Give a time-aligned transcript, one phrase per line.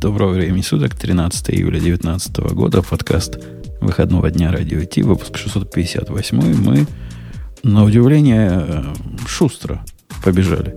[0.00, 3.38] Доброго времени суток, 13 июля 2019 года, подкаст
[3.82, 6.38] выходного дня радио Ти, выпуск 658.
[6.38, 6.86] Мы,
[7.62, 8.82] на удивление,
[9.26, 9.84] шустро
[10.24, 10.74] побежали.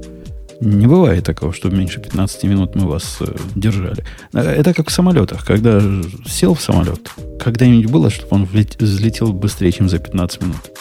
[0.60, 4.04] Не бывает такого, что меньше 15 минут мы вас э, держали.
[4.34, 5.46] Это как в самолетах.
[5.46, 5.82] Когда
[6.28, 7.10] сел в самолет,
[7.40, 10.72] когда-нибудь было, чтобы он взлетел быстрее, чем за 15 минут?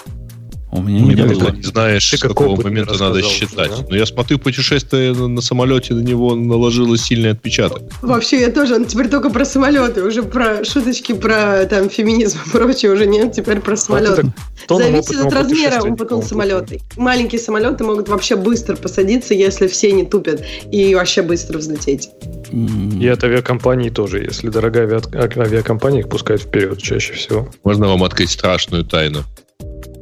[0.73, 1.51] У меня ну, не было.
[1.51, 3.71] не знаешь, Ты с какого момента надо считать.
[3.71, 3.87] Да?
[3.91, 7.83] Но я смотрю, путешествие на, на самолете на него наложило сильный отпечаток.
[8.01, 8.77] Вообще, я тоже.
[8.77, 10.03] Он теперь только про самолеты.
[10.03, 13.33] Уже про шуточки про там феминизм и прочее уже нет.
[13.33, 14.33] Теперь про самолеты.
[14.67, 16.77] Зависит от размера опыта самолета.
[16.97, 20.43] Маленькие самолеты могут вообще быстро посадиться, если все не тупят.
[20.71, 22.09] И вообще быстро взлететь.
[22.51, 24.25] И от авиакомпаний тоже.
[24.25, 27.51] Если дорогая авиакомпания, их пускают вперед чаще всего.
[27.63, 29.23] Можно вам открыть страшную тайну?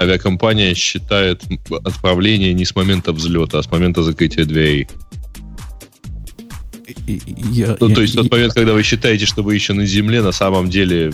[0.00, 1.42] Авиакомпания считает
[1.84, 4.88] отправление не с момента взлета, а с момента закрытия дверей.
[7.06, 9.86] Я, ну, я, то есть я, тот момент, когда вы считаете, что вы еще на
[9.86, 11.12] земле, на самом деле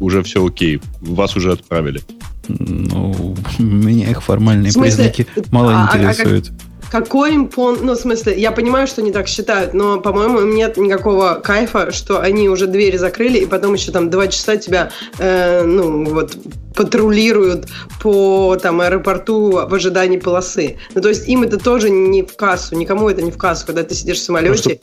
[0.00, 2.00] уже все окей, вас уже отправили.
[2.48, 6.50] Ну, меня их формальные признаки мало а, интересуют.
[6.50, 7.78] А, а, какой им пон...
[7.82, 11.90] Ну, в смысле, я понимаю, что они так считают, но, по-моему, им нет никакого кайфа,
[11.90, 16.36] что они уже двери закрыли, и потом еще там два часа тебя, э, ну, вот,
[16.74, 17.68] патрулируют
[18.00, 20.76] по там аэропорту в ожидании полосы.
[20.94, 23.82] Ну, то есть им это тоже не в кассу, никому это не в кассу, когда
[23.82, 24.80] ты сидишь в самолете.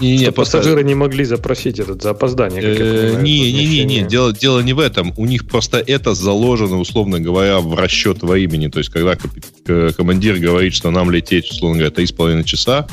[0.00, 2.62] Не, не, что пассажиры не могли запросить этот за опоздание.
[2.62, 5.12] Э, не, не, не, не, дело, дело не в этом.
[5.18, 8.68] У них просто это заложено, условно говоря, в расчет во имени.
[8.68, 9.18] То есть, когда
[9.92, 12.86] командир говорит, что нам лететь, условно говоря, 3,5 часа,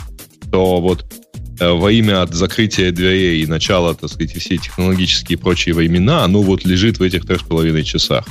[0.52, 1.27] то вот э,
[1.60, 6.42] во имя от закрытия дверей и начала, так сказать, все технологические и прочие времена, оно
[6.42, 8.26] вот лежит в этих трех с половиной часах.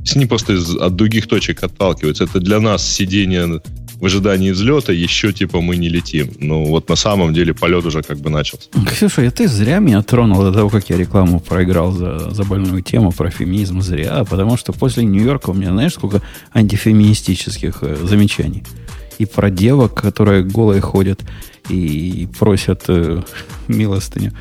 [0.00, 2.24] Есть они просто из, от других точек отталкиваются.
[2.24, 3.60] Это для нас сидение
[4.00, 6.30] в ожидании взлета еще типа мы не летим.
[6.38, 8.68] Ну вот на самом деле полет уже как бы начался.
[8.88, 13.12] Ксюша, ты зря меня тронул до того, как я рекламу проиграл за, за больную тему
[13.12, 13.82] про феминизм.
[13.82, 16.22] Зря, потому что после Нью-Йорка у меня, знаешь, сколько
[16.54, 18.62] антифеминистических э, замечаний.
[19.18, 21.20] И про девок, которые голые ходят
[21.70, 23.22] и просят э,
[23.68, 24.32] милостыню.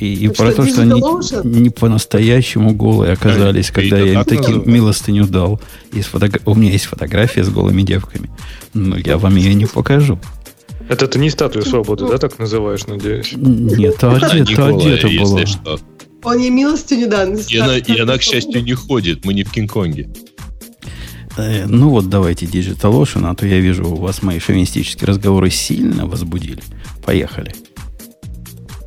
[0.00, 1.00] И, и про то, что они
[1.44, 5.60] не по-настоящему голые оказались, как, когда я им таким милостыню дал.
[5.92, 6.40] Есть фотогра...
[6.46, 8.28] У меня есть фотография с голыми девками.
[8.72, 10.18] Но я вам ее не покажу.
[10.88, 13.32] Это ты не статую свободы, да, так называешь, надеюсь?
[13.34, 15.40] Нет, то одето, то одето было.
[16.24, 17.36] Он ей милостыню дан.
[17.36, 19.24] И она, и она, к счастью, не ходит.
[19.24, 20.08] Мы не в Кинг-Конге.
[21.36, 25.50] Э, ну вот давайте Digital Ocean, а то я вижу, у вас мои шовинистические разговоры
[25.50, 26.62] сильно возбудили.
[27.04, 27.52] Поехали.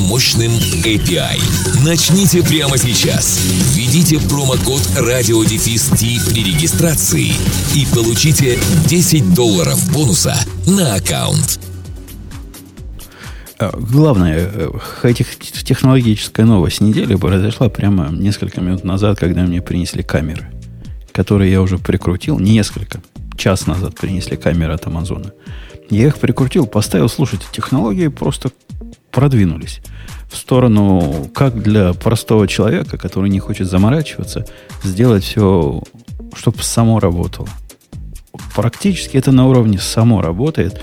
[0.00, 0.50] мощным
[0.84, 1.38] API.
[1.84, 3.38] Начните прямо сейчас.
[3.74, 7.32] Введите промокод радиодефис при регистрации
[7.74, 10.34] и получите 10 долларов бонуса
[10.66, 11.60] на аккаунт.
[13.58, 14.70] А, главное, э,
[15.02, 20.50] этих технологическая новость недели произошла прямо несколько минут назад, когда мне принесли камеры,
[21.12, 22.38] которые я уже прикрутил.
[22.38, 23.02] Несколько.
[23.36, 25.32] Час назад принесли камеры от Амазона.
[25.90, 28.50] Я их прикрутил, поставил, слушайте, технологии просто
[29.10, 29.80] продвинулись
[30.30, 34.46] в сторону, как для простого человека, который не хочет заморачиваться,
[34.84, 35.82] сделать все,
[36.34, 37.48] чтобы само работало.
[38.54, 40.80] Практически это на уровне само работает.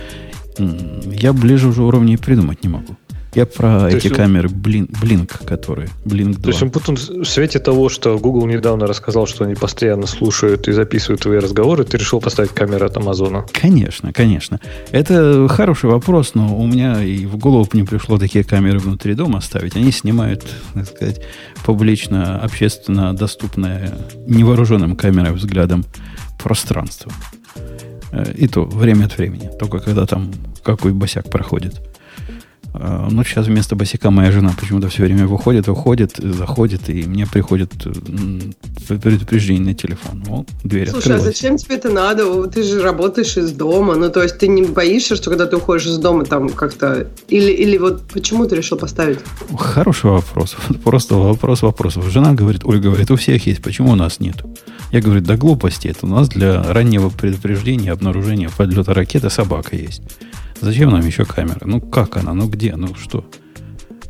[0.57, 2.97] Я ближе уже уровней придумать не могу.
[3.37, 6.41] Я про То эти камеры Blink, Blink, которые Blink 2.
[6.41, 10.67] То есть он потом в свете того, что Google недавно рассказал, что они постоянно слушают
[10.67, 13.45] и записывают твои разговоры, ты решил поставить камеры от Амазона?
[13.53, 14.59] Конечно, конечно.
[14.89, 19.39] Это хороший вопрос, но у меня и в голову не пришло такие камеры внутри дома
[19.39, 19.75] ставить.
[19.75, 21.21] Они снимают, так сказать,
[21.63, 25.85] публично, общественно доступное невооруженным камерой взглядом
[26.43, 27.11] пространство.
[28.11, 29.51] Э, и то время от времени.
[29.59, 30.31] Только когда там
[30.63, 31.79] какой босяк проходит.
[32.79, 37.25] А, ну, сейчас вместо босика моя жена почему-то все время выходит, выходит, заходит, и мне
[37.25, 37.71] приходит
[38.87, 40.23] предупреждение на телефон.
[40.25, 41.21] Вот, дверь Слушай, открылась.
[41.21, 42.47] а зачем тебе это надо?
[42.47, 43.95] Ты же работаешь из дома.
[43.95, 47.07] Ну, то есть ты не боишься, что когда ты уходишь из дома, там как-то...
[47.27, 49.19] Или, или вот почему ты решил поставить?
[49.57, 50.55] Хороший вопрос.
[50.83, 52.05] Просто вопрос вопросов.
[52.09, 54.35] Жена говорит, Ольга говорит, у всех есть, почему у нас нет?
[54.91, 55.87] Я говорю, да глупости.
[55.87, 60.01] Это у нас для раннего предупреждения, обнаружения подлета ракеты собака есть.
[60.61, 61.61] Зачем нам еще камера?
[61.65, 62.33] Ну, как она?
[62.33, 62.75] Ну, где?
[62.75, 63.29] Ну, что?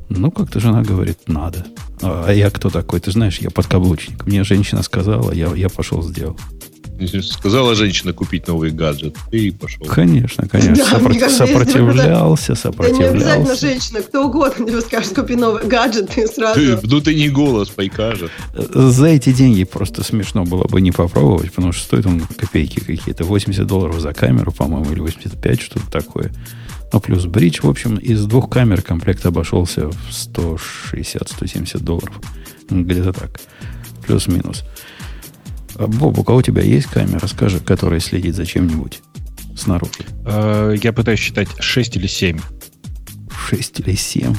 [0.10, 1.66] Ну, как-то жена говорит, надо.
[2.02, 3.00] А, я кто такой?
[3.00, 4.26] Ты знаешь, я подкаблучник.
[4.26, 6.38] Мне женщина сказала, я, я пошел сделал.
[7.22, 9.86] Сказала женщина купить новый гаджет, и пошел.
[9.86, 10.76] Конечно, конечно.
[10.76, 13.14] Да, Сопро- кажется, сопротивлялся, сопротивлялся.
[13.14, 16.60] Да не обязательно женщина, кто угодно тебе скажет, купи новый гаджет, и сразу...
[16.60, 18.32] Ты внутренний голос покажет.
[18.54, 23.24] За эти деньги просто смешно было бы не попробовать, потому что стоит он копейки какие-то.
[23.24, 26.32] 80 долларов за камеру, по-моему, или 85, что-то такое.
[26.94, 30.10] Ну, плюс бридж, в общем, из двух камер комплект обошелся в
[30.94, 32.16] 160-170 долларов.
[32.70, 33.40] Где-то так.
[34.06, 34.64] Плюс-минус.
[35.76, 39.02] А, Боб, у кого у тебя есть камера, скажи, которая следит за чем-нибудь
[39.56, 40.06] снаружи?
[40.26, 42.40] Э, я пытаюсь считать 6 или 7.
[43.50, 44.36] 6 или 7?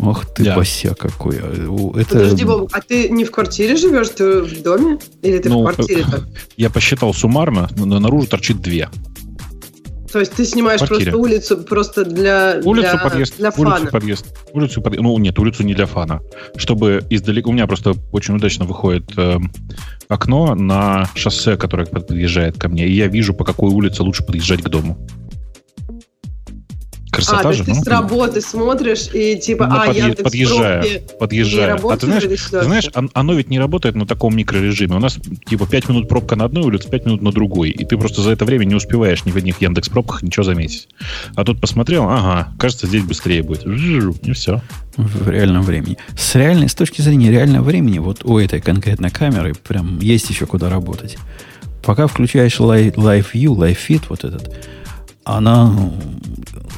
[0.00, 0.54] Ох ты, да.
[0.54, 1.38] бося какой.
[1.40, 2.10] А, это...
[2.10, 4.98] Подожди, Боб, а ты не в квартире живешь, ты в доме?
[5.22, 6.04] Или ты ну, в квартире?
[6.56, 8.88] Я посчитал суммарно, но наружу торчит две.
[10.12, 13.76] То есть ты снимаешь просто улицу просто для, улицу, для, подъезд, для фана?
[13.76, 14.26] Улицу, подъезд.
[14.52, 15.02] Улицу, подъезд.
[15.02, 16.20] Ну, нет, улицу не для фана.
[16.56, 17.50] Чтобы издалека...
[17.50, 19.38] У меня просто очень удачно выходит э,
[20.08, 24.62] окно на шоссе, которое подъезжает ко мне, и я вижу, по какой улице лучше подъезжать
[24.62, 24.98] к дому.
[27.18, 30.84] Красота а, же, ты ну, с работы смотришь и типа, ну, а, подъезд, Яндекс подъезжая,
[31.18, 31.74] подъезжая.
[31.74, 34.94] А ты знаешь, ты знаешь, оно ведь не работает на таком микрорежиме.
[34.94, 37.70] У нас типа 5 минут пробка на одной улице, 5 минут на другой.
[37.70, 40.88] И ты просто за это время не успеваешь ни в одних Яндекс пробках ничего заметить.
[41.34, 43.66] А тут посмотрел, ага, кажется, здесь быстрее будет.
[43.66, 44.62] И все.
[44.96, 45.98] В реальном времени.
[46.16, 50.46] С реальной, с точки зрения реального времени, вот у этой конкретной камеры прям есть еще
[50.46, 51.18] куда работать.
[51.82, 54.54] Пока включаешь Live, live View, Live Fit, вот этот,
[55.24, 55.74] она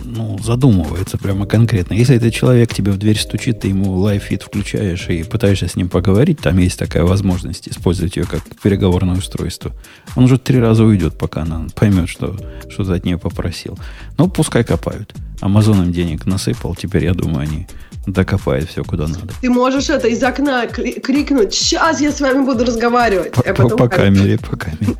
[0.04, 1.94] ну, задумывается прямо конкретно.
[1.94, 5.88] Если этот человек тебе в дверь стучит, ты ему лайфит включаешь и пытаешься с ним
[5.88, 9.72] поговорить, там есть такая возможность использовать ее как переговорное устройство.
[10.16, 12.36] Он уже три раза уйдет, пока она поймет, что,
[12.68, 13.78] что ты от нее попросил.
[14.18, 15.14] Ну, пускай копают.
[15.40, 17.66] Амазон им денег насыпал, теперь, я думаю, они
[18.06, 19.32] докопает все куда надо.
[19.40, 23.32] Ты можешь это из окна крикнуть, сейчас я с вами буду разговаривать.
[23.32, 24.96] По, а по, по камере, по камере.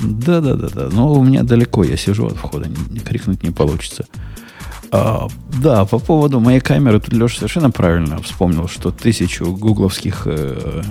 [0.00, 0.88] Да-да-да.
[0.92, 2.68] Но у меня далеко, я сижу от входа,
[3.04, 4.06] крикнуть не получится.
[4.90, 5.28] А,
[5.62, 10.82] да, по поводу моей камеры, тут Леша совершенно правильно вспомнил, что тысячу гугловских э,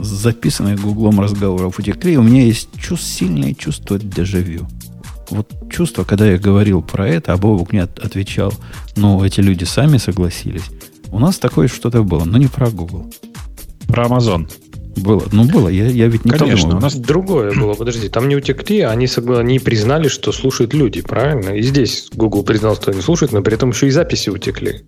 [0.00, 2.16] записанных гуглом разговоров утекли.
[2.16, 4.66] У меня есть чувств, сильное чувство дежавю
[5.30, 8.52] вот чувство, когда я говорил про это, а Бобук мне отвечал,
[8.96, 10.64] ну, эти люди сами согласились.
[11.10, 13.10] У нас такое что-то было, но не про Google.
[13.88, 14.50] Про Amazon.
[14.96, 15.24] Было.
[15.30, 15.68] Ну, было.
[15.68, 16.78] Я, я ведь не Конечно, подумал.
[16.78, 17.74] у нас другое было.
[17.74, 21.50] Подожди, там не утекли, а они, они признали, что слушают люди, правильно?
[21.50, 24.84] И здесь Google признал, что они слушают, но при этом еще и записи утекли.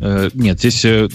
[0.00, 1.08] Э, нет, здесь э,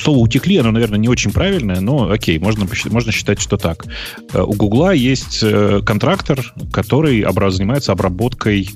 [0.00, 3.86] слово «утекли», оно, наверное, не очень правильное, но окей, можно, можно считать, что так.
[4.32, 5.44] Э, у Гугла есть
[5.84, 8.68] контрактор, который занимается обработкой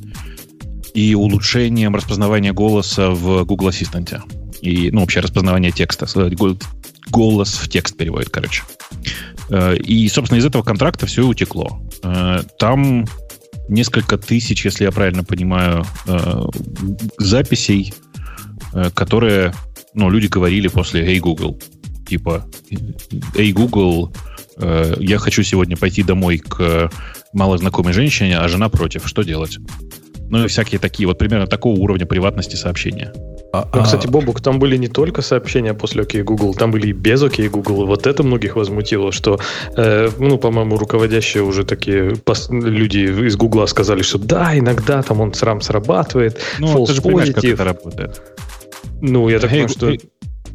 [0.94, 4.22] и улучшением распознавания голоса в Google Ассистенте.
[4.60, 6.06] И, ну, вообще распознавание текста.
[7.10, 8.64] Голос в текст переводит, короче.
[9.84, 11.80] И, собственно, из этого контракта все и утекло.
[12.58, 13.06] Там
[13.68, 15.86] несколько тысяч, если я правильно понимаю,
[17.18, 17.94] записей
[18.94, 19.52] которые,
[19.94, 21.58] ну, люди говорили после «Hey, Google».
[22.08, 22.46] Типа,
[23.34, 24.12] «Hey, Google,
[24.56, 26.90] э, я хочу сегодня пойти домой к
[27.32, 29.06] малознакомой женщине, а жена против.
[29.06, 29.58] Что делать?»
[30.30, 33.12] Ну и всякие такие, вот примерно такого уровня приватности сообщения.
[33.50, 36.92] А, ну, кстати, Бобук, там были не только сообщения после OK Google, там были и
[36.92, 37.86] без OK Google.
[37.86, 39.40] Вот это многих возмутило, что,
[39.74, 45.22] э, ну, по-моему, руководящие уже такие пос- люди из Google сказали, что да, иногда там
[45.22, 48.20] он срам срабатывает, ну, ты же понимаешь, как это работает.
[49.00, 49.90] Ну, я так hey, понимаю, что...
[49.90, 50.00] Hey,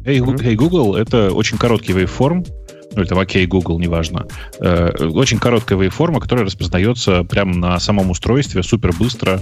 [0.04, 0.36] hey, mm-hmm.
[0.36, 2.46] hey Google— это очень короткий waveform,
[2.94, 4.26] ну или там okay, Google, неважно.
[4.60, 9.40] Э, очень короткая waveform, которая распознается прямо на самом устройстве супер быстро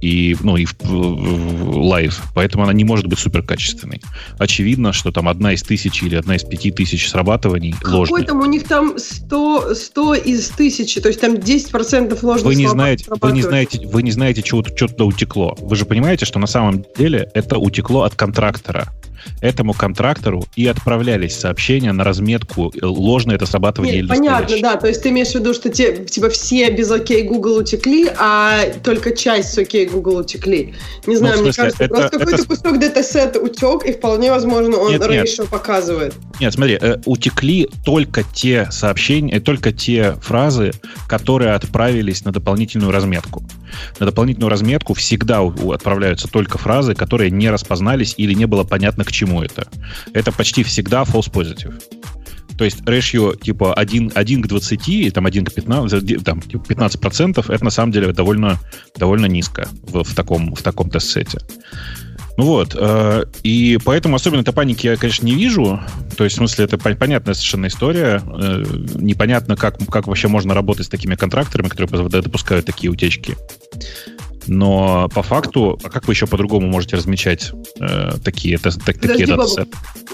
[0.00, 4.00] и, ну, и в, live, поэтому она не может быть супер качественной.
[4.38, 8.24] Очевидно, что там одна из тысячи или одна из пяти тысяч срабатываний Какой ложная.
[8.24, 12.68] там у них там 100, 100 из тысячи, то есть там 10% ложных вы не
[12.68, 15.56] знаете, вы не знаете, вы не знаете, чего, что туда утекло.
[15.60, 18.92] Вы же понимаете, что на самом деле это утекло от контрактора
[19.40, 24.76] этому контрактору и отправлялись сообщения на разметку, э, ложное это срабатывание Нет, или Понятно, да.
[24.76, 28.64] То есть ты имеешь в виду, что те, типа все без окей Google утекли, а
[28.82, 30.74] только часть с окей Google утекли.
[31.06, 32.48] Не знаю, ну, смысле, мне кажется, это, просто какой-то это...
[32.48, 36.14] кусок датасета утек, и вполне возможно он нет, ratio показывает.
[36.40, 40.72] Нет, смотри, э, утекли только те сообщения, только те фразы,
[41.08, 43.42] которые отправились на дополнительную разметку.
[43.98, 49.11] На дополнительную разметку всегда отправляются только фразы, которые не распознались или не было понятно, к
[49.12, 49.68] чему это.
[50.12, 51.80] Это почти всегда false positive.
[52.58, 57.52] То есть ratio типа 1, 1 к 20, там 1 к 15, там, типа 15%,
[57.52, 58.58] это на самом деле довольно,
[58.96, 61.38] довольно низко в, в таком, в таком тест-сете.
[62.38, 65.80] Ну вот, э, и поэтому особенно этой паники я, конечно, не вижу.
[66.16, 68.22] То есть, в смысле, это понятная совершенно история.
[68.24, 68.64] Э,
[68.94, 73.36] непонятно, как, как вообще можно работать с такими контракторами, которые допускают такие утечки.
[74.46, 79.26] Но по факту, а как вы еще по-другому можете размечать э, такие, это, так, такие
[79.26, 79.70] датасеты?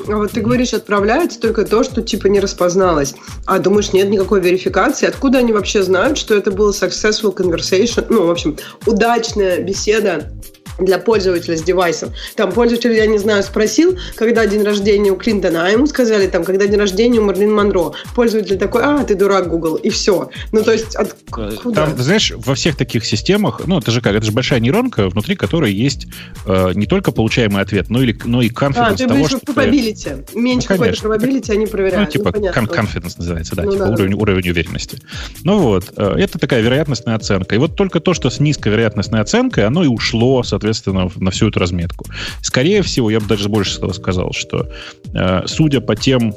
[0.07, 3.15] А вот ты говоришь, отправляется только то, что типа не распозналось.
[3.47, 5.07] А думаешь, нет никакой верификации?
[5.07, 8.07] Откуда они вообще знают, что это был successful conversation?
[8.09, 8.57] Ну, в общем,
[8.87, 10.33] удачная беседа
[10.79, 12.13] для пользователя с девайсом.
[12.37, 16.45] Там пользователь, я не знаю, спросил, когда день рождения у Клинтона, а ему сказали, там,
[16.45, 17.93] когда день рождения у Марлин Монро.
[18.15, 20.31] Пользователь такой, а, ты дурак, Google, и все.
[20.53, 21.73] Ну, то есть, откуда?
[21.75, 25.37] Там, знаешь, во всех таких системах, ну, это же как, это же большая нейронка, внутри
[25.37, 26.07] которой есть
[26.47, 29.39] э, не только получаемый ответ, но, или, но и confidence а, ты того, что...
[29.39, 30.29] probability.
[30.35, 32.07] Меньше ну, какой-то probability они проверяют.
[32.07, 34.17] Ну, типа ну, confidence называется, да, ну, типа да, уровень, да.
[34.17, 34.99] уровень уверенности.
[35.45, 37.55] Ну вот, э, это такая вероятностная оценка.
[37.55, 41.31] И вот только то, что с низкой вероятностной оценкой, оно и ушло, соответственно, соответственно, на
[41.31, 42.07] всю эту разметку.
[42.43, 44.69] Скорее всего, я бы даже больше сказал, что
[45.15, 46.35] э, судя по тем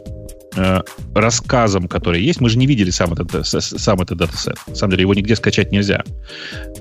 [0.55, 0.81] э,
[1.13, 4.55] рассказам, которые есть, мы же не видели сам этот, сам этот датасет.
[4.67, 6.03] На самом деле его нигде скачать нельзя.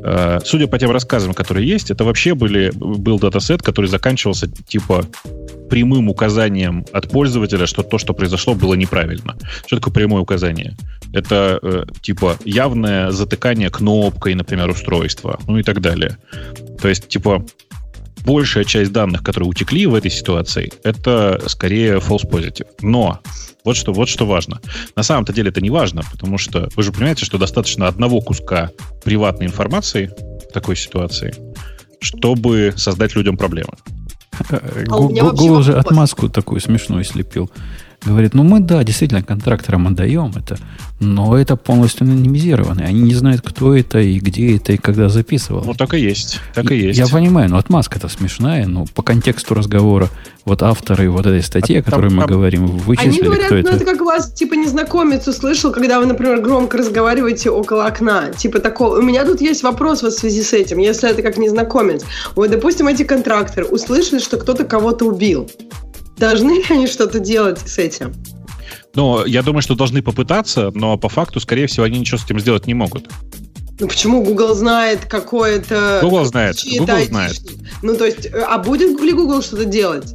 [0.02, 5.06] Э, судя по тем рассказам, которые есть, это вообще были, был датасет, который заканчивался типа
[5.70, 9.36] прямым указанием от пользователя, что то, что произошло, было неправильно.
[9.66, 10.76] Что такое прямое указание?
[11.12, 16.18] Это э, типа явное затыкание кнопкой, например, устройства, ну и так далее.
[16.82, 17.46] То есть, типа,
[18.24, 22.66] большая часть данных, которые утекли в этой ситуации, это скорее false positive.
[22.82, 23.20] Но
[23.64, 24.60] вот что, вот что важно.
[24.96, 28.70] На самом-то деле это не важно, потому что вы же понимаете, что достаточно одного куска
[29.04, 30.10] приватной информации
[30.48, 31.34] в такой ситуации,
[32.00, 33.74] чтобы создать людям проблемы.
[34.48, 37.50] А Google уже отмазку такую смешную слепил.
[38.04, 40.58] Говорит, ну мы, да, действительно, контракторам отдаем это,
[41.00, 42.82] но это полностью анонимизировано.
[42.82, 45.64] Они не знают, кто это и где это и когда записывал.
[45.64, 46.40] Ну, так и есть.
[46.54, 46.98] Так и есть.
[46.98, 50.08] Я понимаю, но отмазка-то смешная, но по контексту разговора
[50.46, 52.30] вот авторы вот этой статьи, а о которой там, мы там...
[52.30, 53.70] говорим, вычислили, Они говорят, кто ну это.
[53.76, 58.30] это как вас, типа, незнакомец услышал, когда вы, например, громко разговариваете около окна.
[58.30, 58.98] Типа такого.
[58.98, 60.78] У меня тут есть вопрос вот в связи с этим.
[60.78, 62.02] Если это как незнакомец.
[62.34, 65.50] Вот, допустим, эти контракторы услышали, что кто-то кого-то убил.
[66.20, 68.12] Должны ли они что-то делать с этим?
[68.94, 72.38] Ну, я думаю, что должны попытаться, но по факту, скорее всего, они ничего с этим
[72.38, 73.08] сделать не могут.
[73.78, 76.00] Ну почему Google знает какое-то...
[76.02, 77.40] Google знает, Google знает.
[77.82, 80.14] Ну то есть, а будет ли Google что-то делать?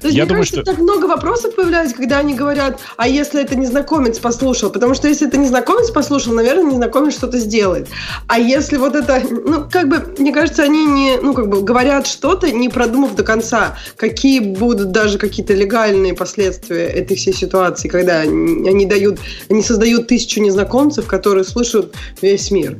[0.00, 0.72] То есть, Я мне думаю, кажется, что...
[0.72, 4.70] так много вопросов появляется, когда они говорят, а если это незнакомец послушал?
[4.70, 7.88] Потому что если это незнакомец послушал, наверное, незнакомец что-то сделает.
[8.26, 12.06] А если вот это, ну, как бы, мне кажется, они не, ну, как бы говорят
[12.06, 18.20] что-то, не продумав до конца, какие будут даже какие-то легальные последствия этой всей ситуации, когда
[18.20, 19.18] они дают,
[19.48, 22.78] они создают тысячу незнакомцев, которые слышат весь мир.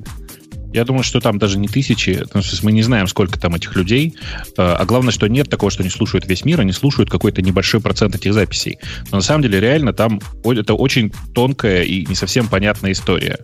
[0.72, 3.74] Я думаю, что там даже не тысячи, потому что мы не знаем, сколько там этих
[3.74, 4.14] людей.
[4.56, 7.80] Э, а главное, что нет такого, что они слушают весь мир, они слушают какой-то небольшой
[7.80, 8.78] процент этих записей.
[9.10, 13.38] Но на самом деле реально там это очень тонкая и не совсем понятная история.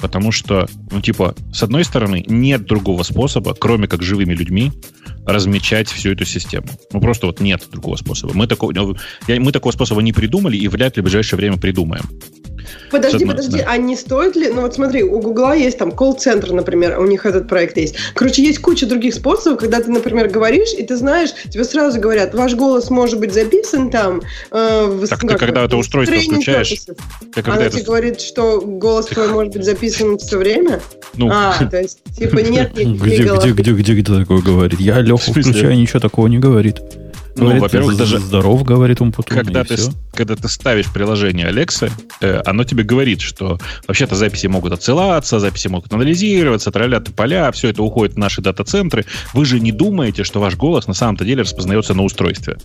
[0.00, 4.72] Потому что, ну типа, с одной стороны, нет другого способа, кроме как живыми людьми,
[5.26, 6.68] размечать всю эту систему.
[6.92, 8.32] Ну просто вот нет другого способа.
[8.34, 8.72] Мы такого,
[9.26, 12.04] мы такого способа не придумали и вряд ли в ближайшее время придумаем.
[12.90, 14.48] Подожди, подожди, а не стоит ли...
[14.48, 17.96] Ну вот смотри, у Гугла есть там колл-центр, например, у них этот проект есть.
[18.14, 22.34] Короче, есть куча других способов, когда ты, например, говоришь, и ты знаешь, тебе сразу говорят,
[22.34, 24.22] ваш голос может быть записан там...
[24.50, 26.68] Э, в, так ты когда это устройство включаешь...
[27.34, 27.76] Ты когда Она это...
[27.76, 30.80] тебе говорит, что голос твой может быть записан все время?
[31.14, 31.28] Ну.
[31.30, 34.80] А, то есть, типа, нет никаких где, где, где, где, где такое говорит?
[34.80, 36.80] Я Леху включаю, ничего такого не говорит.
[37.38, 39.36] Ну, во-первых, даже здоров, говорит он потом.
[39.38, 39.76] Когда ты,
[40.12, 41.90] когда ты ставишь приложение Alexa,
[42.20, 47.68] э, оно тебе говорит, что вообще-то записи могут отсылаться, записи могут анализироваться, тролля поля, все
[47.68, 49.06] это уходит в наши дата-центры.
[49.32, 52.58] Вы же не думаете, что ваш голос на самом-то деле распознается на устройстве.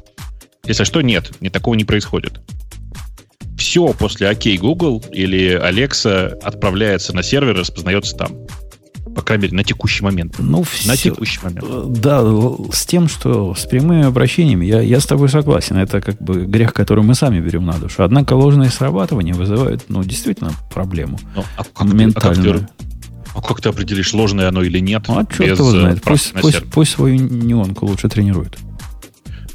[0.66, 2.40] Если что, нет, ни такого не происходит.
[3.58, 8.36] Все после OK Google или Alexa отправляется на сервер и распознается там.
[9.16, 10.36] По крайней мере, на текущий момент.
[10.40, 12.00] Ну, на все, текущий момент.
[12.00, 12.24] Да,
[12.72, 15.78] с тем, что с прямыми обращениями, я, я с тобой согласен.
[15.78, 18.04] Это как бы грех, который мы сами берем на душу.
[18.04, 21.20] Однако ложное срабатывание вызывает, ну, действительно, проблему.
[21.36, 22.60] Ну, а как ментальную.
[22.60, 22.84] Ты, а, как ты,
[23.36, 25.04] а как ты определишь, ложное оно или нет?
[25.08, 26.02] А черт его знает.
[26.02, 28.58] Пусть, пусть, пусть свою неонку лучше тренирует.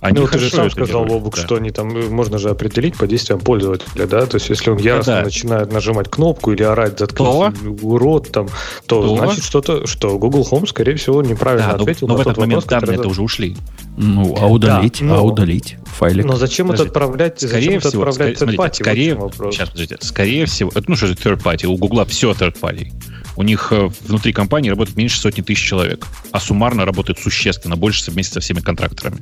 [0.01, 1.43] Они ну, ты же сам сказал, Бобук, да.
[1.43, 4.27] что они там э, можно же определить по действиям пользователя, да?
[4.27, 5.23] То есть, если он яростно да.
[5.23, 8.49] начинает нажимать кнопку или орать заткнись урод, там,
[8.87, 12.21] то, то значит что-то, что Google Home, скорее всего, неправильно да, ответил но, но в
[12.23, 13.57] этот момент вопрос, данные это уже ушли.
[13.97, 15.15] Ну, а удалить, да, но...
[15.17, 16.25] а удалить файлик.
[16.25, 17.41] Но зачем Подожди, это отправлять?
[17.41, 21.09] Скорее зачем всего, это отправлять скорее, third скорее, сейчас, подождите, скорее всего, это, ну что
[21.09, 22.93] же third party, у Гугла все third party.
[23.39, 28.11] У них э, внутри компании работает меньше сотни тысяч человек, а суммарно работает существенно больше
[28.11, 29.19] вместе со всеми контракторами.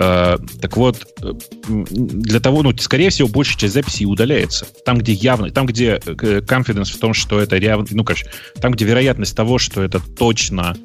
[0.00, 1.32] Э, так вот, э,
[1.68, 4.66] для того, ну, скорее всего, большая часть записей удаляется.
[4.84, 8.26] Там, где явно, там, где confidence в том, что это реально, ну, короче,
[8.60, 10.76] там, где вероятность того, что это точно,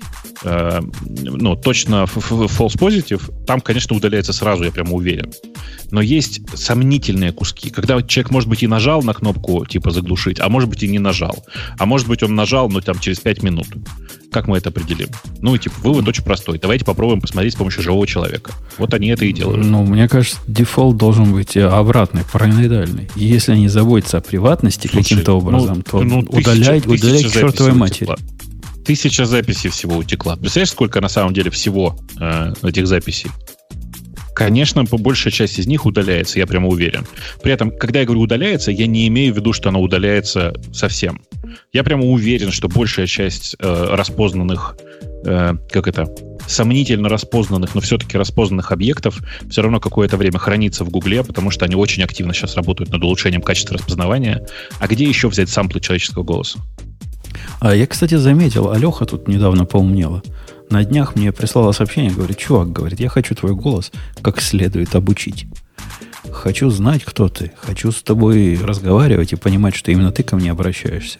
[0.44, 5.34] ну, точно false positive, там, конечно, удаляется сразу, я прямо уверен.
[5.90, 10.48] Но есть сомнительные куски, когда человек, может быть, и нажал на кнопку, типа, заглушить, а
[10.48, 11.44] может быть, и не нажал.
[11.80, 13.68] А может быть, он нажал нажал, но там через 5 минут.
[14.32, 15.08] Как мы это определим?
[15.40, 16.58] Ну, типа, вывод очень простой.
[16.58, 18.54] Давайте попробуем посмотреть с помощью живого человека.
[18.78, 19.66] Вот они это и делают.
[19.66, 23.10] Ну, мне кажется, дефолт должен быть обратный, параноидальный.
[23.16, 27.34] И если они заботятся о приватности каким-то образом, ну, то ну, удалять, тысяча, удалять к
[27.34, 28.10] чертовой матери.
[28.10, 28.16] Утекла.
[28.86, 30.36] Тысяча записей всего утекла.
[30.36, 33.30] Представляешь, сколько на самом деле всего э, этих записей?
[34.34, 37.06] Конечно, по большей части из них удаляется, я прямо уверен.
[37.44, 41.22] При этом, когда я говорю удаляется, я не имею в виду, что она удаляется совсем.
[41.74, 44.78] Я прямо уверен, что большая часть э, распознанных,
[45.26, 46.08] э, как это,
[46.48, 51.66] сомнительно распознанных, но все-таки распознанных объектов все равно какое-то время хранится в Гугле, потому что
[51.66, 54.46] они очень активно сейчас работают над улучшением качества распознавания.
[54.80, 56.60] А где еще взять самплы человеческого голоса?
[57.60, 60.22] А я, кстати, заметил, Алеха тут недавно поумнела
[60.72, 65.46] на днях мне прислала сообщение, говорит, чувак, говорит, я хочу твой голос как следует обучить.
[66.32, 67.52] Хочу знать, кто ты.
[67.58, 71.20] Хочу с тобой разговаривать и понимать, что именно ты ко мне обращаешься.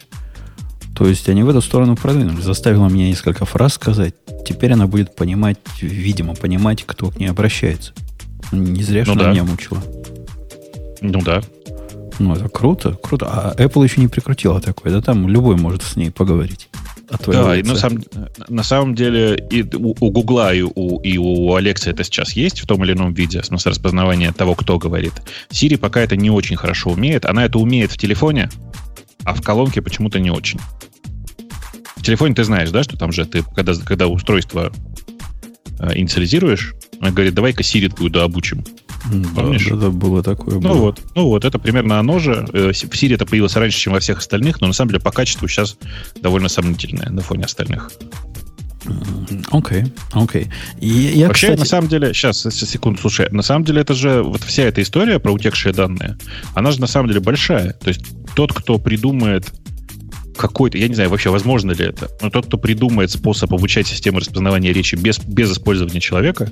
[0.96, 2.42] То есть они в эту сторону продвинули.
[2.42, 4.14] Заставила меня несколько фраз сказать.
[4.46, 7.94] Теперь она будет понимать, видимо, понимать, кто к ней обращается.
[8.52, 9.26] Не зря, ну что да.
[9.26, 9.82] она меня мучила.
[11.02, 11.42] Ну да.
[12.20, 13.28] Ну, это круто, круто.
[13.28, 14.94] А Apple еще не прикрутила такое.
[14.94, 16.70] Да там любой может с ней поговорить
[17.12, 18.00] от твоего да, и на, сам,
[18.48, 22.62] на самом деле и у, у Гугла и у, и у Алекса это сейчас есть
[22.62, 25.14] в том или ином виде, в смысле распознавания того, кто говорит.
[25.50, 27.26] Siri пока это не очень хорошо умеет.
[27.26, 28.50] Она это умеет в телефоне,
[29.26, 30.60] а в колонке почему-то не очень.
[31.98, 34.72] В телефоне ты знаешь, да, что там же ты, когда, когда устройство
[35.80, 38.64] э, инициализируешь, она говорит, давай-ка Siri твою дообучим.
[39.36, 39.68] Помнишь?
[39.70, 40.56] Да, да, было такое.
[40.56, 40.74] Ну было.
[40.76, 42.48] вот, ну вот, это примерно оно же.
[42.54, 45.12] Э, в Siri это появилось раньше, чем во всех остальных, но на самом деле по
[45.12, 45.78] качеству сейчас
[46.22, 47.92] довольно сомнительное на фоне остальных.
[49.52, 50.48] Окей, okay, окей.
[50.80, 51.28] Okay.
[51.28, 51.60] Вообще, кстати...
[51.60, 55.20] на самом деле, сейчас, секунду, слушай, на самом деле это же, вот вся эта история
[55.20, 56.18] про утекшие данные,
[56.56, 57.74] она же на самом деле большая.
[57.74, 58.02] То есть
[58.36, 59.52] тот, кто придумает
[60.36, 64.20] какой-то, я не знаю, вообще возможно ли это, но тот, кто придумает способ обучать систему
[64.20, 66.52] распознавания речи без, без использования человека,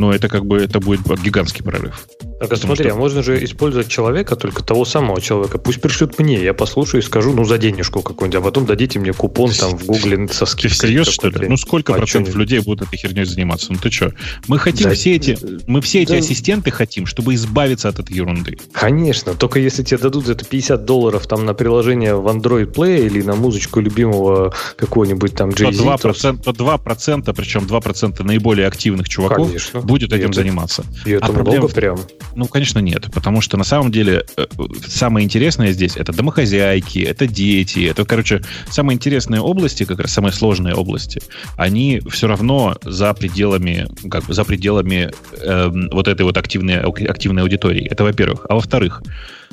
[0.00, 2.08] но это как бы это будет гигантский прорыв.
[2.40, 2.94] Так, а смотри, что...
[2.94, 5.58] а можно же использовать человека, только того самого человека.
[5.58, 9.12] Пусть пришлют мне, я послушаю и скажу, ну, за денежку какую-нибудь, а потом дадите мне
[9.12, 10.88] купон там в Гугле со скидкой.
[10.88, 11.48] Серьезно, что ли?
[11.48, 13.70] Ну, сколько а процентов людей будут этой херней заниматься?
[13.72, 14.14] Ну, ты что?
[14.48, 16.18] Мы хотим да, все эти, мы все эти да.
[16.18, 18.56] ассистенты хотим, чтобы избавиться от этой ерунды.
[18.72, 23.04] Конечно, только если тебе дадут за это 50 долларов там на приложение в Android Play
[23.04, 25.98] или на музычку любимого какого-нибудь там Jay-Z.
[26.00, 29.80] То 2%, то 2%, причем 2% наиболее активных чуваков Конечно.
[29.82, 30.86] будет этим это, заниматься.
[31.04, 31.98] И это а много проблема, прям.
[32.34, 33.08] Ну, конечно, нет.
[33.12, 34.46] Потому что на самом деле э,
[34.86, 40.32] самое интересное здесь это домохозяйки, это дети, это, короче, самые интересные области, как раз самые
[40.32, 41.20] сложные области,
[41.56, 47.42] они все равно за пределами, как бы за пределами э, вот этой вот активной, активной
[47.42, 47.86] аудитории.
[47.86, 48.46] Это во-первых.
[48.48, 49.02] А во-вторых,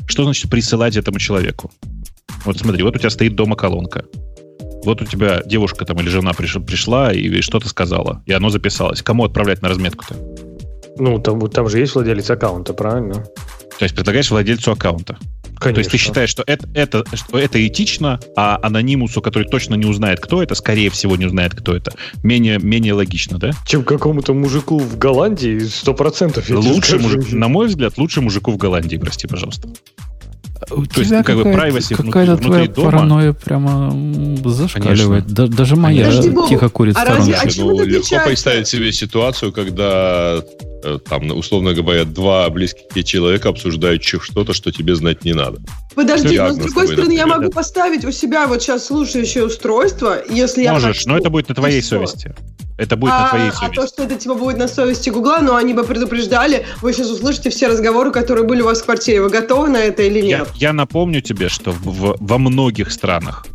[0.08, 1.72] что значит присылать этому человеку?
[2.46, 4.06] Вот смотри, вот у тебя стоит дома колонка.
[4.84, 9.02] Вот у тебя девушка там или жена пришла и что-то сказала, и оно записалось.
[9.02, 10.47] Кому отправлять на разметку-то?
[11.00, 13.26] Ну, там, там же есть владелец аккаунта, правильно?
[13.78, 15.18] То есть предлагаешь владельцу аккаунта.
[15.60, 15.76] Конечно.
[15.76, 19.86] То есть ты считаешь, что это, это, что это этично, а анонимусу, который точно не
[19.86, 21.94] узнает, кто это, скорее всего, не узнает, кто это.
[22.22, 23.52] Менее, менее логично, да?
[23.66, 26.50] Чем какому-то мужику в Голландии, сто процентов.
[26.50, 29.68] Лучше мужик, на мой взгляд, лучше мужику в Голландии, прости, пожалуйста.
[30.72, 32.92] У То тебя есть, как бы, privacy какая-то внутри, твоя дома.
[32.92, 33.92] паранойя прямо
[34.46, 35.28] зашкаливает.
[35.28, 40.42] Да, даже моя Подожди, тихо курит а разве, а ну, легко представить себе ситуацию, когда
[40.84, 45.60] э, там, условно говоря, два близких человека обсуждают что-то, что тебе знать не надо.
[45.96, 50.64] Подожди, но с другой стороны, я могу поставить у себя вот сейчас слушающее устройство, если
[50.64, 52.36] я Можешь, но это будет на твоей совести.
[52.78, 53.66] Это будет а, на твоей совести.
[53.66, 57.10] А то, что это типа будет на совести Гугла, но они бы предупреждали, вы сейчас
[57.10, 59.22] услышите все разговоры, которые были у вас в квартире.
[59.22, 60.48] Вы готовы на это или нет?
[60.56, 63.46] Я, я напомню тебе, что в, во многих странах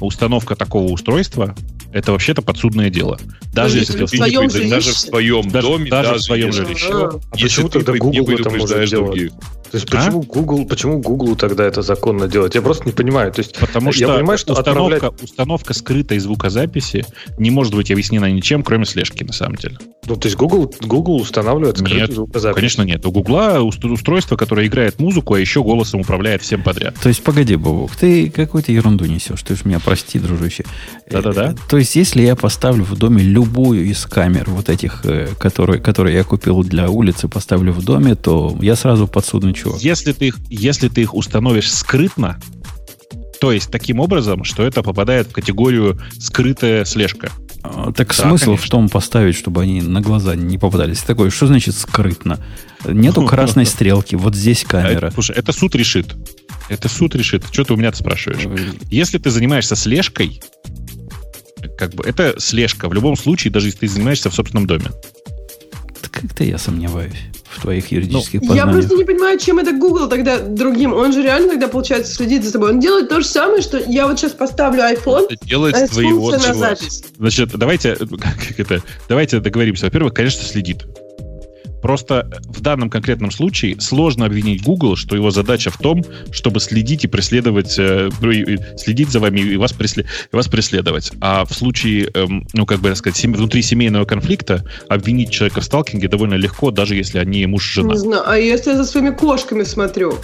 [0.00, 1.54] установка такого устройства
[1.92, 3.18] это вообще-то подсудное дело.
[3.52, 4.70] Даже если ты в своем жилище.
[4.70, 6.90] даже в своем даже, доме, даже, даже в своем жилище.
[6.92, 9.32] А, если ты тогда Google не предупреждаешь других.
[9.72, 10.24] То есть почему а?
[10.26, 12.54] Google, почему Google тогда это законно делать?
[12.54, 13.32] Я просто не понимаю.
[13.32, 15.22] То есть потому что я понимаю, что установка, отправлять...
[15.22, 17.06] установка скрытой звукозаписи
[17.38, 19.78] не может быть объяснена ничем, кроме слежки, на самом деле.
[20.04, 22.56] Ну, то есть Google, Google устанавливает нет, звукозапись?
[22.56, 23.06] конечно нет.
[23.06, 26.94] У Google устройство, которое играет музыку, а еще голосом управляет всем подряд.
[27.00, 29.42] То есть, погоди, Бобок, ты какую-то ерунду несешь.
[29.42, 30.64] Ты же меня прости, дружище.
[31.10, 31.52] Да-да-да.
[31.52, 35.80] Э, то есть, если я поставлю в доме любую из камер вот этих, э, которые,
[35.80, 39.80] которые я купил для улицы, поставлю в доме, то я сразу подсудный чувак.
[39.80, 42.38] Если ты их, если ты их установишь скрытно,
[43.40, 47.30] то есть таким образом, что это попадает в категорию скрытая слежка.
[47.64, 48.66] А, так да, смысл конечно.
[48.66, 51.00] в том поставить, чтобы они на глаза не попадались.
[51.00, 52.38] Такое, что значит скрытно?
[52.84, 55.10] Нету красной стрелки, вот здесь камера.
[55.10, 56.14] Слушай, это суд решит.
[56.68, 57.44] Это суд решит.
[57.50, 58.46] Что ты у меня спрашиваешь?
[58.90, 60.40] Если ты занимаешься слежкой,
[61.76, 64.86] как бы это слежка в любом случае, даже если ты занимаешься в собственном доме.
[66.10, 67.16] Как-то я сомневаюсь
[67.52, 68.66] в твоих юридических ну, познаниях.
[68.66, 70.92] Я просто не понимаю, чем это Google тогда другим.
[70.92, 72.70] Он же реально тогда, получается, следит за тобой.
[72.70, 76.30] Он делает то же самое, что я вот сейчас поставлю iPhone, это делает а твоего
[76.30, 77.04] на запись.
[77.18, 79.86] Значит, давайте, как это, давайте договоримся.
[79.86, 80.84] Во-первых, конечно, следит.
[81.82, 87.04] Просто в данном конкретном случае сложно обвинить Google, что его задача в том, чтобы следить
[87.04, 88.10] и преследовать, э,
[88.76, 91.10] следить за вами и вас, преслед, и вас преследовать.
[91.20, 96.08] А в случае, эм, ну, как бы сказать, внутри семейного конфликта обвинить человека в сталкинге
[96.08, 97.94] довольно легко, даже если они муж и жена.
[97.94, 100.14] Не знаю, а если я за своими кошками смотрю?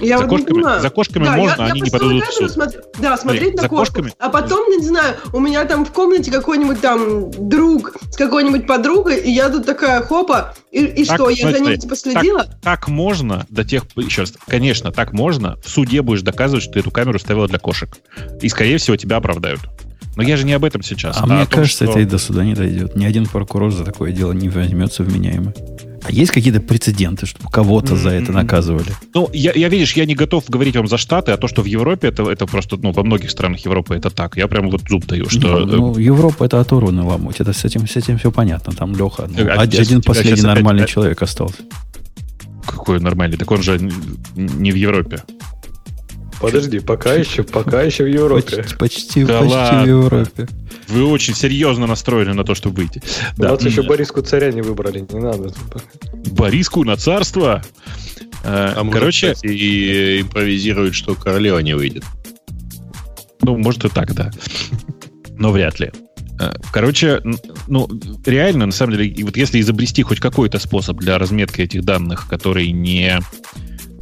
[0.00, 2.50] Я за, вот кошками, за кошками да, можно, я, они я не подадут в суд.
[2.50, 3.94] Смотрю, да, смотреть Смотри, на кошку.
[3.96, 4.14] Кошками...
[4.18, 9.20] А потом, не знаю, у меня там в комнате какой-нибудь там друг с какой-нибудь подругой,
[9.20, 12.44] и я тут такая хопа, и и так, что, я за ними типа следила?
[12.44, 13.84] Так, так можно до тех...
[13.96, 15.56] Еще раз, конечно, так можно.
[15.64, 17.96] В суде будешь доказывать, что ты эту камеру ставила для кошек.
[18.40, 19.60] И, скорее всего, тебя оправдают.
[20.16, 21.16] Но я же не об этом сейчас.
[21.18, 21.92] А, а мне том, кажется, что...
[21.92, 22.96] это и до суда не дойдет.
[22.96, 25.52] Ни один прокурор за такое дело не возьмется вменяемо.
[26.02, 28.02] А есть какие-то прецеденты, чтобы кого-то mm-hmm.
[28.02, 28.92] за это наказывали?
[29.14, 31.66] Ну, я, я, видишь, я не готов говорить вам за Штаты, а то, что в
[31.66, 34.36] Европе, это, это просто, ну, во многих странах Европы это так.
[34.36, 35.60] Я прям вот зуб даю, что...
[35.60, 37.40] Ну, ну Европа это оторванный ломоть.
[37.40, 38.72] Это с этим, с этим все понятно.
[38.72, 40.94] Там Леха, ну, а, один, один последний нормальный опять...
[40.94, 41.62] человек остался.
[42.66, 43.36] Какой нормальный?
[43.36, 43.78] Так он же
[44.36, 45.22] не в Европе.
[46.40, 48.56] Подожди, пока еще, пока еще в Европе.
[48.56, 49.82] Почти, почти, да почти ладно.
[49.82, 50.48] в Европе.
[50.88, 53.02] Вы очень серьезно настроены на то, чтобы выйти.
[53.36, 53.50] Да.
[53.50, 55.52] Вот еще Бориску царя не выбрали, не надо.
[56.32, 57.62] Бориску на царство?
[58.44, 62.04] А, а Короче, может, и импровизируют, что королева не выйдет.
[63.42, 64.30] Ну, может и так, да.
[65.36, 65.90] Но вряд ли.
[66.38, 67.22] А, короче,
[67.66, 67.88] ну,
[68.24, 72.70] реально, на самом деле, вот если изобрести хоть какой-то способ для разметки этих данных, который
[72.70, 73.18] не,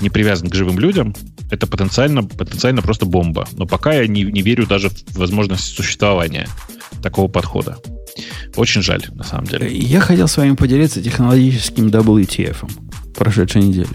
[0.00, 1.14] не привязан к живым людям,
[1.50, 3.46] это потенциально, потенциально просто бомба.
[3.52, 6.48] Но пока я не, не верю даже в возможность существования
[7.02, 7.78] такого подхода.
[8.56, 9.72] Очень жаль, на самом деле.
[9.76, 12.56] Я хотел с вами поделиться технологическим WTF
[13.14, 13.88] прошедшей недели.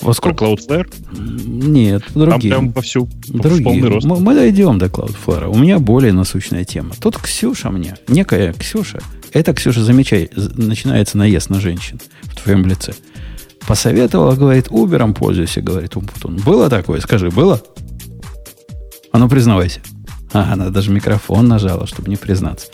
[0.00, 0.38] Поскольку...
[0.38, 0.94] Про Cloudflare?
[1.12, 2.30] Нет, другие.
[2.30, 3.64] Там прям вовсю, другие.
[3.64, 4.06] полный рост.
[4.06, 5.46] Мы, мы дойдем до Cloudflare.
[5.46, 6.94] У меня более насущная тема.
[7.00, 9.00] Тут Ксюша мне, некая Ксюша,
[9.32, 12.94] это, Ксюша, замечай, начинается наезд на женщин в твоем лице.
[13.66, 16.36] Посоветовала, говорит, Убером пользуйся, говорит Умпутун.
[16.36, 17.00] Было такое?
[17.00, 17.60] Скажи, было?
[19.12, 19.80] А ну, признавайся.
[20.32, 22.66] А, она даже микрофон нажала, чтобы не признаться.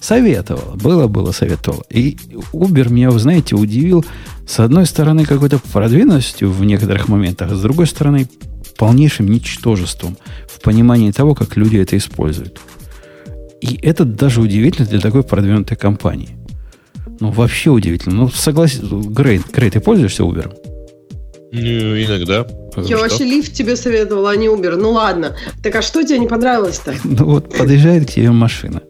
[0.00, 0.74] Советовала.
[0.74, 1.84] Было, было, советовала.
[1.88, 2.18] И
[2.52, 4.04] Uber меня, вы знаете, удивил
[4.46, 8.28] с одной стороны какой-то продвинутостью в некоторых моментах, а с другой стороны
[8.76, 12.60] полнейшим ничтожеством в понимании того, как люди это используют.
[13.60, 16.36] И это даже удивительно для такой продвинутой компании.
[17.20, 18.14] Ну, вообще удивительно.
[18.14, 19.12] Ну, согласен.
[19.12, 20.52] Грей, Грей, ты пользуешься Uber?
[21.52, 22.46] Ну, иногда.
[22.76, 22.98] Я что?
[22.98, 24.76] вообще лифт тебе советовала, а не Uber.
[24.76, 25.36] Ну ладно.
[25.62, 26.94] Так а что тебе не понравилось-то?
[27.04, 28.82] Ну вот подъезжает к тебе машина.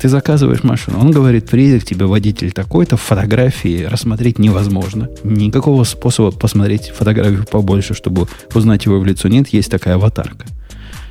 [0.00, 1.00] Ты заказываешь машину.
[1.00, 5.08] Он говорит, приедет к тебе водитель такой-то, фотографии рассмотреть невозможно.
[5.24, 9.48] Никакого способа посмотреть фотографию побольше, чтобы узнать его в лицо нет.
[9.48, 10.46] Есть такая аватарка.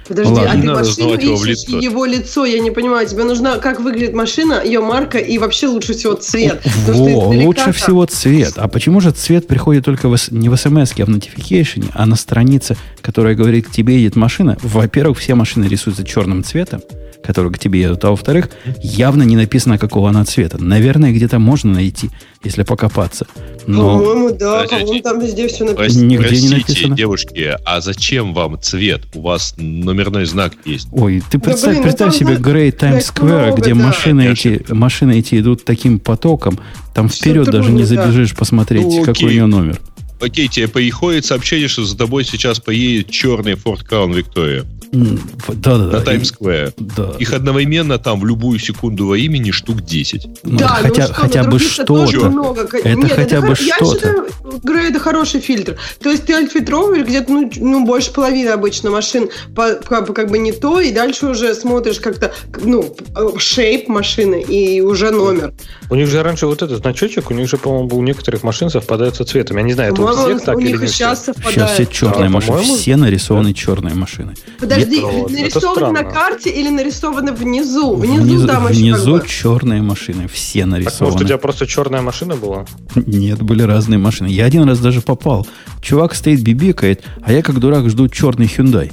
[0.08, 1.80] Подожди, Ладно, а ты машину ищешь, его, лицо.
[1.80, 5.94] его лицо, я не понимаю, тебе нужна, как выглядит машина, ее марка и вообще лучше
[5.94, 6.62] всего цвет.
[6.86, 8.54] Во, лучше всего цвет.
[8.58, 12.16] А почему же цвет приходит только в, не в смс, а в notification, а на
[12.16, 14.58] странице, которая говорит, к тебе едет машина?
[14.62, 16.82] Во-первых, все машины рисуются черным цветом,
[17.24, 18.50] которые к тебе едут, а во-вторых,
[18.82, 20.62] явно не написано, какого она цвета.
[20.62, 22.10] Наверное, где-то можно найти,
[22.44, 23.28] если покопаться.
[23.66, 24.00] Но...
[24.00, 26.04] По-моему, да, по-моему, там везде все написано.
[26.04, 26.96] Нигде Простите, не написано.
[26.96, 29.02] девушки, а зачем вам цвет?
[29.14, 30.88] У вас номерной знак есть.
[30.92, 33.76] Ой, ты представь, да, блин, ну представь себе Great Times Square, где да.
[33.76, 36.60] машины, эти, машины эти идут таким потоком,
[36.96, 38.38] там все вперед даже не забежишь да.
[38.38, 39.82] посмотреть, ну, какой у нее номер.
[40.20, 44.66] Окей, тебе приходит сообщение, что за тобой сейчас поедет черный Ford Crown Victoria.
[44.92, 46.74] Да, да, на Таймс-сквер.
[46.78, 47.14] Да.
[47.20, 50.28] Их одновременно там в любую секунду во имени штук 10.
[50.44, 52.30] Ну, да, хотя, ну что, хотя бы что-то.
[52.30, 52.62] Много.
[52.78, 53.86] Это Нет, хотя это, бы что-то.
[53.86, 54.28] Я считаю,
[54.64, 55.78] говорю, это хороший фильтр.
[56.02, 60.30] То есть ты отфильтровываешь где-то ну, ну, больше половины обычно машин по, как, бы, как
[60.30, 62.96] бы не то, и дальше уже смотришь как-то, ну,
[63.38, 65.54] шейп машины и уже номер.
[65.90, 69.16] У них же раньше вот этот значочек, у них же, по-моему, у некоторых машин совпадает
[69.16, 69.58] со цветом.
[69.58, 71.54] Я не знаю, это у всех так или не сейчас совпадает.
[71.54, 74.36] Сейчас все черные да, машины, все нарисованы черные машины.
[74.60, 77.96] Подожди, вот, нарисованы на карте или нарисованы внизу?
[77.96, 79.28] Внизу, внизу там Внизу как бы.
[79.28, 80.98] черные машины, все нарисованы.
[80.98, 82.66] Так, может, у тебя просто черная машина была?
[82.96, 84.28] Нет, были разные машины.
[84.28, 85.48] Я один раз даже попал.
[85.82, 88.92] Чувак стоит, бибикает, а я как дурак жду черный Hyundai.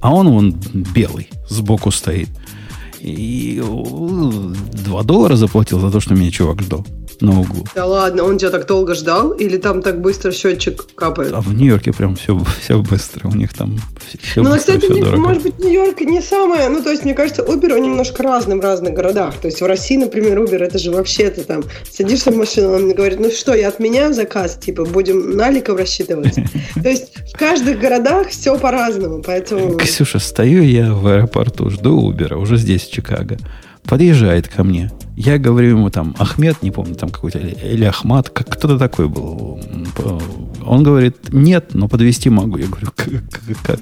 [0.00, 0.54] А он вон
[0.94, 2.28] белый, сбоку стоит.
[3.00, 6.86] И 2 доллара заплатил за то, что меня чувак ждал
[7.20, 7.64] на углу.
[7.74, 9.32] Да ладно, он тебя так долго ждал?
[9.32, 11.32] Или там так быстро счетчик капает?
[11.32, 13.28] А в Нью-Йорке прям все, все быстро.
[13.28, 13.78] У них там
[14.22, 16.68] все Ну, быстро, кстати, все не, может быть, Нью-Йорк не самое...
[16.68, 19.36] Ну, то есть, мне кажется, Uber, он немножко разный в разных городах.
[19.36, 21.64] То есть, в России, например, Uber, это же вообще-то там...
[21.90, 26.34] Садишься в машину, он мне говорит, ну что, я отменяю заказ, типа, будем наликом рассчитывать.
[26.74, 29.76] То есть, в каждых городах все по-разному, поэтому...
[29.78, 33.36] Ксюша, стою я в аэропорту, жду Uber, уже здесь, в Чикаго
[33.84, 34.90] подъезжает ко мне.
[35.16, 39.60] Я говорю ему там, Ахмед, не помню, там какой-то, или Ахмат, как кто-то такой был.
[40.66, 42.56] Он говорит, нет, но подвести могу.
[42.56, 42.88] Я говорю,
[43.62, 43.78] как?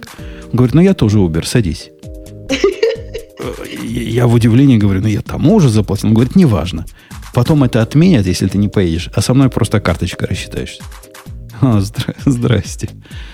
[0.50, 1.90] Он говорит, ну я тоже Uber, садись.
[3.82, 6.08] Я в удивлении говорю, ну я тому уже заплатил.
[6.08, 6.84] Он говорит, неважно.
[7.34, 10.82] Потом это отменят, если ты не поедешь, а со мной просто карточка рассчитаешься.
[11.62, 12.90] Здра- здрасте.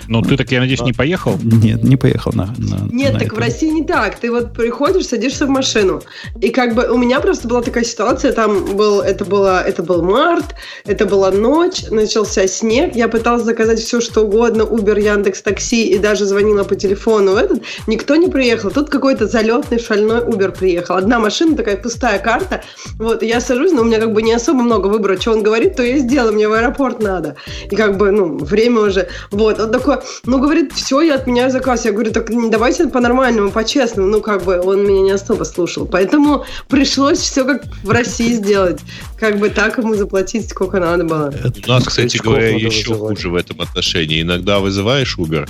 [0.09, 1.37] Ну, ты так, я надеюсь, не поехал?
[1.43, 3.35] Нет, не поехал на, на Нет, на так это.
[3.35, 4.15] в России не так.
[4.15, 6.01] Ты вот приходишь, садишься в машину.
[6.41, 10.01] И как бы у меня просто была такая ситуация, там был, это, было, это был
[10.01, 15.85] март, это была ночь, начался снег, я пыталась заказать все, что угодно, Uber, Яндекс, такси,
[15.85, 18.71] и даже звонила по телефону этот, никто не приехал.
[18.71, 20.95] Тут какой-то залетный шальной Uber приехал.
[20.95, 22.63] Одна машина, такая пустая карта,
[22.97, 25.43] вот, и я сажусь, но у меня как бы не особо много выбора, что он
[25.43, 27.35] говорит, то я сделаю, мне в аэропорт надо.
[27.69, 29.07] И как бы, ну, время уже.
[29.29, 31.85] Вот, он такой, ну, говорит, все, я отменяю заказ.
[31.85, 34.07] Я говорю, так давайте по-нормальному, по-честному.
[34.07, 35.85] Ну, как бы он меня не особо слушал.
[35.85, 38.79] Поэтому пришлось все как в России сделать.
[39.17, 41.33] Как бы так ему заплатить, сколько надо было.
[41.65, 44.21] У нас, кстати говоря, еще хуже в этом отношении.
[44.21, 45.47] Иногда вызываешь Uber,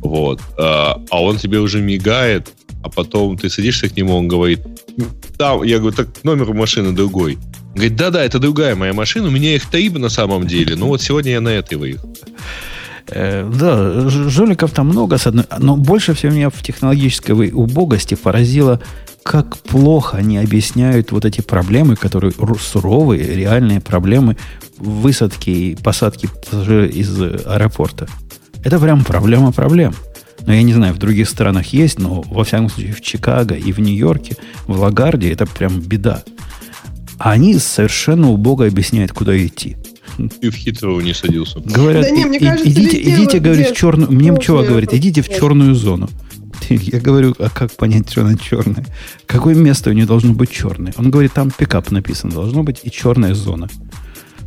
[0.00, 2.48] вот, а, а он тебе уже мигает,
[2.82, 4.60] а потом ты садишься к нему, он говорит,
[5.38, 7.38] да, я говорю, так номер у машины другой.
[7.74, 11.02] Говорит, да-да, это другая моя машина, у меня их три на самом деле, ну вот
[11.02, 12.14] сегодня я на этой выехал.
[13.10, 18.80] Э, да, жуликов там много, с одной, но больше всего меня в технологической убогости поразило,
[19.22, 24.36] как плохо они объясняют вот эти проблемы, которые суровые, реальные проблемы
[24.78, 28.08] высадки и посадки из аэропорта.
[28.64, 29.94] Это прям проблема проблем.
[30.46, 33.72] Но я не знаю, в других странах есть, но во всяком случае в Чикаго и
[33.72, 36.22] в Нью-Йорке, в Лагарде это прям беда.
[37.18, 39.76] А они совершенно убого объясняют, куда идти.
[40.40, 41.60] И в хитрого не садился.
[41.60, 44.10] Говорят, да не, мне кажется, идите, идите говорит, в черную...
[44.10, 46.08] Мне чего говорит, идите в черную зону.
[46.68, 48.84] Я говорю, а как понять, что она черная?
[49.26, 50.92] Какое место у нее должно быть черное?
[50.96, 53.68] Он говорит, там пикап написан, должно быть и черная зона.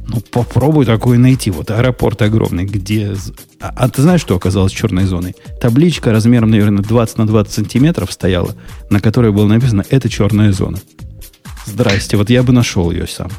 [0.08, 1.52] Ну, попробуй такое найти.
[1.52, 3.14] Вот аэропорт огромный, где...
[3.62, 5.36] А, а ты знаешь, что оказалось черной зоной?
[5.62, 8.56] Табличка размером, наверное, 20 на 20 сантиметров стояла,
[8.90, 10.80] на которой было написано «Это черная зона».
[11.66, 13.30] Здрасте, вот я бы нашел ее сам.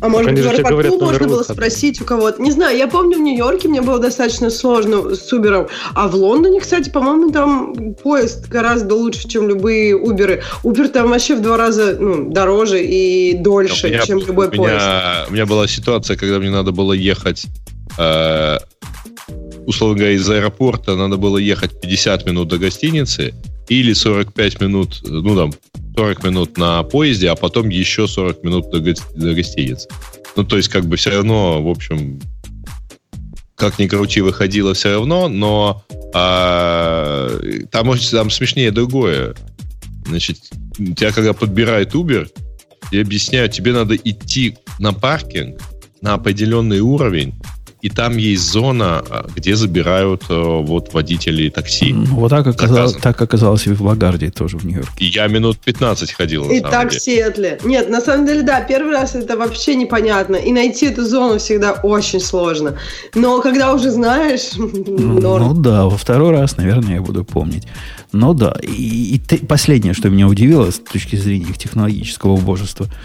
[0.00, 2.42] А может быть, в аэропорту можно было спросить у кого-то.
[2.42, 5.68] Не знаю, я помню, в Нью-Йорке мне было достаточно сложно с Убером.
[5.94, 10.42] А в Лондоне, кстати, по-моему, там поезд гораздо лучше, чем любые Уберы.
[10.62, 14.62] Убер там вообще в два раза ну, дороже и дольше, меня, чем любой у меня,
[14.62, 15.30] поезд.
[15.30, 17.46] У меня была ситуация, когда мне надо было ехать
[17.98, 18.58] э,
[19.66, 23.34] условно говоря, из аэропорта надо было ехать 50 минут до гостиницы
[23.68, 25.52] или 45 минут, ну там,
[25.96, 29.88] 40 минут на поезде, а потом еще 40 минут до, до гостиницы.
[30.36, 32.20] Ну, то есть, как бы все равно, в общем,
[33.54, 37.30] как ни крути, выходило все равно, но а,
[37.70, 39.34] там, там смешнее другое.
[40.06, 40.38] Значит,
[40.76, 42.28] тебя когда подбирает Uber,
[42.90, 45.60] и объясняют, тебе надо идти на паркинг
[46.02, 47.34] на определенный уровень,
[47.82, 51.92] и там есть зона, а, где забирают э, вот водителей такси.
[51.92, 54.92] Вот так оказалось, так оказалось и в Лагарде тоже в Нью-Йорке.
[55.04, 56.48] И я минут 15 ходил.
[56.48, 57.00] И так деле.
[57.00, 57.58] в Сиэтле.
[57.64, 60.36] Нет, на самом деле, да, первый раз это вообще непонятно.
[60.36, 62.76] И найти эту зону всегда очень сложно.
[63.16, 65.48] Но когда уже знаешь, норм.
[65.48, 67.66] Ну да, во второй раз, наверное, я буду помнить.
[68.12, 72.86] Ну да, и, и последнее, что меня удивило с точки зрения их технологического убожества–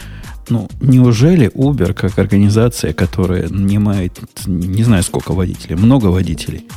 [0.49, 6.67] ну, неужели Uber, как организация, которая нанимает, не знаю сколько водителей, много водителей,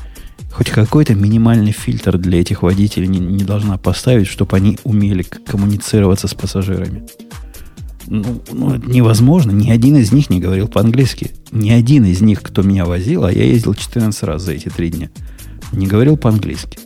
[0.50, 6.28] хоть какой-то минимальный фильтр для этих водителей не, не должна поставить, чтобы они умели коммуницироваться
[6.28, 7.06] с пассажирами.
[8.06, 9.52] Ну, ну, это невозможно.
[9.52, 11.30] Ни один из них не говорил по-английски.
[11.52, 14.90] Ни один из них, кто меня возил, а я ездил 14 раз за эти три
[14.90, 15.10] дня,
[15.72, 16.78] не говорил по-английски.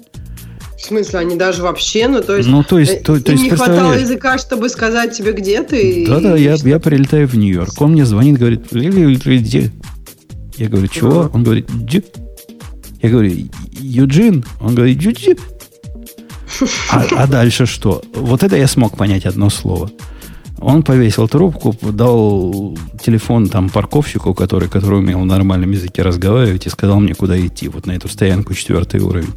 [0.84, 3.44] В смысле, они даже вообще, ну то есть, ну, то есть, э, то, то есть
[3.44, 6.04] не хватало языка, чтобы сказать тебе, где ты?
[6.06, 7.80] Да-да, я, я прилетаю в Нью-Йорк.
[7.80, 9.72] Он мне звонит, говорит, где?
[10.58, 11.30] Я говорю, чего?
[11.32, 12.04] Он говорит, где?
[13.00, 13.32] Я говорю,
[13.72, 14.44] Юджин?
[14.60, 15.38] Он говорит, Юджин.
[16.90, 18.02] А, а дальше что?
[18.14, 19.90] Вот это я смог понять одно слово.
[20.58, 26.68] Он повесил трубку, дал телефон там парковщику, который, который умел в нормальном языке разговаривать, и
[26.68, 29.32] сказал мне, куда идти, вот на эту стоянку четвертый уровень.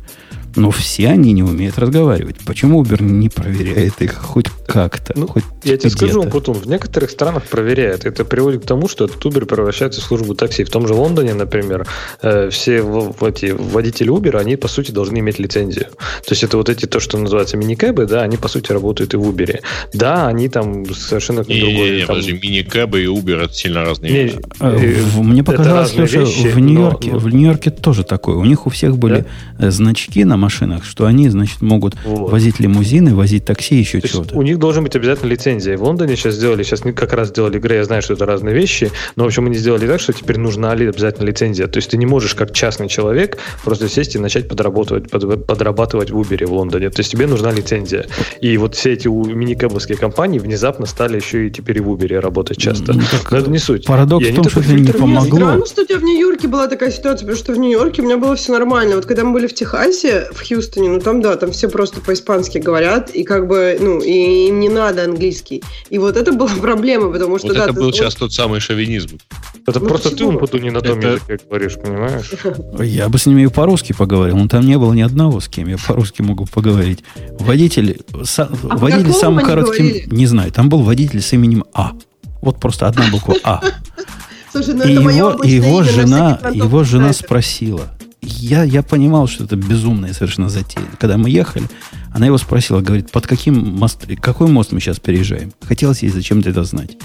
[0.57, 2.37] Но все они не умеют разговаривать.
[2.45, 5.13] Почему Uber не проверяет их хоть как-то?
[5.15, 8.05] Ну, хоть я тебе скажу, Путун, в некоторых странах проверяет.
[8.05, 10.63] Это приводит к тому, что этот Uber превращается в службу такси.
[10.63, 11.87] В том же Лондоне, например,
[12.23, 15.85] э, все в, в эти водители Uber, они, по сути, должны иметь лицензию.
[16.25, 19.17] То есть это вот эти, то, что называется мини-кэбы, да, они, по сути, работают и
[19.17, 19.59] в Uber.
[19.93, 21.89] Да, они там совершенно не, другой.
[21.91, 22.07] Не, не, там...
[22.07, 24.39] подожди, мини-кэбы и Uber это сильно разные не, вещи.
[24.59, 27.19] Э, мне показалось, что вещи, в Нью-Йорке, но, но...
[27.19, 28.37] в Нью-Йорке тоже такое.
[28.37, 29.25] У них у всех были
[29.59, 29.69] да?
[29.69, 32.31] значки на машинах, что они, значит, могут вот.
[32.31, 34.35] возить лимузины, возить такси, еще чего-то.
[34.37, 35.77] У них должен быть обязательно лицензия.
[35.77, 38.91] В Лондоне сейчас сделали, сейчас как раз сделали игры, я знаю, что это разные вещи,
[39.15, 41.67] но, в общем, они сделали так, что теперь нужна ли обязательно лицензия.
[41.67, 46.11] То есть ты не можешь, как частный человек, просто сесть и начать подрабатывать, под, подрабатывать
[46.11, 46.89] в Uber в Лондоне.
[46.89, 48.05] То есть тебе нужна лицензия.
[48.41, 52.57] И вот все эти мини-кэбовские компании внезапно стали еще и теперь и в Uber работать
[52.57, 52.93] часто.
[52.93, 53.85] Ну, но это не суть.
[53.85, 55.37] Парадокс в том, что это не помогло.
[55.37, 58.17] Странно, что у тебя в Нью-Йорке была такая ситуация, потому что в Нью-Йорке у меня
[58.17, 58.95] было все нормально.
[58.95, 62.59] Вот когда мы были в Техасе, в Хьюстоне, ну там, да, там все просто по-испански
[62.59, 65.63] говорят, и как бы, ну, и им не надо английский.
[65.89, 67.47] И вот это была проблема, потому что...
[67.47, 69.17] Вот да, это был сейчас тот самый шовинизм.
[69.65, 70.29] Это ну, просто почему?
[70.29, 71.07] ты умпуту не на том это...
[71.07, 72.31] языке говоришь, понимаешь?
[72.79, 75.67] Я бы с ними и по-русски поговорил, но там не было ни одного, с кем
[75.67, 77.03] я по-русски могу поговорить.
[77.39, 79.87] Водитель, са, а водитель самым коротким...
[79.87, 80.07] Говорили?
[80.09, 81.93] Не знаю, там был водитель с именем А.
[82.41, 83.61] Вот просто одна буква А.
[84.51, 89.55] Слушай, ну и это его, его жена, его жена спросила, я, я понимал, что это
[89.55, 90.85] безумная совершенно затея.
[90.99, 91.67] Когда мы ехали,
[92.11, 95.53] она его спросила, говорит, под каким мост, какой мост мы сейчас переезжаем?
[95.61, 96.97] Хотелось ей зачем-то это знать.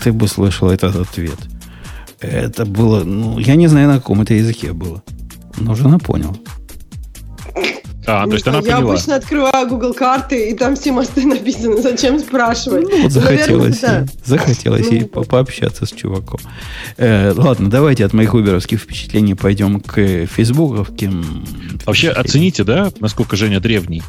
[0.00, 1.38] Ты бы слышал этот ответ.
[2.20, 5.02] Это было, ну, я не знаю, на каком это языке было.
[5.58, 6.34] Но жена поняла.
[8.06, 8.92] А, то есть она Я поняла.
[8.92, 11.80] обычно открываю Google карты, и там все мосты написаны.
[11.80, 12.86] Зачем спрашивать?
[12.90, 16.40] Ну, вот захотелось, Наверное, ей, захотелось ну, ей по пообщаться с чуваком.
[16.96, 21.44] Э, ладно, давайте от моих уберовских впечатлений пойдем к фейсбуковским.
[21.86, 24.02] Вообще оцените, да, насколько Женя древний?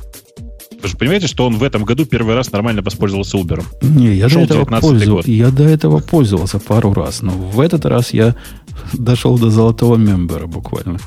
[0.81, 3.63] Вы же понимаете, что он в этом году первый раз нормально воспользовался Uber?
[3.81, 5.27] Не, я до, этого пользов...
[5.27, 8.35] я до этого пользовался пару раз, но в этот раз я
[8.93, 10.99] дошел до золотого мембера буквально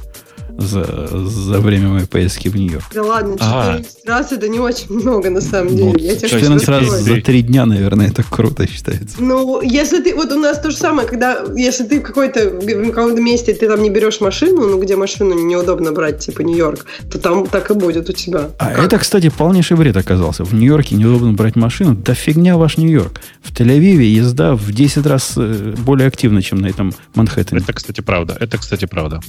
[0.59, 2.87] за, за время моей поездки в Нью-Йорк.
[2.93, 4.11] Да ладно, 14 а.
[4.11, 5.93] раз это не очень много на самом деле.
[5.93, 9.17] Ну, я 14 раз за 3 дня, наверное, это круто считается.
[9.21, 12.91] Ну, если ты, вот у нас то же самое, когда, если ты в какой-то, в
[12.91, 17.21] каком-то месте, ты там не берешь машину, ну, где машину неудобно брать, типа Нью-Йорк, то
[17.21, 18.51] там так и будет у тебя.
[18.59, 18.87] А как?
[18.87, 20.43] это, кстати, полнейший бред оказался.
[20.43, 21.95] В Нью-Йорке неудобно брать машину.
[21.95, 23.21] Да фигня ваш Нью-Йорк.
[23.43, 27.61] В Тель-Авиве езда в 10 раз э, более активна, чем на этом Манхэттене.
[27.61, 28.37] Это, кстати, правда.
[28.41, 29.21] Это, кстати, правда.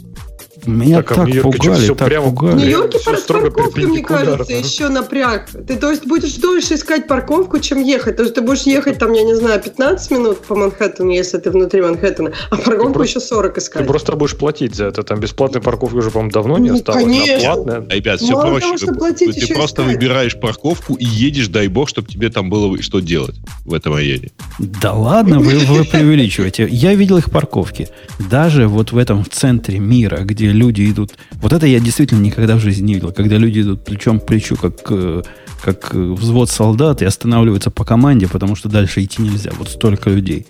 [0.66, 2.54] Меня так, а так пугали, так прямо, пугали.
[2.54, 5.50] В Нью-Йорке парковка, мне кажется, еще напряг.
[5.50, 8.18] Ты, то есть, будешь дольше искать парковку, чем ехать.
[8.18, 11.52] То есть, ты будешь ехать, там, я не знаю, 15 минут по Манхэттену, если ты
[11.52, 13.82] внутри Манхэттена, а парковку ты еще 40 искать.
[13.82, 15.04] Ты просто будешь платить за это.
[15.04, 17.04] Там бесплатной парковки уже, по-моему, давно не ну, осталось.
[17.04, 17.52] Конечно.
[17.52, 17.86] А платная.
[17.90, 18.86] Ребят, все Мало проще.
[18.86, 19.96] Того, платить, ты просто искать.
[19.96, 24.32] выбираешь парковку и едешь, дай бог, чтобы тебе там было что делать в этом районе.
[24.60, 26.68] Да ладно, вы, вы преувеличиваете.
[26.70, 27.90] Я видел их парковки.
[28.30, 32.56] Даже вот в этом в центре мира, где люди идут вот это я действительно никогда
[32.56, 33.12] в жизни не видел.
[33.12, 35.24] Когда люди идут плечом к плечу, как, э,
[35.64, 39.52] как взвод солдат, и останавливаются по команде, потому что дальше идти нельзя.
[39.58, 40.48] Вот столько людей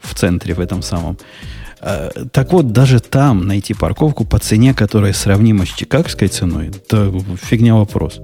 [0.00, 1.16] в центре, в этом самом.
[1.80, 7.12] Э, так вот, даже там найти парковку по цене, которая сравнима с чикагской ценой, это
[7.40, 8.20] фигня вопрос.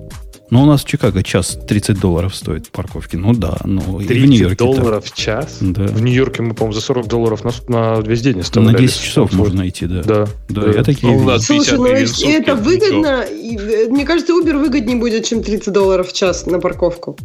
[0.50, 3.16] Но у нас в Чикаго час 30 долларов стоит парковки.
[3.16, 5.58] Ну да, ну 30 и в Нью-Йорке долларов в час?
[5.60, 5.86] Да.
[5.86, 8.72] В Нью-Йорке мы, по-моему, за 40 долларов на, на весь день оставляли.
[8.72, 10.02] На 10 часов можно найти, да.
[10.02, 10.26] Да.
[10.48, 10.70] Да, да.
[10.70, 13.22] я такие ну, нас Слушай, ну это выгодно.
[13.22, 17.16] И, э, мне кажется, Uber выгоднее будет, чем 30 долларов в час на парковку.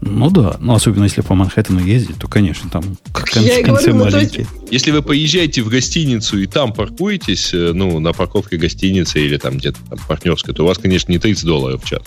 [0.00, 4.12] Ну да, ну особенно если по Манхэттену ездить, то, конечно, там кон- Я концы говорю,
[4.12, 4.46] маленькие.
[4.50, 4.72] Ну, есть...
[4.72, 9.56] Если вы поезжаете в гостиницу и там паркуетесь, э, ну, на парковке гостиницы или там
[9.56, 12.02] где-то там партнерской, то у вас, конечно, не 30 долларов в час.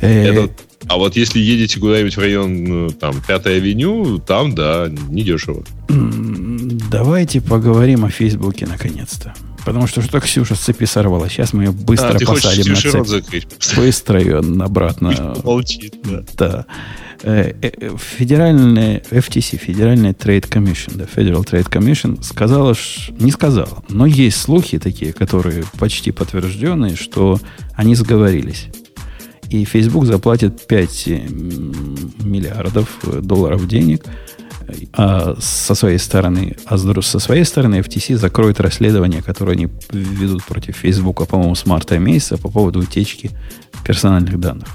[0.00, 0.50] Э, Это,
[0.86, 5.64] а вот если едете куда-нибудь в район, ну, там, Пятой авеню, там, да, недешево.
[6.90, 9.34] Давайте поговорим о Фейсбуке наконец-то.
[9.64, 11.28] Потому что что Ксюша с цепи сорвала.
[11.28, 13.06] Сейчас мы ее быстро а, посадим на цепь.
[13.06, 13.46] Закрыть.
[13.76, 15.34] Быстро ее обратно.
[15.42, 16.24] Молчит, да.
[16.36, 16.66] Да.
[17.22, 22.74] Э, э, федеральная FTC, Федеральная Trade Commission, да, Federal Trade Commission сказала,
[23.18, 27.40] не сказала, но есть слухи такие, которые почти подтвержденные, что
[27.72, 28.66] они сговорились.
[29.50, 31.06] И Facebook заплатит 5
[32.24, 34.04] миллиардов долларов денег–
[34.92, 40.76] а со своей стороны, а со своей стороны FTC закроет расследование, которое они ведут против
[40.76, 43.30] Facebook, по-моему, с марта месяца по поводу утечки
[43.84, 44.68] персональных данных.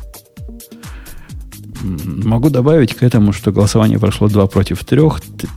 [1.82, 5.02] Могу добавить к этому, что голосование прошло 2 против 3,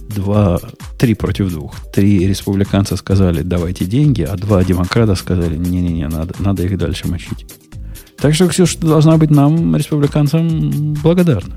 [0.09, 0.61] 2,
[0.99, 1.71] 3 против 2.
[1.93, 7.45] Три республиканца сказали, давайте деньги, а два демократа сказали, не-не-не, надо, надо их дальше мочить.
[8.23, 11.57] Так что, Ксюша, должна быть нам, республиканцам, благодарна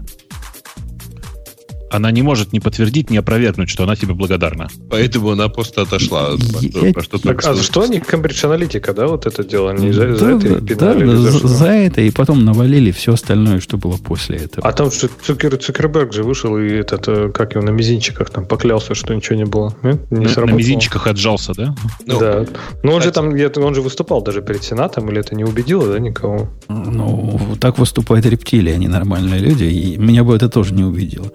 [1.96, 4.70] она не может не подтвердить, не опровергнуть, что она тебе благодарна.
[4.90, 6.32] Поэтому она просто отошла.
[6.62, 6.94] Я...
[6.94, 9.72] Про что так, а что они Cambridge Analytica, да, вот это дело?
[9.72, 13.60] Они за, да, за это да, да, за, за это, и потом навалили все остальное,
[13.60, 14.68] что было после этого.
[14.68, 18.46] А там что, Цукер, Цукерберг же вышел, и этот, э, как его, на мизинчиках там
[18.46, 19.76] поклялся, что ничего не было.
[19.84, 20.12] Нет?
[20.12, 21.76] Не на, на мизинчиках отжался, да?
[22.06, 22.46] Ну, да.
[22.84, 26.00] Но он же там, он же выступал даже перед Сенатом, или это не убедило, да,
[26.00, 26.50] никого?
[26.68, 31.32] Ну, так выступают рептилии, они нормальные люди, и меня бы это тоже не убедило.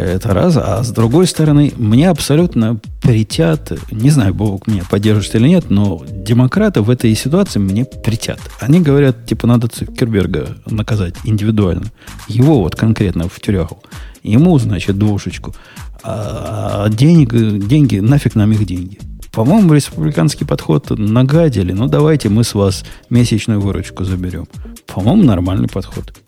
[0.00, 0.56] Это раз.
[0.56, 6.02] А с другой стороны, мне абсолютно притят, не знаю, Бог меня поддержит или нет, но
[6.08, 8.40] демократы в этой ситуации мне притят.
[8.60, 11.92] Они говорят, типа, надо Цукерберга наказать индивидуально.
[12.28, 13.82] Его вот конкретно в тюрягу.
[14.22, 15.54] Ему, значит, двушечку.
[16.02, 17.34] А денег,
[17.66, 18.98] деньги, нафиг нам их деньги.
[19.32, 21.72] По-моему, республиканский подход нагадили.
[21.72, 24.48] Ну, давайте мы с вас месячную выручку заберем.
[24.86, 26.19] По-моему, нормальный подход.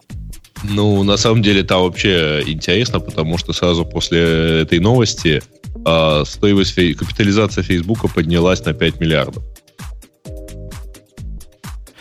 [0.64, 5.42] Ну, на самом деле, там вообще интересно, потому что сразу после этой новости
[5.84, 9.42] э, стоимость фей- капитализация Фейсбука поднялась на 5 миллиардов.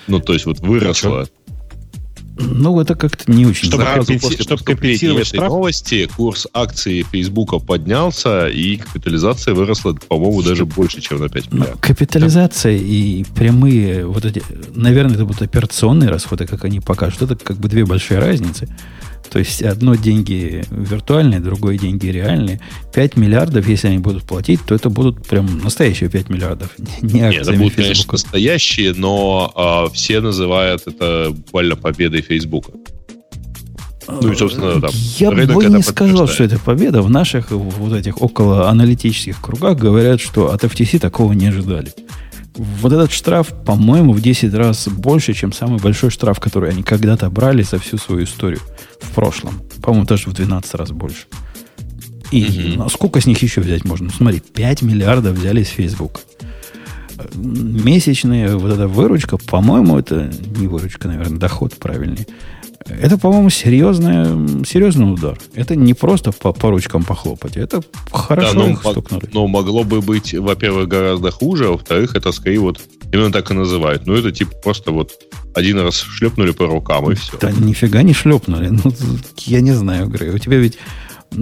[0.07, 1.28] Ну, то есть вот выросла.
[2.38, 3.67] Ну, это как-то не очень.
[3.67, 4.41] Чтобы, компенси...
[4.41, 5.49] чтобы компенсировать этой штраф?
[5.49, 11.82] новости, курс акций Фейсбука поднялся, и капитализация выросла, по-моему, даже больше, чем на 5 миллиардов.
[11.82, 12.84] Капитализация да.
[12.84, 17.21] и прямые вот эти, наверное, это будут операционные расходы, как они покажут.
[17.21, 18.67] Это как бы две большие разницы.
[19.32, 22.59] То есть одно деньги виртуальные, другое деньги реальные.
[22.93, 26.75] 5 миллиардов, если они будут платить, то это будут прям настоящие 5 миллиардов.
[27.01, 32.73] Не Нет, это будут, конечно, настоящие, но а, все называют это буквально победой Фейсбука.
[34.09, 37.01] Ну и, собственно, там, Я бы не сказал, что это победа.
[37.01, 41.93] В наших вот этих около аналитических кругах говорят, что от FTC такого не ожидали.
[42.56, 47.30] Вот этот штраф, по-моему, в 10 раз больше, чем самый большой штраф, который они когда-то
[47.30, 48.60] брали за всю свою историю
[48.99, 49.62] в прошлом.
[49.82, 51.28] По-моему, даже в 12 раз больше.
[52.32, 52.89] И угу.
[52.89, 54.08] сколько с них еще взять можно?
[54.08, 56.22] Ну, смотри, 5 миллиардов взяли с Facebook.
[57.36, 62.28] Месячная вот эта выручка, по-моему, это не выручка, наверное, доход правильный.
[63.02, 65.38] Это, по-моему, серьезный, серьезный удар.
[65.54, 67.58] Это не просто по, по ручкам похлопать.
[67.58, 67.82] Это
[68.12, 69.30] хорошо да, их стукнули.
[69.34, 72.80] Но могло бы быть, во-первых, гораздо хуже, а во-вторых, это скорее вот
[73.12, 74.06] именно так и называют.
[74.06, 75.12] Ну, это типа просто вот
[75.54, 77.38] один раз шлепнули по рукам и все.
[77.39, 78.70] Да нифига не шлепнули.
[78.70, 78.92] Ну,
[79.38, 80.32] я не знаю, Грей.
[80.32, 80.78] У тебя ведь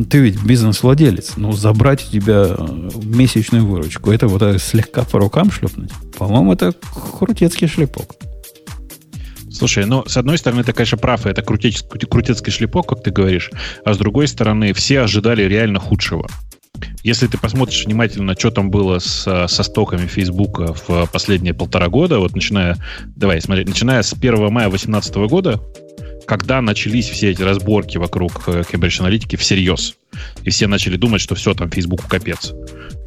[0.10, 2.56] ты ведь бизнес-владелец, ну, забрать у тебя
[3.04, 6.74] месячную выручку, это вот слегка по рукам шлепнуть, по-моему, это
[7.18, 8.16] крутецкий шлепок.
[9.60, 13.52] Слушай, ну, с одной стороны, ты, конечно, прав, это крутецкий, крутецкий шлепок, как ты говоришь,
[13.84, 16.30] а с другой стороны, все ожидали реально худшего.
[17.04, 22.20] Если ты посмотришь внимательно, что там было с, со стоками Фейсбука в последние полтора года,
[22.20, 22.78] вот начиная,
[23.18, 25.60] давай смотреть, начиная с 1 мая 2018 года,
[26.26, 29.96] когда начались все эти разборки вокруг э, Cambridge Analytica всерьез,
[30.44, 32.54] и все начали думать, что все, там Фейсбуку капец.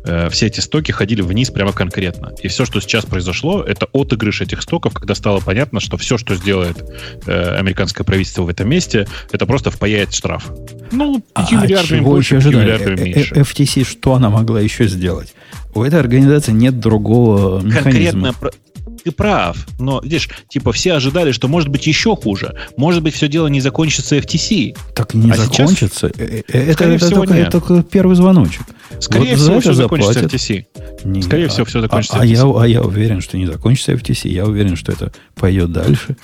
[0.05, 2.32] Э, все эти стоки ходили вниз прямо конкретно.
[2.42, 6.34] И все, что сейчас произошло, это отыгрыш этих стоков, когда стало понятно, что все, что
[6.34, 6.82] сделает
[7.26, 10.50] э, американское правительство в этом месте, это просто впаяет штраф.
[10.90, 13.34] Ну, 5 а миллиардами больше, 5 миллиардами э, меньше.
[13.34, 15.34] FTC, что она могла еще сделать?
[15.74, 18.32] У этой организации нет другого механизма.
[18.32, 18.53] Конкретно
[19.03, 22.55] ты прав, но, видишь, типа все ожидали, что может быть еще хуже.
[22.76, 24.76] Может быть, все дело не закончится FTC.
[24.94, 26.09] Так не а закончится.
[26.09, 28.62] Сейчас, э, э, это, это, только, это только первый звоночек.
[29.00, 30.66] Скорее вот всего, все закончится FTC.
[31.05, 32.34] Не, Скорее а, всего, все закончится а, FTC.
[32.34, 34.28] А я, а я уверен, что не закончится FTC.
[34.28, 36.16] Я уверен, что это пойдет дальше.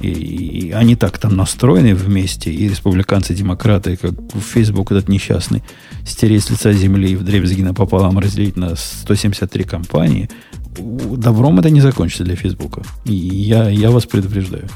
[0.00, 5.08] И, и они так там настроены вместе, и республиканцы, и демократы, как в Facebook этот
[5.08, 5.64] несчастный,
[6.06, 10.30] стереть с лица земли и в дребезги напополам разделить на 173 компании–
[10.78, 12.82] добром это не закончится для Фейсбука.
[13.04, 14.68] Я, я вас предупреждаю.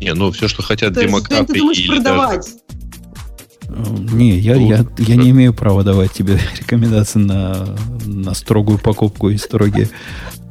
[0.00, 1.52] Не, ну все, что хотят То демократы...
[1.52, 2.48] Ты думаешь продавать?
[4.12, 9.36] Не, я, я, я не имею права давать тебе рекомендации на, на строгую покупку и
[9.36, 9.90] строгие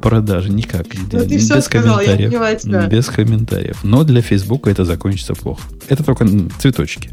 [0.02, 0.50] продажи.
[0.50, 0.86] Никак.
[1.12, 2.32] Ну, ты без все сказал, комментариев.
[2.32, 2.86] я тебя.
[2.86, 3.82] Без комментариев.
[3.82, 5.62] Но для Фейсбука это закончится плохо.
[5.88, 6.26] Это только
[6.58, 7.10] цветочки.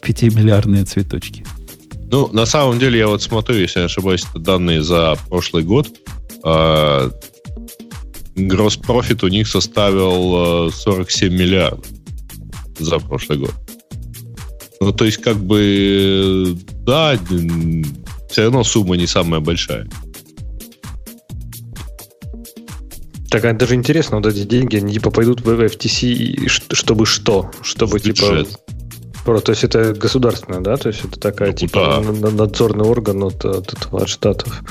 [0.00, 1.44] Пятимиллиардные цветочки.
[2.10, 5.88] Ну, на самом деле, я вот смотрю, если не ошибаюсь, это данные за прошлый год.
[6.44, 7.10] Э,
[8.36, 11.86] Гросс профит у них составил 47 э, миллиардов
[12.78, 13.54] за прошлый год.
[14.80, 17.16] Ну, то есть, как бы, да,
[18.28, 19.88] все равно сумма не самая большая.
[23.30, 27.50] Так, это даже интересно, вот эти деньги, они типа пойдут в FTC, чтобы что?
[27.62, 28.46] Чтобы типа...
[29.24, 30.76] Про, то есть это государственное, да?
[30.76, 32.30] То есть это такая ну, типа да.
[32.30, 34.62] надзорный орган от, от, от штатов.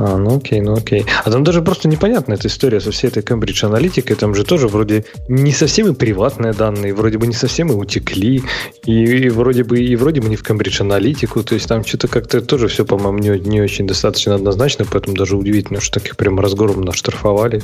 [0.00, 1.04] А, ну окей, ну окей.
[1.24, 4.16] А там даже просто непонятна эта история со всей этой Cambridge аналитикой.
[4.16, 8.42] Там же тоже вроде не совсем и приватные данные, вроде бы не совсем и утекли,
[8.86, 11.42] и, и вроде бы и вроде бы не в Cambridge аналитику.
[11.42, 15.36] То есть там что-то как-то тоже все, по-моему, не, не очень достаточно однозначно, поэтому даже
[15.36, 17.60] удивительно, что таких прям разгромно штрафовали.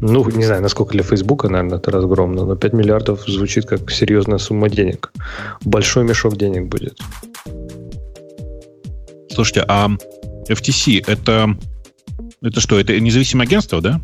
[0.00, 4.38] Ну, не знаю, насколько для Фейсбука, наверное, это разгромно, но 5 миллиардов звучит как серьезная
[4.38, 5.12] сумма денег.
[5.64, 6.98] Большой мешок денег будет.
[9.30, 9.88] Слушайте, а
[10.48, 11.56] FTC это,
[12.42, 14.00] это что, это независимое агентство, да?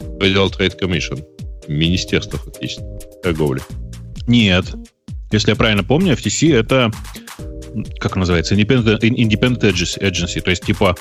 [0.00, 1.24] Federal Trade Commission.
[1.68, 2.82] Министерство фактически
[3.22, 3.62] торговли.
[4.26, 4.74] Нет.
[5.32, 6.92] Если я правильно помню, FTC это,
[7.98, 10.94] как называется, Independent, Independent Agency, то есть типа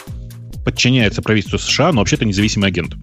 [0.64, 2.96] подчиняется правительству США, но вообще-то независимый агент.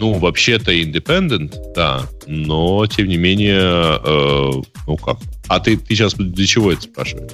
[0.00, 4.50] Ну, вообще-то independent, да, но тем не менее, э,
[4.86, 5.18] ну как?
[5.48, 7.32] А ты, ты сейчас для чего это спрашиваешь?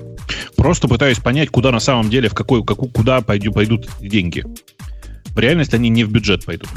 [0.56, 4.44] Просто пытаюсь понять, куда на самом деле, в какой, какую, куда пойду, пойдут деньги.
[5.26, 6.68] В реальности они не в бюджет пойдут.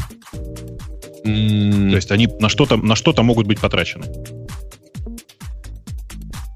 [1.25, 1.89] Mm.
[1.89, 4.05] То есть они на что-то, на что-то могут быть потрачены.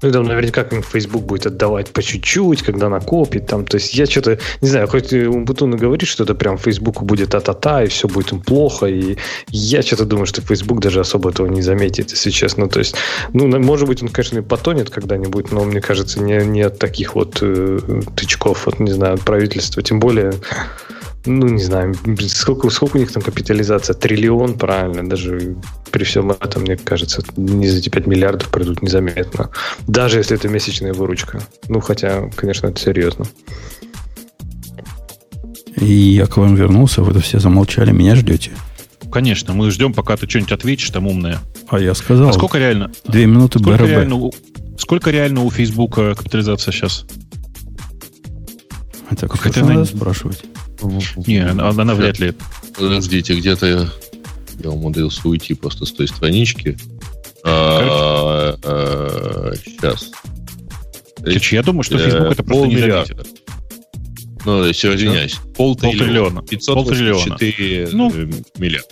[0.00, 3.46] Ну, там наверняка как Facebook будет отдавать по чуть-чуть, когда накопит.
[3.46, 7.34] Там, то есть я что-то, не знаю, хоть Умбутуна говорит, что это прям Фейсбуку будет
[7.34, 8.86] а-та-та, и все будет им плохо.
[8.86, 9.16] И
[9.48, 12.68] я что-то думаю, что Facebook даже особо этого не заметит, если честно.
[12.68, 12.94] То есть,
[13.32, 17.14] ну, может быть, он, конечно, и потонет когда-нибудь, но мне кажется, не, не от таких
[17.14, 17.80] вот э,
[18.14, 19.82] тычков, вот, не знаю, от правительства.
[19.82, 20.32] Тем более,
[21.26, 21.94] ну, не знаю,
[22.28, 23.94] сколько, сколько у них там капитализация?
[23.94, 25.56] Триллион, правильно, даже
[25.90, 29.50] при всем этом, мне кажется, не за эти 5 миллиардов пройдут незаметно.
[29.86, 31.42] Даже если это месячная выручка.
[31.68, 33.26] Ну, хотя, конечно, это серьезно.
[35.76, 38.52] И я к вам вернулся, вы все замолчали, меня ждете?
[39.12, 41.38] Конечно, мы ждем, пока ты что-нибудь ответишь там умное.
[41.68, 42.28] А я сказал.
[42.28, 42.90] А сколько реально?
[43.06, 44.32] Две минуты сколько Реально у,
[44.78, 47.06] сколько реально у Фейсбука капитализация сейчас?
[49.10, 50.44] Это как это надо спрашивать.
[51.26, 52.34] Не, она, она вряд ли.
[52.76, 53.90] Подождите, где-то
[54.62, 56.76] я умудрился уйти просто с той странички.
[57.44, 60.10] А, а, сейчас.
[61.22, 63.26] Короче, я думаю, что Facebook это просто заметит.
[64.44, 65.38] Ну, все, извиняюсь.
[65.56, 66.42] Полтриллиона.
[66.42, 68.12] 584 ну,
[68.56, 68.88] миллиарда.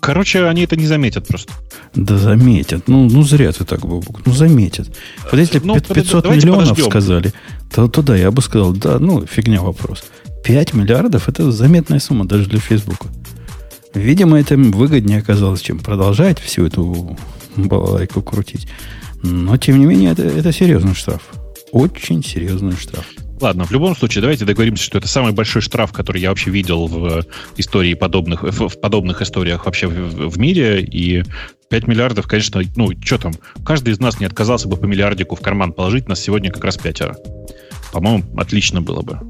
[0.00, 1.52] Короче, они это не заметят просто.
[1.94, 2.88] Да заметят.
[2.88, 4.24] Ну, ну зря ты так, Бобук.
[4.24, 4.88] Ну, заметят.
[5.30, 6.90] Вот если ну, 500 миллионов подождем.
[6.90, 7.32] сказали,
[7.72, 10.04] то, то да, я бы сказал, да, ну, фигня вопрос.
[10.44, 13.08] 5 миллиардов– это заметная сумма даже для Фейсбука.
[13.94, 17.18] Видимо, это выгоднее оказалось, чем продолжать всю эту
[17.56, 18.68] балалайку крутить.
[19.22, 21.22] Но, тем не менее, это, это серьезный штраф.
[21.72, 23.06] Очень серьезный штраф.
[23.40, 26.86] Ладно, в любом случае, давайте договоримся, что это самый большой штраф, который я вообще видел
[26.86, 27.24] в
[27.56, 30.82] истории подобных, в подобных историях вообще в, в мире.
[30.82, 31.24] И
[31.70, 33.32] 5 миллиардов, конечно, ну, что там,
[33.64, 36.76] каждый из нас не отказался бы по миллиардику в карман положить, нас сегодня как раз
[36.76, 37.16] пятеро.
[37.92, 39.20] По-моему, отлично было бы.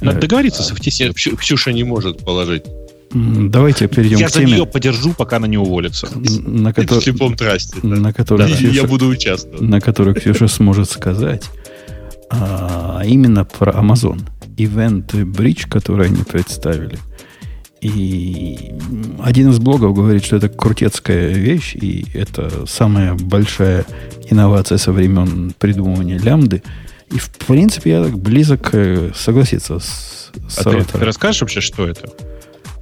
[0.00, 1.12] Надо э, договориться с FTC.
[1.36, 2.64] Ксюша не может положить.
[3.12, 4.44] Давайте перейдем я к теме.
[4.44, 6.08] Я за нее подержу, пока она не уволится.
[6.14, 7.78] На который, в слепом трасте.
[7.82, 7.88] Да.
[7.88, 9.60] На которой да, Ксюша, я буду участвовать.
[9.60, 11.44] На которой Ксюша сможет сказать.
[12.30, 14.20] А именно про Amazon.
[14.56, 16.98] Event Bridge, который они представили.
[17.80, 18.72] И
[19.22, 23.84] один из блогов говорит, что это крутецкая вещь, и это самая большая
[24.28, 26.62] инновация со времен придумывания лямды–
[27.10, 31.60] и, в принципе, я так близок э, согласиться с, с а ты, ты расскажешь вообще,
[31.60, 32.10] что это?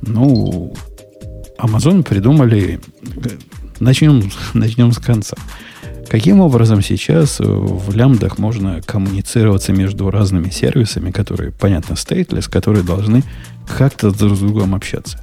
[0.03, 0.75] Ну,
[1.59, 2.81] Amazon придумали...
[3.81, 5.37] Начнем, начнем с конца.
[6.09, 13.25] Каким образом сейчас в лямбдах можно коммуницироваться между разными сервисами, которые, понятно, stateless, которые должны
[13.67, 15.21] как-то друг с другом общаться?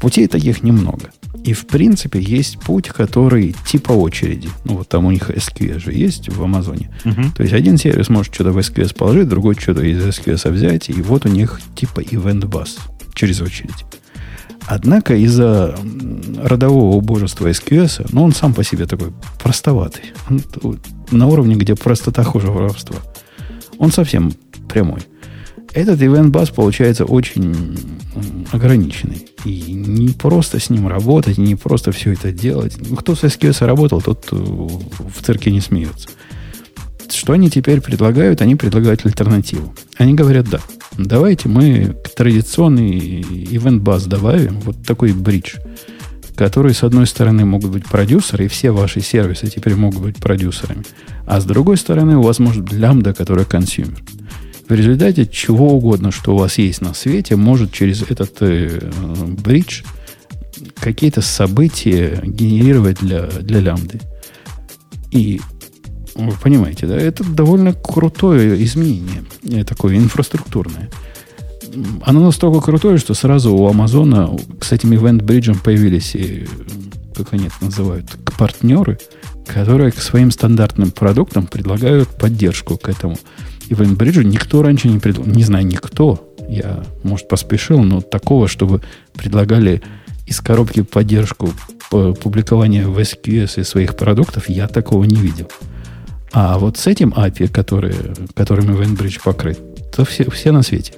[0.00, 1.10] Путей таких немного.
[1.44, 4.48] И, в принципе, есть путь, который типа очереди.
[4.64, 6.90] Ну, вот там у них SQS же есть в Амазоне.
[7.04, 7.36] Uh-huh.
[7.36, 11.02] То есть, один сервис может что-то в SQS положить, другой что-то из SQS взять, и
[11.02, 12.78] вот у них типа event bus
[13.14, 13.84] через очередь.
[14.66, 15.78] Однако из-за
[16.42, 20.14] родового убожества SQS, ну, он сам по себе такой простоватый.
[20.30, 20.80] Он,
[21.10, 22.96] на уровне, где простота хуже воровства.
[23.78, 24.32] Он совсем
[24.68, 25.00] прямой.
[25.74, 27.76] Этот Event Bus получается очень
[28.52, 29.26] ограниченный.
[29.44, 32.76] И не просто с ним работать, не просто все это делать.
[32.78, 36.08] Ну, кто с SQS работал, тот э, в цирке не смеется.
[37.10, 38.40] Что они теперь предлагают?
[38.40, 39.74] Они предлагают альтернативу.
[39.98, 40.60] Они говорят, да,
[40.96, 45.56] давайте мы традиционный Event Bus добавим, вот такой бридж,
[46.36, 50.84] который, с одной стороны, могут быть продюсеры, и все ваши сервисы теперь могут быть продюсерами,
[51.26, 54.02] а с другой стороны, у вас может быть лямбда, которая consumer.
[54.68, 58.90] В результате чего угодно, что у вас есть на свете, может через этот э,
[59.42, 59.82] bridge
[60.76, 64.00] какие-то события генерировать для, для лямбды.
[65.10, 65.40] И
[66.14, 70.90] вы понимаете, да, это довольно крутое изменение, э, такое инфраструктурное.
[72.02, 76.46] Оно настолько крутое, что сразу у Амазона с этим Event Bridge появились, и,
[77.14, 78.06] как они это называют,
[78.38, 78.98] партнеры,
[79.46, 83.18] которые к своим стандартным продуктам предлагают поддержку к этому.
[83.70, 85.32] InBridge никто раньше не предлагал.
[85.32, 86.34] Не знаю, никто.
[86.48, 88.82] Я, может, поспешил, но такого, чтобы
[89.14, 89.82] предлагали
[90.26, 91.50] из коробки поддержку
[91.90, 95.48] публикования в SQS и своих продуктов, я такого не видел.
[96.32, 97.94] А вот с этим API, который,
[98.34, 99.58] которыми WinBridge покрыт,
[99.94, 100.94] то все, все на свете.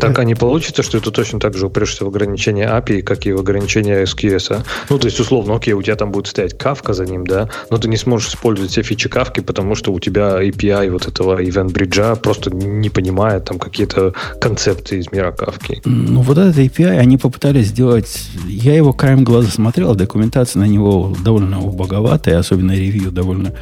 [0.00, 3.32] Так, а не получится, что это точно так же упрешься в ограничение API, как и
[3.32, 4.56] в ограничение SQS?
[4.56, 4.62] А?
[4.90, 7.78] Ну, то есть, условно, окей, у тебя там будет стоять кавка за ним, да, но
[7.78, 11.72] ты не сможешь использовать все фичи кавки, потому что у тебя API вот этого event
[11.72, 15.80] бриджа просто не понимает там какие-то концепты из мира кавки.
[15.84, 18.28] Ну, вот этот API они попытались сделать...
[18.46, 23.52] Я его краем глаза смотрел, документация на него довольно убоговатая, особенно ревью довольно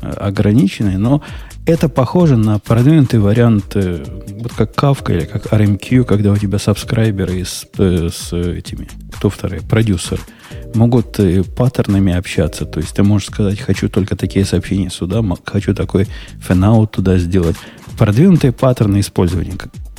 [0.00, 1.22] э, ограниченные, но
[1.64, 4.04] это похоже на продвинутый вариант, э,
[4.40, 9.30] вот как Kafka или как RMQ, когда у тебя сабскрайберы с, э, с этими, кто
[9.30, 10.20] вторые, продюсер,
[10.74, 12.66] могут э, паттернами общаться.
[12.66, 16.08] То есть ты можешь сказать, хочу только такие сообщения сюда, хочу такой
[16.40, 17.56] fanout туда сделать.
[17.96, 19.54] Продвинутые паттерны использования.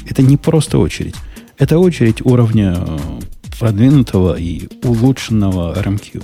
[0.10, 1.16] Это не просто очередь.
[1.58, 2.76] Это очередь уровня
[3.58, 6.24] продвинутого и улучшенного RMQ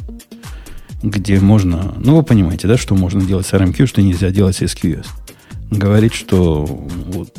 [1.02, 4.62] где можно, ну вы понимаете, да, что можно делать с RMQ, что нельзя делать с
[4.62, 5.06] SQS
[5.72, 7.34] говорит, что вот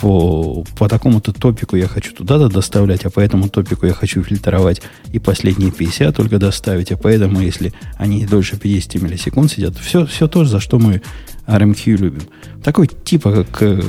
[0.00, 4.82] по, по такому-то топику я хочу туда-то доставлять, а по этому топику я хочу фильтровать
[5.12, 10.28] и последние 50 только доставить, а поэтому, если они дольше 50 миллисекунд сидят, все, все
[10.28, 11.02] то, за что мы
[11.46, 12.22] RMQ любим.
[12.62, 13.80] Такой типа, как э,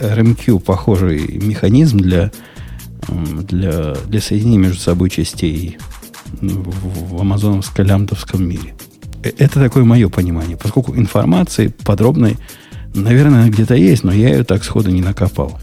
[0.00, 2.32] RMQ, похожий механизм для,
[3.08, 5.78] для, для соединения между собой частей
[6.40, 8.74] в, в амазоновско-лямбдовском мире.
[9.22, 12.36] Э, это такое мое понимание, поскольку информации подробной
[12.96, 15.60] Наверное, где-то есть, но я ее так сходу не накопал.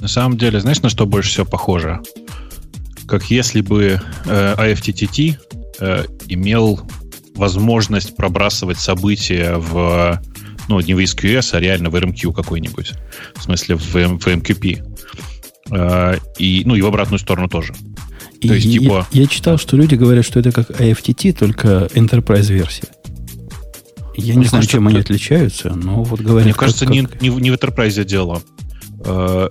[0.00, 2.00] На самом деле, знаешь, на что больше всего похоже?
[3.06, 5.38] Как если бы э, IFTTT
[5.80, 6.80] э, имел
[7.34, 10.20] возможность пробрасывать события в,
[10.68, 12.92] ну, не в SQS, а реально в RMQ какой-нибудь.
[13.34, 14.98] В смысле, в, в MQP.
[15.70, 17.72] Э, и, ну, и в обратную сторону тоже.
[18.48, 19.06] То есть, типа...
[19.12, 22.88] я, я читал, что люди говорят, что это как IFTT, только enterprise-версия.
[24.14, 26.44] Я Мне не знаю, чем они отличаются, но вот говорят...
[26.44, 26.94] Мне кажется, как...
[26.94, 28.42] Не, не, не в Enterprise дело.
[29.04, 29.48] Э,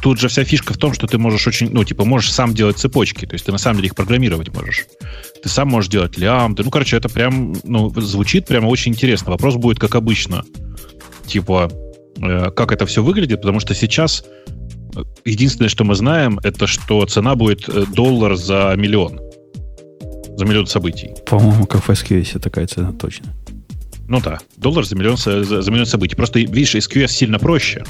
[0.00, 2.78] тут же вся фишка в том, что ты можешь очень, ну, типа, можешь сам делать
[2.78, 4.86] цепочки, то есть ты на самом деле их программировать можешь.
[5.42, 6.64] Ты сам можешь делать лямбды.
[6.64, 9.30] Ну, короче, это прям, ну, звучит прямо очень интересно.
[9.30, 10.44] Вопрос будет, как обычно.
[11.26, 11.70] Типа,
[12.20, 14.24] э, как это все выглядит, потому что сейчас
[15.24, 19.20] единственное, что мы знаем, это что цена будет доллар за миллион.
[20.36, 21.10] За миллион событий.
[21.26, 23.34] По-моему, как в SQS такая цена точно.
[24.08, 26.16] Ну да, доллар за миллион, за, за миллион событий.
[26.16, 27.84] Просто, видишь, SQS сильно проще.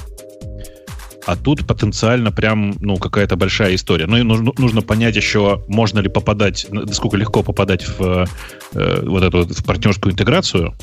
[1.28, 4.06] А тут потенциально прям, ну, какая-то большая история.
[4.06, 8.26] Ну, и нужно, нужно понять еще, можно ли попадать, насколько легко попадать в
[8.72, 10.74] э, вот эту в партнерскую интеграцию.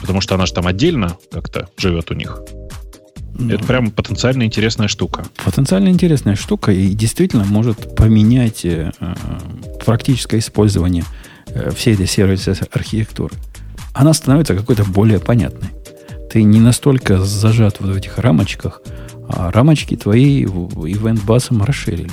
[0.00, 2.40] Потому что она же там отдельно как-то живет у них.
[3.38, 5.24] Ну, Это прям потенциально интересная штука.
[5.44, 8.92] Потенциально интересная штука и действительно может поменять э,
[9.84, 11.04] практическое использование
[11.46, 13.34] э, всей этой сервисной архитектуры
[13.96, 15.70] она становится какой-то более понятной.
[16.30, 18.82] Ты не настолько зажат вот в этих рамочках,
[19.28, 22.10] а рамочки твои ивент-басом расширили.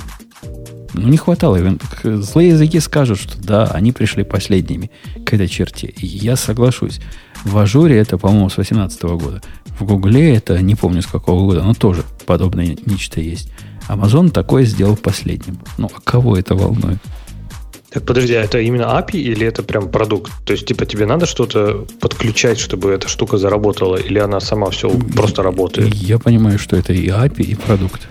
[0.94, 1.82] Ну, не хватало ивент.
[2.02, 4.90] Злые языки скажут, что да, они пришли последними
[5.26, 5.88] к этой черте.
[5.88, 7.00] И я соглашусь.
[7.44, 9.42] В Ажуре это, по-моему, с 2018 года.
[9.78, 13.50] В Гугле это, не помню с какого года, но тоже подобное нечто есть.
[13.88, 15.58] Амазон такое сделал последним.
[15.78, 16.98] Ну, а кого это волнует?
[17.90, 20.32] Так, подожди, а это именно API или это прям продукт?
[20.44, 24.90] То есть, типа, тебе надо что-то подключать, чтобы эта штука заработала, или она сама все
[24.90, 25.94] просто работает?
[25.94, 28.08] Я понимаю, что это и API, и продукт.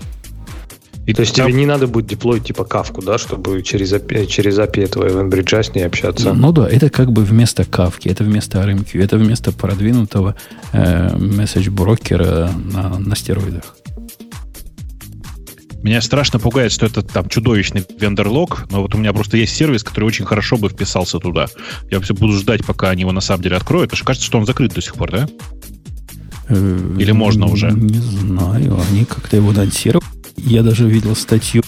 [1.05, 4.57] И То есть тебе не надо будет деплоить типа кавку, да, чтобы через API, через
[4.57, 6.33] API этого EventBridge с ней общаться?
[6.33, 10.35] Ну да, это как бы вместо кавки, это вместо RMQ, это вместо продвинутого
[10.71, 13.75] э, месседж-брокера на, на стероидах.
[15.83, 19.83] Меня страшно пугает, что это там чудовищный вендор-лог, но вот у меня просто есть сервис,
[19.83, 21.47] который очень хорошо бы вписался туда.
[21.91, 23.89] Я все буду ждать, пока они его на самом деле откроют.
[23.89, 25.27] Потому что кажется, что он закрыт до сих пор, да?
[26.47, 27.69] Э, Или можно уже?
[27.71, 30.02] Не знаю, они как-то его анонсировали.
[30.45, 31.63] Я даже видел статью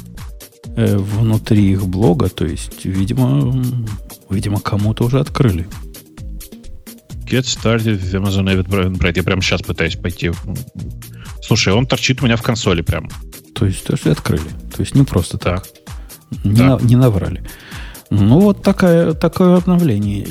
[0.76, 3.63] э, внутри их блога, то есть, видимо,
[4.30, 5.67] видимо, кому-то уже открыли.
[7.26, 9.13] Get started with Amazon Eventbrite.
[9.17, 10.32] Я прямо сейчас пытаюсь пойти.
[11.41, 13.09] Слушай, он торчит у меня в консоли прям.
[13.53, 14.49] То есть, то, что открыли.
[14.76, 15.65] То есть, не просто так.
[16.43, 16.78] Не, да.
[16.78, 17.43] на, не наврали.
[18.09, 20.27] Ну, вот такая, такое обновление.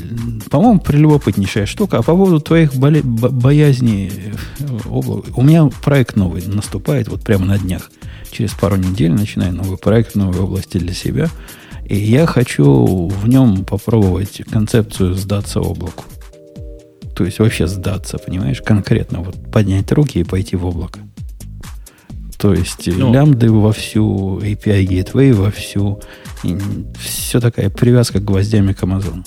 [0.50, 1.98] По-моему, прелюбопытнейшая штука.
[1.98, 4.12] А по поводу твоих боли, бо, боязней
[4.60, 4.64] э,
[4.94, 7.90] у меня проект новый наступает вот прямо на днях.
[8.30, 11.28] Через пару недель начинаю новый проект в новой области для себя.
[11.84, 16.04] И я хочу в нем попробовать концепцию сдаться облаку.
[17.14, 21.00] То есть вообще сдаться, понимаешь, конкретно вот поднять руки и пойти в облако.
[22.38, 26.00] То есть ну, лямбды вовсю, API Gateway вовсю.
[26.42, 26.56] И
[27.00, 29.24] все такая привязка гвоздями к Amazon.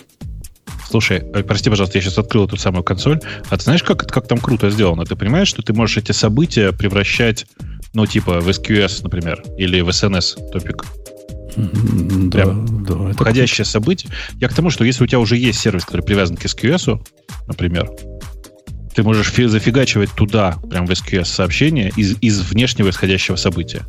[0.90, 3.20] Слушай, э, прости, пожалуйста, я сейчас открыл эту самую консоль.
[3.50, 5.06] А ты знаешь, как, как там круто сделано?
[5.06, 7.46] Ты понимаешь, что ты можешь эти события превращать,
[7.94, 10.86] ну, типа в SQS, например, или в SNS топик?
[11.58, 13.14] Да, Прям да.
[13.14, 14.12] Входящее событие.
[14.40, 17.02] Я к тому, что если у тебя уже есть сервис, который привязан к SQS,
[17.48, 17.90] например,
[18.98, 23.86] ты можешь зафигачивать туда, прям в SQS сообщение из, из внешнего исходящего события.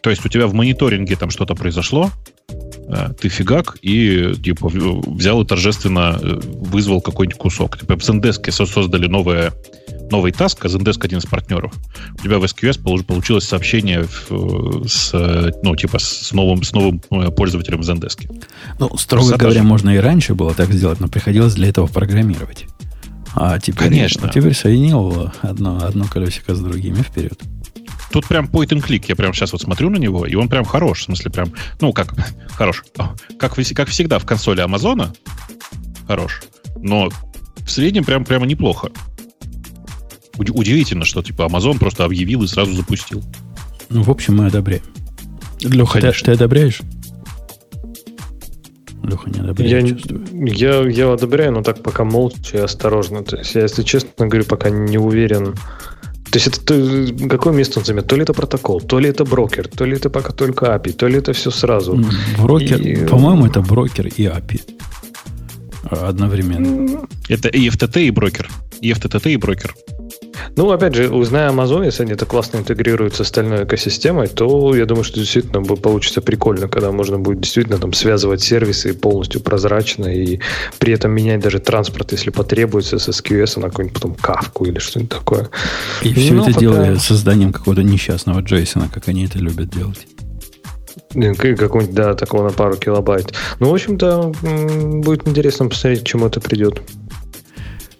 [0.00, 2.10] То есть у тебя в мониторинге там что-то произошло,
[2.48, 7.78] э, ты фигак и типа взял и торжественно э, вызвал какой-нибудь кусок.
[7.78, 9.52] Типа в Zendesk создали новое,
[10.10, 11.74] новый таск, а Zendesk один из партнеров.
[12.18, 15.12] У тебя в SQS получилось сообщение в, с,
[15.62, 18.34] ну, типа с новым, с новым э, пользователем в Zendesk.
[18.78, 19.66] Ну, строго Красота говоря, же.
[19.66, 22.64] можно и раньше было так сделать, но приходилось для этого программировать.
[23.34, 24.28] А теперь, Конечно.
[24.28, 27.40] теперь соединил одно, одно колесико с другими вперед.
[28.10, 29.04] Тут прям point and click.
[29.08, 31.00] Я прям сейчас вот смотрю на него, и он прям хорош.
[31.00, 32.14] В смысле, прям, ну, как
[32.50, 32.84] хорош.
[33.38, 35.12] Как, как всегда в консоли Амазона
[36.06, 36.42] хорош.
[36.80, 37.10] Но
[37.58, 38.90] в среднем прям прямо неплохо.
[40.36, 43.22] Удивительно, что типа Amazon просто объявил и сразу запустил.
[43.90, 44.82] Ну, в общем, мы одобряем.
[45.60, 46.80] Леха, ты, ты одобряешь?
[49.08, 50.10] Леха не одобряет.
[50.32, 53.22] Я, я, я одобряю, но так пока молча и осторожно.
[53.22, 55.54] То есть я, если честно говорю, пока не уверен.
[56.30, 58.06] То есть это то, какое место он займет?
[58.06, 61.08] То ли это протокол, то ли это брокер, то ли это пока только API, то
[61.08, 62.04] ли это все сразу.
[62.38, 63.06] Брокер, и...
[63.06, 64.60] по-моему, это брокер и API
[65.90, 67.06] одновременно.
[67.28, 68.48] Это и FTT, и брокер.
[68.80, 69.74] И FTT, и брокер.
[70.56, 74.86] Ну, опять же, узная Amazon, если они это классно интегрируют с остальной экосистемой, то я
[74.86, 80.40] думаю, что действительно получится прикольно, когда можно будет действительно там связывать сервисы полностью прозрачно и
[80.78, 85.10] при этом менять даже транспорт, если потребуется, с SQS на какую-нибудь потом кавку или что-нибудь
[85.10, 85.48] такое.
[86.02, 86.60] И все ну, это пока...
[86.60, 90.06] делая созданием какого-то несчастного Джейсона, как они это любят делать.
[91.10, 93.32] Какой-нибудь, да, такого на пару килобайт.
[93.60, 94.32] Ну, в общем-то,
[95.02, 96.82] будет интересно посмотреть, к чему это придет.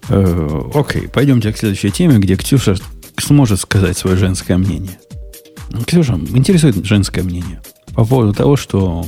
[0.09, 2.77] Э, окей, пойдемте к следующей теме, где Ксюша
[3.19, 4.99] сможет сказать свое женское мнение.
[5.87, 7.61] Ксюша, интересует женское мнение
[7.95, 9.05] по поводу того, что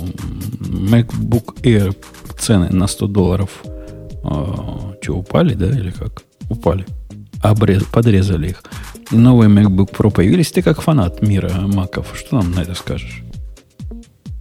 [0.58, 1.96] MacBook Air
[2.38, 6.24] цены на 100 долларов э, что, упали, да, или как?
[6.48, 6.84] Упали.
[7.40, 8.62] Обрез, подрезали их.
[9.12, 10.50] И новые MacBook Pro появились.
[10.50, 12.08] Ты как фанат мира маков.
[12.14, 13.22] Что нам на это скажешь?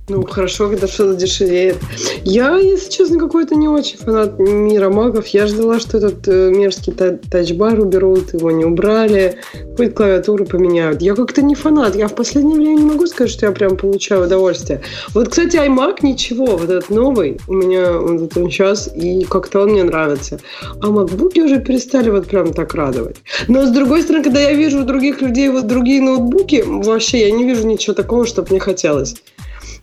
[0.10, 1.78] Ну, хорошо, когда что-то дешевеет.
[2.24, 5.28] Я, если честно, какой-то не очень фанат мира магов.
[5.28, 11.04] Я ждала, что этот э, мерзкий тачбар уберут, его не убрали, какую-то клавиатуру поменяют.
[11.04, 11.96] Я как-то не фанат.
[11.96, 14.82] Я в последнее время не могу сказать, что я прям получаю удовольствие.
[15.14, 19.70] Вот, кстати, iMac ничего, вот этот новый, у меня вот он сейчас, и как-то он
[19.70, 20.40] мне нравится.
[20.82, 23.18] А MacBook уже перестали вот прям так радовать.
[23.48, 27.32] Но, с другой стороны, когда я вижу у других людей вот другие ноутбуки, вообще я
[27.32, 29.16] не вижу ничего такого, чтобы мне хотелось.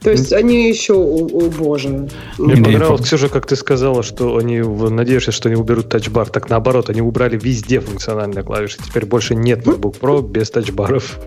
[0.01, 2.09] То есть они еще, о, боже.
[2.39, 6.29] Мне понравилось, Ксюша, как ты сказала, что они надеешься, что они уберут тачбар.
[6.29, 8.79] Так наоборот, они убрали везде функциональные клавиши.
[8.85, 11.19] Теперь больше нет MacBook Pro без тачбаров.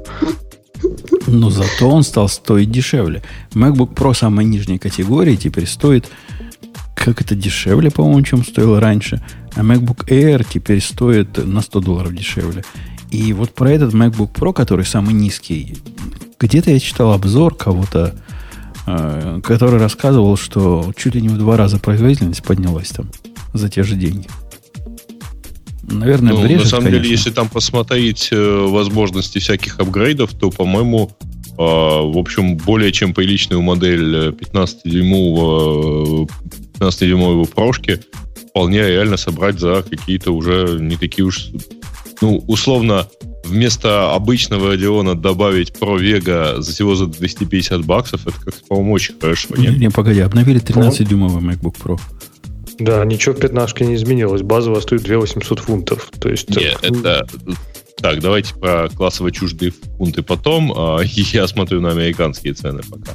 [1.28, 3.22] Но зато он стал стоить дешевле.
[3.54, 6.06] MacBook Pro самой нижней категории теперь стоит
[6.96, 9.22] как это дешевле, по-моему, чем стоило раньше.
[9.56, 12.64] А MacBook Air теперь стоит на 100 долларов дешевле.
[13.10, 15.78] И вот про этот MacBook Pro, который самый низкий,
[16.40, 18.16] где-то я читал обзор кого-то,
[19.44, 23.10] который рассказывал, что чуть ли не в два раза производительность поднялась там
[23.54, 24.28] за те же деньги.
[25.84, 27.04] Наверное, ну, брежет, На самом конечно.
[27.04, 31.12] деле, если там посмотреть э, возможности всяких апгрейдов, то, по-моему,
[31.58, 36.30] в общем, более чем приличную модель 15-дюймового
[36.80, 38.00] 15-дюймового прошки
[38.50, 41.50] вполне реально собрать за какие-то уже не такие уж...
[42.22, 43.08] Ну, условно,
[43.50, 49.16] вместо обычного Radeon добавить Pro Vega за всего за 250 баксов, это как по-моему, очень
[49.20, 49.56] хорошо.
[49.58, 52.00] Не, не, погоди, обновили 13-дюймовый MacBook Pro.
[52.80, 54.42] Да, ничего в 15 не изменилось.
[54.42, 56.10] Базово стоит 2 800 фунтов.
[56.20, 57.28] То есть, Нет, это
[58.02, 60.74] так, давайте про классово чуждые фунты потом.
[60.76, 63.12] А, я смотрю на американские цены пока.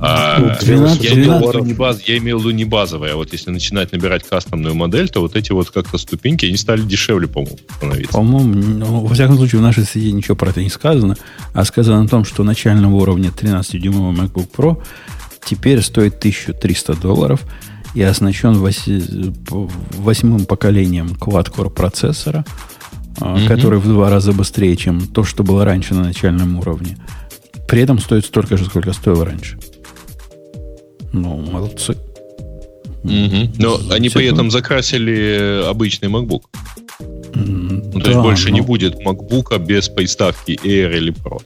[0.00, 3.12] А, 12, я, имел в виду не баз, я имел в виду не базовые.
[3.12, 6.82] А вот если начинать набирать кастомную модель, то вот эти вот как-то ступеньки, они стали
[6.82, 8.12] дешевле, по-моему, становиться.
[8.12, 11.16] По-моему, ну, во всяком случае, в нашей сети ничего про это не сказано.
[11.52, 14.82] А сказано о том, что начального уровня 13-дюймовый MacBook Pro
[15.44, 17.42] теперь стоит 1300 долларов
[17.94, 18.54] и оснащен
[19.98, 22.44] восьмым поколением quad-core процессора–
[23.18, 26.96] mm который в два раза быстрее, чем то, что было раньше на начальном уровне.
[27.68, 29.58] При этом стоит столько же, сколько стоило раньше.
[31.12, 31.96] Ну, молодцы.
[33.04, 36.42] mm Но Все они при этом закрасили обычный MacBook.
[37.34, 38.54] Ну, да, то есть больше но...
[38.54, 41.40] не будет MacBook без приставки Air или Pro.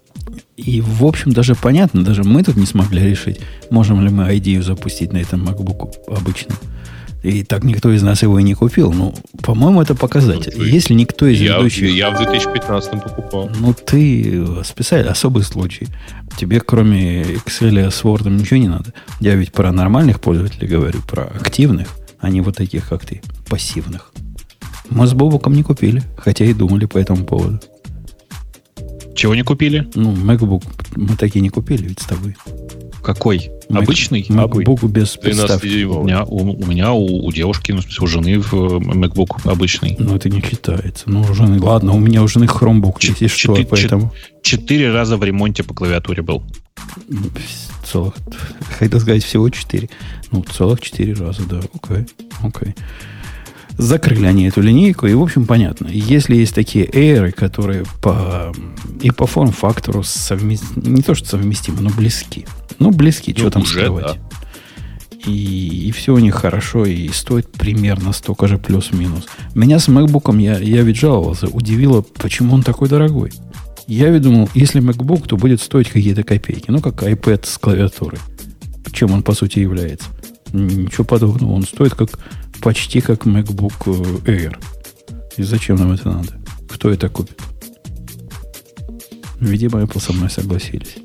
[0.57, 3.41] И, в общем, даже понятно, даже мы тут не смогли решить,
[3.71, 6.59] можем ли мы идею запустить на этом MacBook обычном.
[7.27, 8.93] И так никто из нас его и не купил.
[8.93, 9.13] Ну,
[9.43, 10.53] по-моему, это показатель.
[10.57, 11.91] Ну, Если никто из я, ведущих...
[11.91, 13.51] Я в 2015 покупал.
[13.59, 15.89] Ну, ты специально, особый случай.
[16.39, 18.93] Тебе, кроме Excel с Word, ничего не надо.
[19.19, 21.89] Я ведь про нормальных пользователей говорю, про активных,
[22.21, 24.13] а не вот таких, как ты, пассивных.
[24.89, 27.61] Мы с Бобуком не купили, хотя и думали по этому поводу.
[29.17, 29.89] Чего не купили?
[29.97, 30.63] Ну, MacBook
[30.95, 32.37] мы такие не купили ведь с тобой.
[33.07, 33.53] Какой?
[33.69, 34.23] Обычный?
[34.29, 35.85] MacBook без приставки.
[35.85, 39.95] У меня, у, у, меня у, у девушки, ну, у жены в э, MacBook обычный.
[39.97, 41.05] Ну, это не считается.
[41.09, 44.13] Ну, у жены, ладно, у меня у жены Chromebook Ч- есть, и что, поэтому...
[44.43, 46.43] Четыре раза в ремонте по клавиатуре был.
[47.85, 48.15] Целых,
[48.77, 49.89] хотел сказать, всего четыре.
[50.33, 52.07] Ну, целых четыре раза, да, окей,
[52.43, 52.75] окей.
[53.79, 55.89] Закрыли они эту линейку, и, в общем, понятно.
[55.89, 58.53] Если есть такие Air, которые по,
[59.03, 62.47] и по форм-фактору совместимы, не то что совместимы, но близки.
[62.79, 64.05] Ну, близки, ну, что там уже, скрывать.
[64.07, 64.19] Да.
[65.27, 69.27] И, и все у них хорошо, и стоит примерно столько же плюс-минус.
[69.55, 73.33] Меня с MacBook, я, я ведь жаловался, удивило, почему он такой дорогой.
[73.87, 76.71] Я ведь думал, если MacBook, то будет стоить какие-то копейки.
[76.71, 78.19] Ну, как iPad с клавиатурой.
[78.93, 80.09] Чем он, по сути, является.
[80.53, 81.53] Ничего подобного.
[81.53, 82.11] Он стоит как
[82.61, 84.57] почти как MacBook Air.
[85.37, 86.33] И зачем нам это надо?
[86.69, 87.41] Кто это купит?
[89.41, 90.97] Видимо, Apple со мной согласились.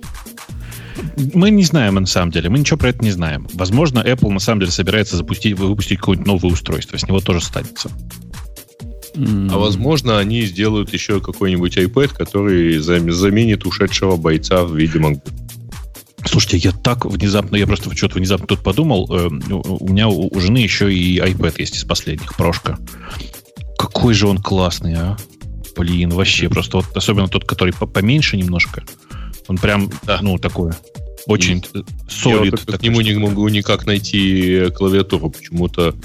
[1.34, 2.50] Мы не знаем, на самом деле.
[2.50, 3.48] Мы ничего про это не знаем.
[3.54, 6.98] Возможно, Apple на самом деле собирается запустить, выпустить какое-нибудь новое устройство.
[6.98, 7.90] С него тоже станется.
[9.16, 15.32] А возможно, они сделают еще какой-нибудь iPad, который заменит ушедшего бойца в виде MacBook.
[16.26, 20.40] Слушайте, я так внезапно, я просто что-то внезапно тут подумал, э, у меня у, у
[20.40, 22.78] жены еще и iPad есть из последних, прошка.
[23.78, 25.18] Какой же он классный, а?
[25.76, 28.84] Блин, вообще, просто вот особенно тот, который поменьше немножко.
[29.48, 30.20] Он прям, да.
[30.22, 30.72] ну, такой
[31.26, 31.64] очень
[32.10, 32.60] солид.
[32.68, 35.96] Я к нему не могу никак найти клавиатуру, почему-то.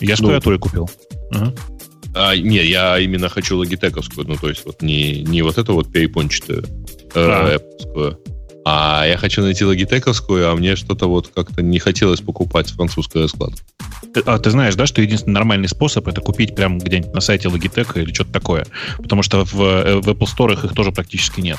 [0.00, 0.90] Я с ну, клавиатурой купил.
[1.30, 1.54] Ага.
[2.14, 5.92] А, не, я именно хочу логитековскую, ну, то есть вот не, не вот эту вот
[5.92, 6.64] перепончатую,
[7.14, 7.56] э, а.
[7.56, 8.16] Apple
[8.64, 13.60] а я хочу найти логитековскую, а мне что-то вот как-то не хотелось покупать французскую складку.
[14.26, 18.00] А ты знаешь, да, что единственный нормальный способ это купить прям где-нибудь на сайте Logitech
[18.00, 18.66] или что-то такое.
[18.98, 21.58] Потому что в, э, в Apple Store их тоже практически нет.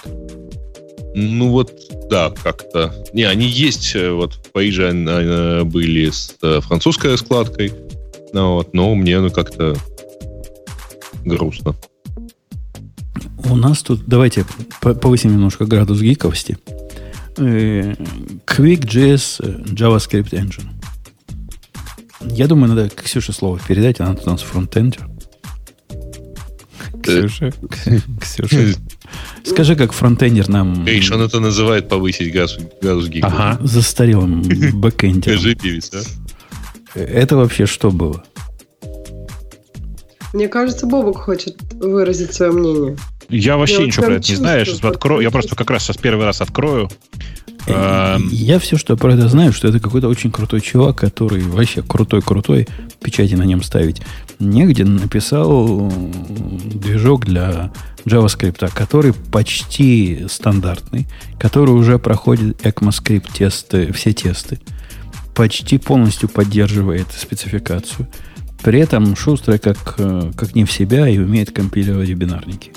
[1.15, 1.73] Ну вот,
[2.09, 2.93] да, как-то.
[3.13, 3.95] Не, они есть.
[3.95, 7.73] Э, вот в Париже они были с э, французской складкой.
[8.33, 9.75] Ну, вот, но мне ну как-то
[11.25, 11.75] грустно.
[13.49, 14.45] У нас тут, давайте
[14.81, 16.57] повысим немножко градус гиковости.
[17.39, 19.41] QuickJS
[19.73, 20.69] JavaScript Engine.
[22.21, 25.07] Я думаю, надо Ксюше слово передать, она тут у нас фронтендер.
[27.01, 27.51] Ксюша,
[28.21, 28.75] Ксюша,
[29.43, 30.85] скажи, как фронтендер нам...
[30.85, 33.27] Видишь, он это называет повысить газ, градус гига.
[33.27, 33.65] Ага.
[33.65, 34.41] Застарелым
[34.73, 35.39] бэкэндером.
[35.39, 36.99] Скажи, певец, а?
[36.99, 38.23] Это вообще что было?
[40.33, 42.97] Мне кажется, Бобок хочет выразить свое мнение.
[43.29, 44.59] Я вообще я ничего про это не знаю.
[44.59, 45.21] Я сейчас открою.
[45.21, 46.89] Я просто как раз сейчас первый раз открою.
[47.67, 51.81] Э, я все, что про это знаю, что это какой-то очень крутой чувак, который вообще
[51.81, 52.67] крутой-крутой,
[53.01, 54.01] печати на нем ставить.
[54.39, 57.71] Негде написал движок для
[58.05, 61.07] JavaScript, который почти стандартный,
[61.37, 64.59] который уже проходит ECMAScript тесты, все тесты,
[65.35, 68.07] почти полностью поддерживает спецификацию.
[68.63, 72.71] При этом шустрый как, э, как не в себя и умеет компилировать бинарники.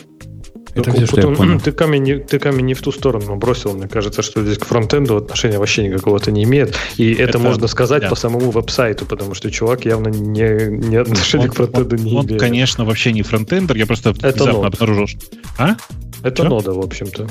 [0.75, 1.61] Это ну, все, что я понял.
[1.61, 3.75] Ты камень, не, ты камень не в ту сторону бросил.
[3.75, 6.77] Мне кажется, что здесь к фронтенду отношения вообще никакого-то не имеет.
[6.97, 8.09] И это, это можно сказать да.
[8.09, 12.17] по самому веб-сайту, потому что чувак явно не, не отношения он, к фронтенду он, не
[12.17, 12.33] он, имеет.
[12.33, 13.77] Он, конечно, вообще не фронтендер.
[13.77, 14.75] Я просто это внезапно нод.
[14.75, 15.21] обнаружил, что...
[15.59, 15.77] А?
[16.23, 16.49] Это Что?
[16.49, 17.29] нода, в общем-то.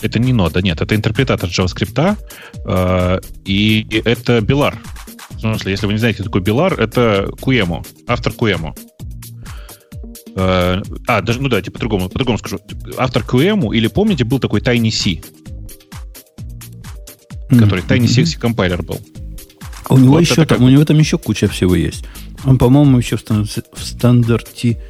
[0.00, 2.16] Это не нода, нет, это интерпретатор JavaScript,
[2.66, 4.74] э, и это Bilar.
[5.30, 8.74] В смысле, если вы не знаете, кто такой Bilar, это Куэмо, автор Куэмо.
[10.36, 12.58] Э, а, даже, ну давайте по-другому, по-другому скажу.
[12.98, 15.20] Автор QEMU, или помните, был такой Tiny C,
[17.56, 19.00] который Tiny C компайлер был.
[19.88, 20.60] У него вот еще там, как...
[20.60, 22.04] у него там еще куча всего есть.
[22.44, 24.80] Он, по-моему, еще в, в стандарте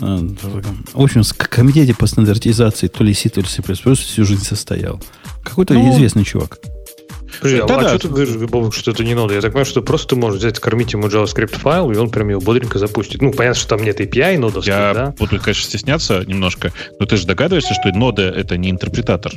[0.00, 0.18] э,
[0.92, 5.00] в общем, в комитете по стандартизации то ли C, то ли C++ всю жизнь состоял.
[5.44, 6.58] Какой-то ну, известный чувак.
[7.42, 7.88] Да, а, да.
[7.88, 9.34] что ты говоришь, Бобок, что это не надо?
[9.34, 12.28] Я так понимаю, что просто ты можешь взять, кормить ему JavaScript файл, и он прям
[12.28, 13.22] его бодренько запустит.
[13.22, 15.14] Ну, понятно, что там нет API нодовских, Я да?
[15.18, 19.32] буду, конечно, стесняться немножко, но ты же догадываешься, что нода— это не интерпретатор.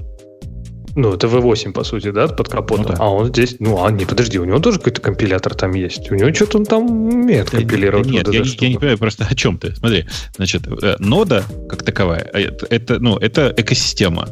[0.95, 2.85] Ну, это V8, по сути, да, под капотом.
[2.85, 2.97] Ну, да.
[2.99, 6.11] А он здесь, ну, а не, подожди, у него тоже какой-то компилятор там есть.
[6.11, 8.07] У него что-то он там умеет компилировать.
[8.07, 9.75] Нет, я, я не понимаю просто о чем ты.
[9.75, 14.27] Смотри, значит, э, нода как таковая, это, это, ну, это экосистема.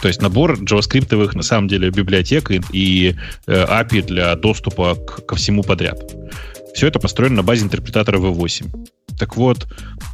[0.00, 3.16] То есть набор JavaScript на самом деле библиотек и, и
[3.46, 5.98] э, API для доступа к, ко всему подряд.
[6.74, 8.88] Все это построено на базе интерпретатора V8.
[9.18, 9.66] Так вот,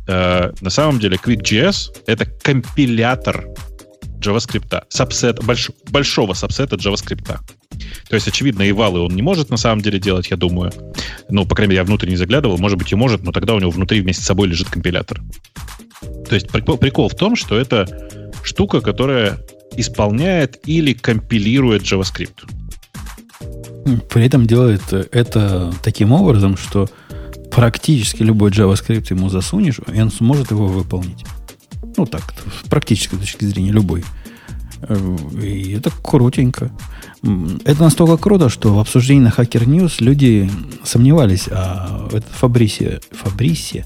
[0.07, 3.49] э, на самом деле QuickJS— это компилятор
[4.21, 7.27] JavaScript, сабсет, больш, большого сабсета JavaScript.
[8.09, 10.73] То есть, очевидно, и валы он не может на самом деле делать, я думаю.
[11.29, 12.59] Ну, по крайней мере, я внутрь не заглядывал.
[12.59, 15.21] Может быть, и может, но тогда у него внутри вместе с собой лежит компилятор.
[16.29, 17.87] То есть прикол, прикол в том, что это
[18.45, 19.39] штука, которая
[19.77, 22.45] исполняет или компилирует JavaScript.
[24.11, 26.89] При этом делает это таким образом, что
[27.51, 31.25] практически любой JavaScript ему засунешь, и он сможет его выполнить.
[31.97, 34.05] Ну так, с практической точки зрения, любой.
[35.43, 36.71] И это крутенько.
[37.65, 40.51] Это настолько круто, что в обсуждении на Hacker News люди
[40.83, 43.85] сомневались, а этот Фабриси, Фабриси,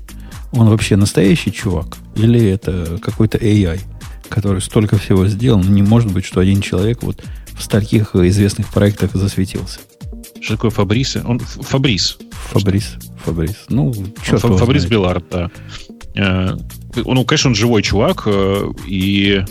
[0.52, 1.98] он вообще настоящий чувак?
[2.14, 3.80] Или это какой-то AI?
[4.28, 7.22] Который столько всего сделал, не может быть, что один человек вот
[7.58, 9.80] в стольких известных проектах засветился.
[10.40, 11.16] Что такое Фабрис?
[11.24, 12.18] Он Фабрис.
[12.50, 12.96] Фабрис.
[13.24, 13.56] Фабрис.
[13.68, 13.92] Ну,
[14.24, 14.90] черт Фаб, Фабрис знает.
[14.90, 15.50] Белард, да.
[16.14, 16.56] Э,
[16.94, 19.44] ну, конечно, он живой чувак, э, и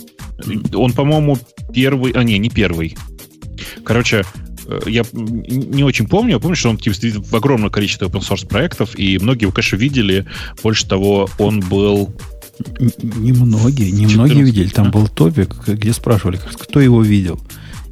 [0.73, 1.37] он, по-моему,
[1.73, 2.11] первый...
[2.13, 2.97] А, не, не первый.
[3.83, 4.23] Короче,
[4.67, 8.47] э, я не очень помню, я помню, что он типа, в огромное количество open source
[8.47, 10.25] проектов, и многие его, конечно, видели.
[10.63, 12.13] Больше того, он был
[12.79, 14.69] Немногие, немногие видели.
[14.69, 17.39] Там был топик, где спрашивали, кто его видел.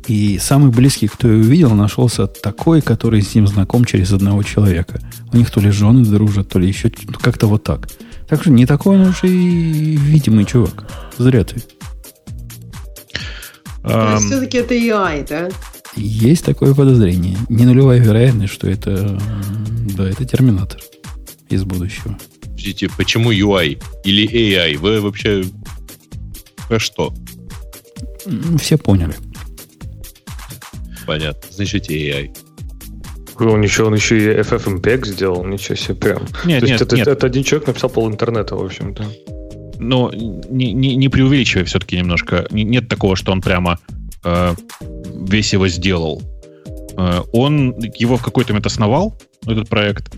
[0.07, 4.99] И самый близкий, кто его видел, нашелся такой, который с ним знаком через одного человека.
[5.31, 6.91] У них то ли жены дружат, то ли еще
[7.21, 7.89] как-то вот так.
[8.27, 10.85] Так что не такой он уже и видимый чувак.
[11.17, 11.63] Зря ты.
[13.83, 15.49] Um, все-таки это AI, да?
[15.95, 17.37] Есть такое подозрение.
[17.49, 19.19] Не нулевая вероятность, что это,
[19.95, 20.79] да, это терминатор
[21.49, 22.17] из будущего
[22.63, 24.77] подождите, почему UI или AI?
[24.77, 25.43] Вы вообще
[26.69, 27.13] про что?
[28.57, 29.13] Все поняли.
[31.05, 31.41] Понятно.
[31.51, 32.31] Значит, AI.
[33.39, 36.21] Он еще, он еще и FFmpeg сделал, ничего себе прям.
[36.45, 37.07] Нет, То нет, есть это, нет.
[37.07, 39.05] это один человек написал пол интернета, в общем-то.
[39.79, 42.45] Но не, не, не преувеличивая все-таки немножко.
[42.51, 43.79] Нет такого, что он прямо
[44.23, 44.53] э,
[45.27, 46.21] весь его сделал.
[46.95, 50.15] Э, он его в какой-то момент основал, этот проект.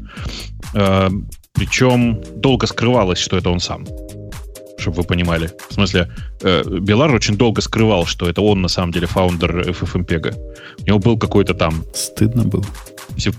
[0.76, 1.10] Э,
[1.56, 3.86] причем долго скрывалось, что это он сам.
[4.78, 5.50] Чтобы вы понимали.
[5.70, 10.36] В смысле, э, Белар очень долго скрывал, что это он на самом деле фаундер FFmpeg.
[10.82, 11.84] У него был какой-то там...
[11.94, 12.66] Стыдно было.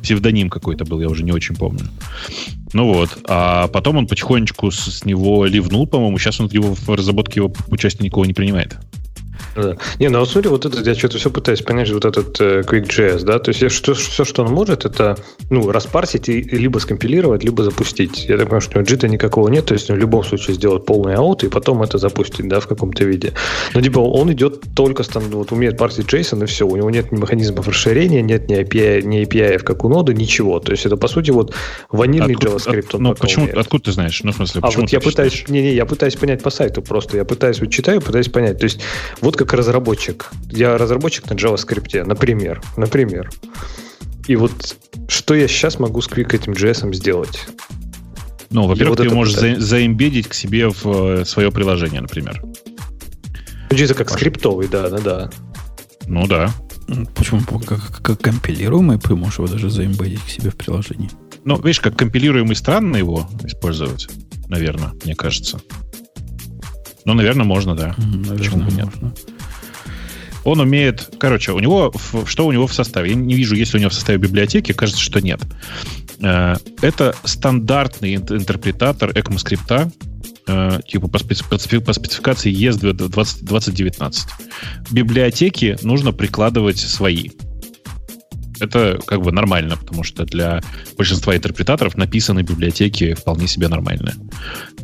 [0.02, 1.84] Псевдоним какой-то был, я уже не очень помню.
[2.72, 3.18] Ну вот.
[3.28, 6.18] А потом он потихонечку с, с него ливнул, по-моему.
[6.18, 8.76] Сейчас он его в разработке его участия никого не принимает.
[9.56, 9.76] Да.
[9.98, 13.24] Не, ну вот смотри, вот это я что-то все пытаюсь понять, вот этот э, QuickJS,
[13.24, 15.16] да, то есть я, что, все, что он может, это,
[15.50, 18.26] ну, распарсить и либо скомпилировать, либо запустить.
[18.28, 20.84] Я так понимаю, что у него джита никакого нет, то есть в любом случае сделать
[20.84, 23.32] полный аут и потом это запустить, да, в каком-то виде.
[23.74, 27.18] Но типа он идет только, вот умеет парсить JSON и все, у него нет ни
[27.18, 30.60] механизмов расширения, нет ни API, ни API как у ноды, ничего.
[30.60, 31.54] То есть это, по сути, вот
[31.90, 32.94] ванильный откуда, JavaScript.
[32.94, 33.58] От, ну, почему, умеет.
[33.58, 34.22] откуда ты знаешь?
[34.22, 37.16] Ну, в смысле, а вот я пытаюсь, не, не, я пытаюсь понять по сайту просто,
[37.16, 38.58] я пытаюсь, вот читаю, пытаюсь понять.
[38.58, 38.80] То есть
[39.20, 40.30] вот как разработчик.
[40.50, 42.62] Я разработчик на JavaScript, например.
[42.76, 43.30] Например.
[44.26, 44.76] И вот
[45.08, 47.46] что я сейчас могу с Quick этим JS сделать?
[48.50, 52.42] Ну, во-первых, вот ты можешь за, заимбедить к себе в э, свое приложение, например.
[53.70, 54.16] JS как Паш.
[54.16, 55.30] скриптовый, да, да, да.
[56.06, 56.52] Ну да.
[57.14, 57.40] Почему?
[57.60, 61.10] Как, как компилируемый ты можешь его даже заимбедить к себе в приложении.
[61.44, 64.08] Ну, видишь, как компилируемый странно его использовать,
[64.48, 65.60] наверное, мне кажется.
[67.04, 67.94] Ну, наверное, можно, да.
[67.98, 68.86] Наверное, Почему бы нет?
[68.86, 69.14] можно.
[70.46, 71.10] Он умеет...
[71.18, 71.92] Короче, у него...
[72.24, 73.10] Что у него в составе?
[73.10, 74.72] Я не вижу, есть у него в составе библиотеки.
[74.72, 75.40] Кажется, что нет.
[76.20, 79.92] Э, Это стандартный ин- интерпретатор ECMAScript,
[80.46, 84.28] э, типа по, специ- по специ- по спецификации ES 20 2019.
[84.92, 87.30] Библиотеки нужно прикладывать свои.
[88.60, 90.60] Это как бы нормально, потому что для
[90.96, 94.14] большинства интерпретаторов написанные библиотеки вполне себе нормальные.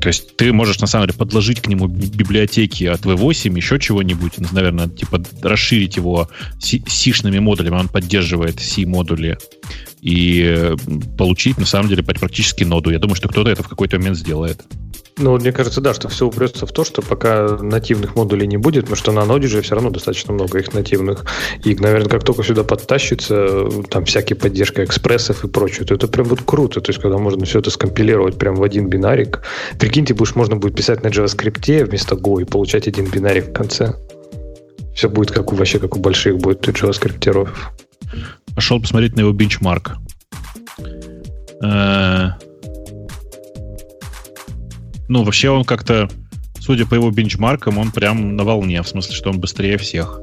[0.00, 3.78] То есть ты можешь на самом деле подложить к нему би- библиотеки от V8, еще
[3.78, 6.28] чего-нибудь, наверное, типа расширить его
[6.60, 9.38] си- сишными модулями, он поддерживает C-модули,
[10.02, 10.74] и
[11.16, 12.90] получить на самом деле практически ноду.
[12.90, 14.60] Я думаю, что кто-то это в какой-то момент сделает.
[15.18, 18.84] Ну, мне кажется, да, что все упрется в то, что пока нативных модулей не будет,
[18.84, 21.26] потому что на ноде же все равно достаточно много их нативных.
[21.64, 26.08] И, наверное, как только сюда подтащится э, там всякие поддержка экспрессов и прочее, то это
[26.08, 26.80] прям будет круто.
[26.80, 29.42] То есть, когда можно все это скомпилировать прям в один бинарик.
[29.78, 33.94] Прикиньте, будешь можно будет писать на JavaScript вместо Go и получать один бинарик в конце.
[34.94, 37.48] Все будет как у вообще как у больших будет JavaScript.
[38.54, 39.96] Пошел посмотреть на его бенчмарк.
[45.12, 46.08] Ну, вообще он как-то,
[46.58, 50.22] судя по его бенчмаркам, он прям на волне, в смысле, что он быстрее всех.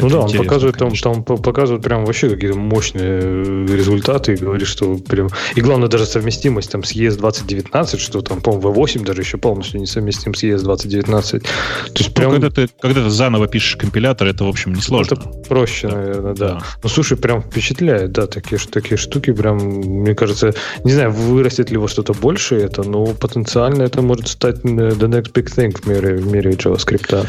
[0.00, 1.12] Ну Это да, он показывает, там, конечно.
[1.12, 5.28] там по- показывает прям вообще какие-то мощные э, результаты и говорит, что прям...
[5.54, 9.80] И главное, даже совместимость там с ES 2019, что там, по-моему, V8 даже еще полностью
[9.80, 11.42] не совместим с ES 2019.
[11.42, 11.48] То
[11.96, 12.30] есть Ну, прям...
[12.32, 15.14] когда, ты, когда ты заново пишешь компилятор, это, в общем, не сложно.
[15.14, 16.48] Это проще, наверное, да.
[16.50, 16.60] Да.
[16.82, 21.76] Ну, слушай, прям впечатляет, да, такие, такие штуки прям, мне кажется, не знаю, вырастет ли
[21.76, 26.16] во что-то больше это, но потенциально это может стать the next big thing в мире,
[26.16, 27.26] в мире JavaScript.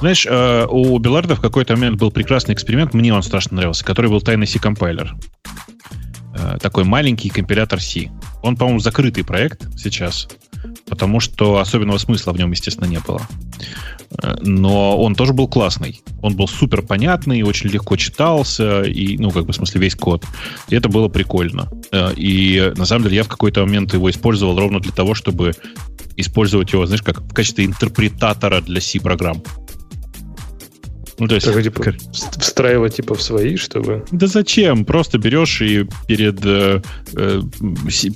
[0.00, 4.10] Знаешь, э, у Беларда в какой-то момент был прекрасный эксперимент, мне он страшно нравился, который
[4.10, 5.14] был тайный C-компайлер.
[6.34, 8.10] Э, Такой маленький компилятор C.
[8.42, 10.28] Он, по-моему, закрытый проект сейчас,
[10.88, 13.20] потому что особенного смысла в нем, естественно, не было.
[14.22, 16.02] Э, Но он тоже был классный.
[16.22, 20.24] Он был супер понятный, очень легко читался, и, ну, как бы, в смысле, весь код.
[20.68, 21.68] И это было прикольно.
[21.92, 25.52] Э, И, на самом деле, я в какой-то момент его использовал ровно для того, чтобы
[26.16, 29.42] использовать его, знаешь, как в качестве интерпретатора для C-программ.
[31.18, 34.04] Ну, то есть, Так, типа, встраивать типа в свои, чтобы...
[34.10, 34.84] да зачем?
[34.84, 36.82] Просто берешь и перед, э,
[37.14, 37.40] э,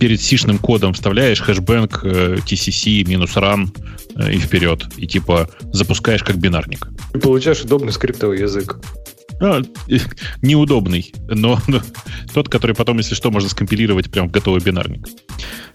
[0.00, 3.68] перед сишным кодом вставляешь хэшбэнк э, TCC минус run
[4.16, 4.84] э, и вперед.
[4.96, 6.88] И типа запускаешь как бинарник.
[7.12, 8.78] Ты получаешь удобный скриптовый язык.
[9.40, 9.62] А,
[10.42, 11.58] неудобный, но,
[12.34, 15.06] тот, который потом, если что, можно скомпилировать прям в готовый бинарник.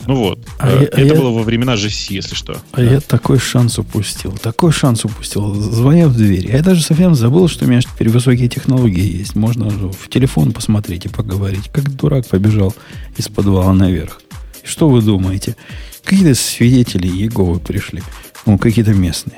[0.05, 0.45] Ну вот.
[0.59, 2.57] А Э, я- а Это я- было во времена GC, если что.
[2.73, 4.33] А я такой шанс упустил.
[4.33, 5.53] Такой шанс упустил.
[5.55, 6.51] Звонят в дверь.
[6.51, 9.35] Я даже совсем забыл, что у меня теперь высокие технологии есть.
[9.35, 11.69] Можно в телефон посмотреть и поговорить.
[11.71, 12.75] Как дурак побежал
[13.17, 14.21] из подвала наверх.
[14.63, 15.55] Что вы думаете?
[16.03, 18.03] Какие-то свидетели Еговы пришли.
[18.45, 19.37] Ну, какие-то местные.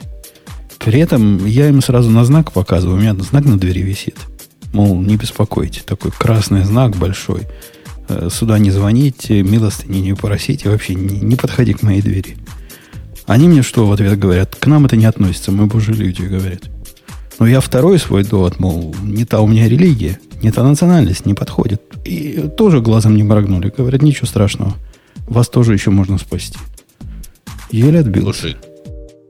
[0.80, 2.98] При этом я им сразу на знак показываю.
[2.98, 4.18] У меня знак на двери висит.
[4.74, 5.82] Мол, не беспокойте.
[5.86, 7.44] Такой красный знак большой.
[8.08, 12.38] Э, Сюда не звоните, милостыни не просите, вообще не, не подходи к моей двери.
[13.26, 14.56] Они мне что в ответ говорят?
[14.56, 16.70] К нам это не относится, мы божьи люди, говорят.
[17.40, 21.34] Но я второй свой довод, мол, не та у меня религия, не та национальность, не
[21.34, 21.82] подходит.
[22.06, 23.74] И тоже глазом не моргнули.
[23.76, 24.76] Говорят, ничего страшного.
[25.28, 26.58] Вас тоже еще можно спасти.
[27.72, 28.42] Еле отбился.
[28.42, 28.58] Слушай,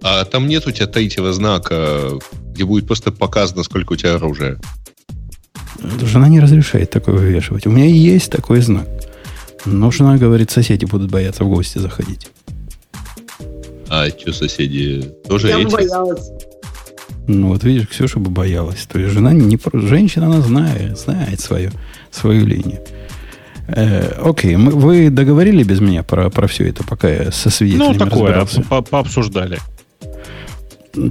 [0.08, 2.12] а там нет у тебя третьего знака,
[2.52, 4.60] где будет просто показано, сколько у тебя оружия?
[6.04, 7.66] Жена не разрешает такое вывешивать.
[7.66, 8.88] У меня есть такой знак.
[9.66, 12.28] Но жена говорит, соседи будут бояться в гости заходить.
[13.90, 15.72] А что, соседи тоже Я эти?
[15.72, 16.30] боялась.
[17.28, 18.86] Ну, вот видишь, Ксюша бы боялась.
[18.88, 19.76] То есть жена не про...
[19.80, 21.72] Женщина, она знает, знает свою,
[22.12, 22.80] свою линию.
[23.68, 27.94] Э, окей, мы, вы договорили без меня про, про все это, пока я со свидетелями
[27.94, 29.58] Ну, такое, по- пообсуждали.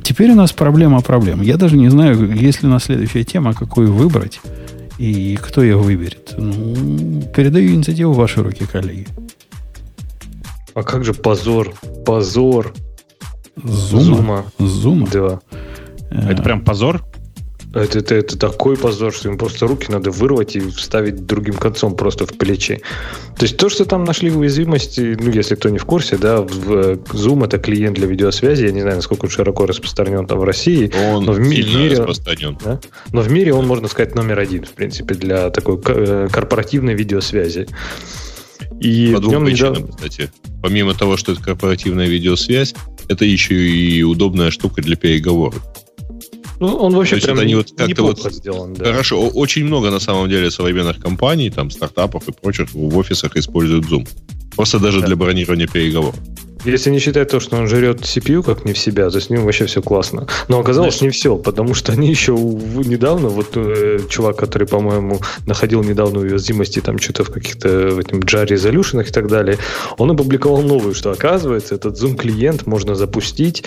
[0.03, 1.43] Теперь у нас проблема проблем.
[1.43, 4.41] Я даже не знаю, есть ли у нас следующая тема, какую выбрать,
[4.99, 6.35] и кто ее выберет.
[6.39, 9.07] Ну, передаю инициативу в ваши руки, коллеги.
[10.75, 11.73] А как же позор?
[12.05, 12.73] Позор.
[13.63, 14.05] Зума.
[14.05, 14.45] Зума.
[14.59, 15.09] Зума.
[15.13, 15.41] Да.
[16.11, 17.05] Э, Это прям позор?
[17.75, 21.97] Это, это, это такой позор, что им просто руки надо вырвать и вставить другим концом
[21.97, 22.81] просто в плечи.
[23.37, 26.49] То есть то, что там нашли уязвимости, ну, если кто не в курсе, да, в,
[26.49, 30.45] в Zoom это клиент для видеосвязи, я не знаю, насколько он широко распространен там в
[30.45, 32.57] России, Он Но в ми- мире- распространен.
[32.65, 32.81] да?
[33.13, 36.95] но в мире он, можно сказать, номер один, в принципе, для такой ко- э, корпоративной
[36.95, 37.67] видеосвязи.
[38.81, 40.31] И По двум причинам, недавно- кстати.
[40.63, 42.75] Помимо того, что это корпоративная видеосвязь,
[43.09, 45.63] это еще и удобная штука для переговоров.
[46.69, 48.75] Ну, он вообще прям они вот как-то вот- сделан.
[48.75, 48.85] Да.
[48.87, 53.85] Хорошо, очень много на самом деле современных компаний, там, стартапов и прочих в офисах используют
[53.87, 54.07] Zoom.
[54.57, 55.07] Просто даже Да.
[55.07, 56.15] для бронирования переговоров.
[56.65, 59.45] Если не считать то, что он жрет CPU как не в себя, то с ним
[59.45, 60.27] вообще все классно.
[60.49, 65.21] Но оказалось Знаешь, не все, потому что они еще недавно, вот э, чувак, который, по-моему,
[65.47, 69.59] находил недавно уязвимости там что-то в каких-то в этом JAR резолюшенах и так далее,
[69.99, 73.65] он опубликовал новую, что оказывается, этот Zoom клиент можно запустить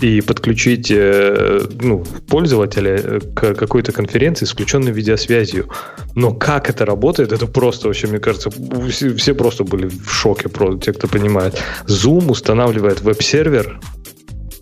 [0.00, 5.68] и подключить э, ну, пользователя э, к какой-то конференции с включенной видеосвязью.
[6.14, 8.50] Но как это работает, это просто вообще, мне кажется,
[8.90, 10.48] все, все просто были в шоке,
[10.80, 11.60] те, кто понимает.
[11.86, 13.80] Zoom устанавливает веб-сервер,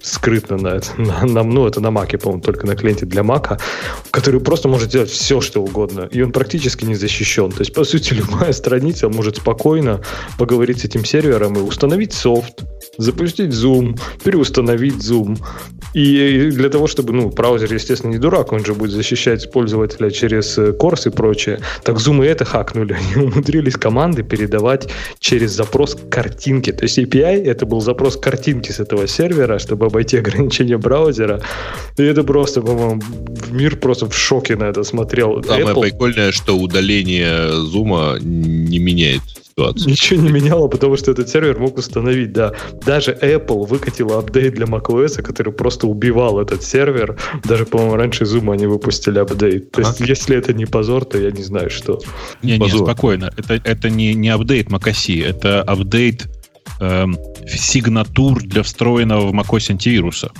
[0.07, 3.59] скрытно на, это, на, на, ну, это на Маке, по-моему, только на клиенте для Мака,
[4.11, 7.51] который просто может делать все, что угодно, и он практически не защищен.
[7.51, 10.01] То есть, по сути, любая страница может спокойно
[10.39, 12.63] поговорить с этим сервером и установить софт,
[12.99, 15.39] запустить Zoom, переустановить Zoom.
[15.95, 20.59] И для того, чтобы, ну, браузер, естественно, не дурак, он же будет защищать пользователя через
[20.79, 21.61] Корс э, и прочее.
[21.83, 22.97] Так Zoom и это хакнули.
[23.15, 24.89] Они умудрились команды передавать
[25.19, 26.73] через запрос картинки.
[26.73, 31.41] То есть API— это был запрос картинки с этого сервера, чтобы обойти ограничения браузера.
[31.97, 33.03] И это просто, по-моему,
[33.51, 35.43] мир просто в шоке на это смотрел.
[35.43, 35.81] Самое Apple...
[35.81, 39.23] прикольное, что удаление Zoom не меняет
[39.57, 39.91] ситуацию.
[39.91, 42.53] Ничего не меняло, потому что этот сервер мог установить, да.
[42.85, 47.17] Даже Apple выкатила апдейт для macOS, который просто убивал этот сервер.
[47.45, 49.71] Даже, по-моему, раньше Zoom они выпустили апдейт.
[49.71, 52.01] То есть, если это не позор, то я не знаю, что.
[52.43, 52.81] Не, позор.
[52.81, 53.31] не, спокойно.
[53.37, 56.27] Это, это не, не апдейт macOS, это апдейт
[56.81, 60.31] эм, сигнатур для встроенного в macOS антивируса.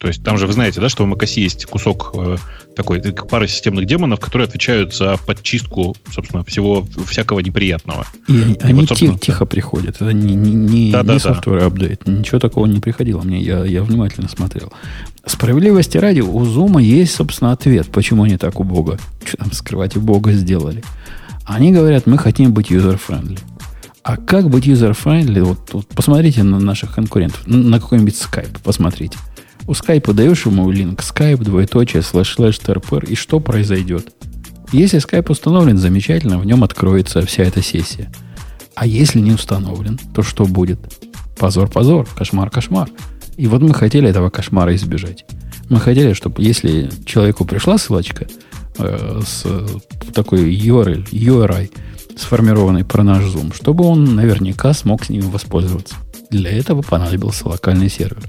[0.00, 2.36] То есть там же вы знаете, да, что в macOS есть кусок э,
[2.76, 8.06] такой, пара системных демонов, которые отвечают за подчистку, собственно, всего всякого неприятного.
[8.28, 9.18] И, они вот, собственно...
[9.18, 9.96] тихо приходят.
[9.96, 12.06] Это не, не, не, да, не да, software апдейт.
[12.06, 13.40] Ничего такого не приходило мне.
[13.40, 14.72] Я, я внимательно смотрел.
[15.26, 18.98] Справедливости ради, у Zoom есть, собственно, ответ, почему они так убого.
[19.24, 20.84] Что там скрывать убого сделали.
[21.44, 23.40] Они говорят, мы хотим быть user-friendly.
[24.08, 25.42] А как быть user-friendly?
[25.42, 27.46] Вот, вот посмотрите на наших конкурентов.
[27.46, 29.18] На какой-нибудь Skype посмотрите.
[29.66, 34.14] У Skype даешь ему линк Skype, двоеточие, слэш слэш ТРПР, и что произойдет?
[34.72, 38.10] Если Skype установлен, замечательно, в нем откроется вся эта сессия.
[38.74, 40.80] А если не установлен, то что будет?
[41.38, 42.88] Позор, позор, кошмар, кошмар.
[43.36, 45.26] И вот мы хотели этого кошмара избежать.
[45.68, 48.26] Мы хотели, чтобы если человеку пришла ссылочка
[48.78, 49.44] э, с
[50.14, 51.70] такой URL, URI,
[52.18, 55.94] сформированный про наш Zoom, чтобы он наверняка смог с ним воспользоваться.
[56.30, 58.22] Для этого понадобился локальный сервер.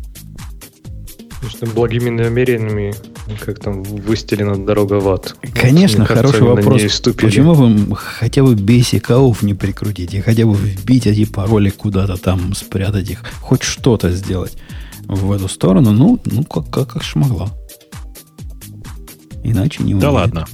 [1.47, 2.93] Что благими намерениями,
[3.39, 5.35] как там выстелена дорога в ад.
[5.53, 7.15] Конечно, вот, хороший кажется, вопрос.
[7.15, 13.09] Почему вы хотя бы бейсикаов не прикрутите, хотя бы вбить эти пароли куда-то там, спрятать
[13.09, 14.57] их, хоть что-то сделать
[15.05, 15.91] в эту сторону?
[15.91, 17.49] Ну, ну как, как, как шмогла.
[19.43, 20.45] Иначе не Да ладно.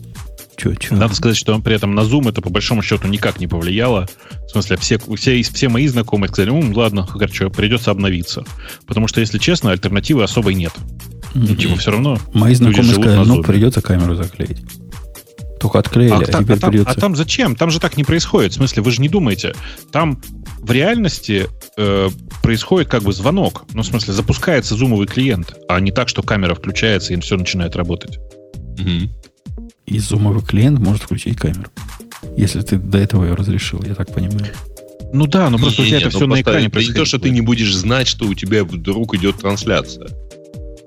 [0.57, 0.95] Че, че?
[0.95, 4.07] Надо сказать, что при этом на Zoom это по большому счету никак не повлияло.
[4.48, 8.44] В смысле, все, все, все мои знакомые сказали, ну, ладно, короче, придется обновиться.
[8.88, 10.73] Потому что, если честно, альтернативы особой нет.
[11.34, 11.45] Mm-hmm.
[11.49, 14.61] Ну, типа, все равно Мои знакомые сказали, ну, придется камеру заклеить.
[15.60, 16.91] Только отклеили, а, а, а теперь а, придется...
[16.91, 17.56] а там зачем?
[17.56, 18.52] Там же так не происходит.
[18.52, 19.56] В смысле, вы же не думаете.
[19.91, 20.22] Там
[20.60, 22.10] в реальности э,
[22.41, 23.65] происходит как бы звонок.
[23.73, 27.76] Ну, в смысле, запускается зумовый клиент, а не так, что камера включается и все начинает
[27.76, 28.19] работать.
[28.80, 29.10] Угу.
[29.86, 31.70] И зумовый клиент может включить камеру.
[32.36, 34.53] Если ты до этого ее разрешил, я так понимаю.
[35.14, 36.98] Ну да, но просто не, у тебя не, это все на экране происходит.
[36.98, 40.10] Не то, что ты не будешь знать, что у тебя вдруг идет трансляция.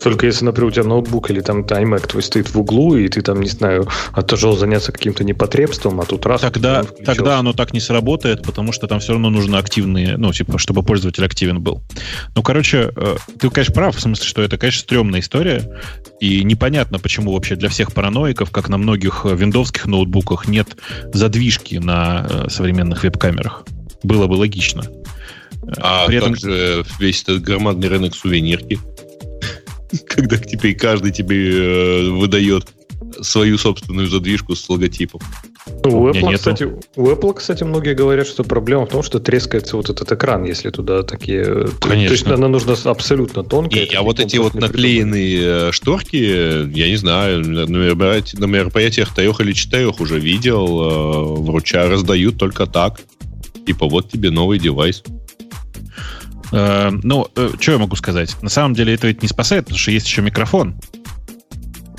[0.02, 3.20] Только если, например, у тебя ноутбук или там iMac твой стоит в углу, и ты
[3.20, 6.40] там, не знаю, отожил заняться каким-то непотребством, а тут раз...
[6.40, 10.58] Тогда, тогда оно так не сработает, потому что там все равно нужно активные, ну, типа,
[10.58, 11.82] чтобы пользователь активен был.
[12.36, 15.68] Ну, короче, э, ты, конечно, прав, в смысле, что это, конечно, стрёмная история,
[16.20, 20.76] и непонятно, почему вообще для всех параноиков, как на многих виндовских ноутбуках, нет
[21.12, 23.64] задвижки на э, современных веб-камерах.
[24.02, 24.84] Было бы логично.
[25.78, 26.36] А При этом...
[26.36, 28.78] же весь этот громадный рынок сувенирки?
[30.08, 32.66] когда теперь каждый тебе э, выдает
[33.20, 35.20] свою собственную задвижку с логотипом.
[35.84, 39.90] У Apple, кстати, у Apple, кстати, многие говорят, что проблема в том, что трескается вот
[39.90, 41.68] этот экран, если туда такие...
[41.80, 42.08] Конечно.
[42.08, 43.84] То есть она нужна абсолютно тонкая.
[43.84, 49.14] И, а вот эти вот наклеенные э, шторки, я не знаю, на, мероприятиях, на мероприятиях
[49.14, 53.00] трех или четырех уже видел, э, вруча раздают только так.
[53.66, 55.02] Типа вот тебе новый девайс.
[56.52, 58.36] Э, ну, э, что я могу сказать?
[58.42, 60.76] На самом деле это ведь не спасает, потому что есть еще микрофон.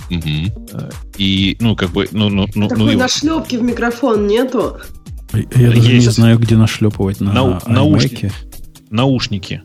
[0.10, 0.90] Угу.
[1.18, 4.80] И, ну, как бы, ну, ну, ну, Такой ну, нашлепки в микрофон нету.
[5.34, 8.32] Я даже не знаю, где нашлепывать на Нау- наушники.
[8.90, 9.62] Наушники.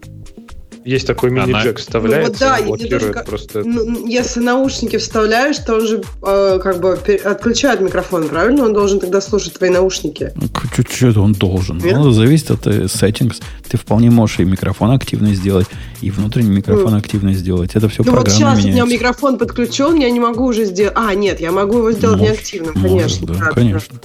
[0.85, 3.63] Есть такой мини-джек, вставляется, ну, вот, да, блокирует даже, просто...
[3.65, 6.93] Ну, если наушники вставляешь, то он же э, как бы
[7.25, 8.65] отключает микрофон, правильно?
[8.65, 10.33] Он должен тогда слушать твои наушники.
[10.37, 10.49] Ну,
[10.91, 11.79] Что-то он должен.
[11.79, 11.97] Нет?
[11.97, 13.43] Ну, зависит от э, settings.
[13.67, 15.67] Ты вполне можешь и микрофон активный сделать,
[16.03, 16.99] и внутренний микрофон mm.
[16.99, 17.75] активный сделать.
[17.75, 18.83] Это все ну, программа вот сейчас меняется.
[18.83, 20.95] у меня микрофон подключен, я не могу уже сделать...
[20.97, 23.27] А, нет, я могу его сделать можешь, неактивным, конечно.
[23.27, 24.01] Можешь, да, конечно.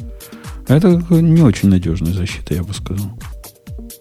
[0.69, 3.11] Это не очень надежная защита, я бы сказал.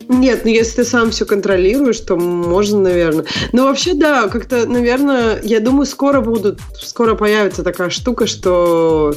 [0.08, 3.26] Нет, ну если ты сам все контролируешь, то можно, наверное.
[3.52, 9.14] Но вообще, да, как-то, наверное, я думаю, скоро будут, скоро появится такая штука, что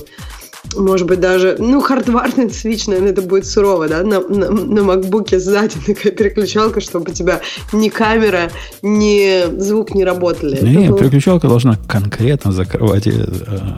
[0.75, 5.37] может быть, даже, ну, хардварный свич, наверное, это будет сурово, да, на, на, на MacBook
[5.37, 7.41] сзади такая переключалка, чтобы у тебя
[7.73, 8.51] ни камера,
[8.81, 10.63] ни звук не работали.
[10.63, 10.99] Не, было...
[10.99, 13.25] переключалка должна конкретно закрывать э,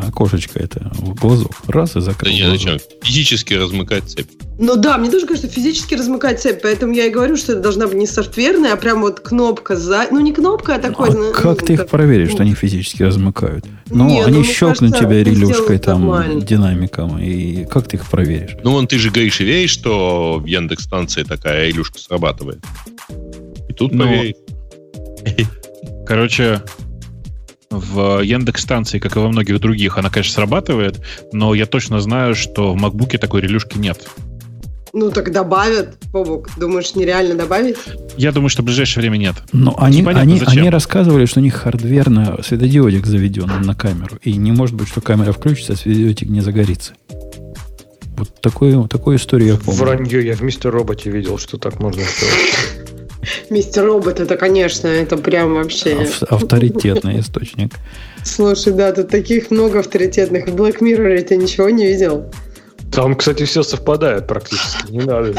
[0.08, 1.50] окошечко это в глазу.
[1.68, 2.40] Раз и закрыть.
[2.40, 2.80] Да нет, зачем?
[3.02, 4.30] Физически размыкать цепь.
[4.60, 7.88] Ну да, мне тоже кажется, физически размыкать цепь, поэтому я и говорю, что это должна
[7.88, 10.08] быть не софтверная, а прям вот кнопка за...
[10.12, 11.10] Ну, не кнопка, а такой...
[11.10, 13.66] А ну, как ты их проверишь, что они физически размыкают?
[13.90, 16.42] Ну, не, они ну, щелкнут кажется, тебя релюшкой там, нормально.
[16.42, 18.56] динамиком, и как ты их проверишь?
[18.64, 22.60] Ну, вон ты же говоришь и веришь, что в Яндекс-станции такая релюшка срабатывает.
[23.70, 24.38] И тут ну, проверить.
[26.06, 26.62] Короче,
[27.72, 31.02] в Яндекс-станции, как и во многих других, она, конечно, срабатывает,
[31.32, 34.08] но я точно знаю, что в MacBook такой релюшки нет.
[34.96, 36.52] Ну, так добавят, Бобок.
[36.56, 37.78] Думаешь, нереально добавить?
[38.16, 39.34] Я думаю, что в ближайшее время нет.
[39.52, 44.20] Но они, они, они рассказывали, что у них хардверно светодиодик заведен на камеру.
[44.22, 46.94] И не может быть, что камера включится, а светодиодик не загорится.
[48.18, 49.80] Вот такую, такую историю я помню.
[49.80, 50.24] Вранье.
[50.24, 53.50] Я в Мистер Роботе видел, что так можно сделать.
[53.50, 56.08] Мистер Робот, это, конечно, это прям вообще...
[56.30, 57.74] Авторитетный источник.
[58.24, 60.48] Слушай, да, тут таких много авторитетных.
[60.48, 62.32] В Black Mirror ты ничего не видел?
[62.94, 64.92] Там, кстати, все совпадает практически.
[64.92, 65.34] Не надо.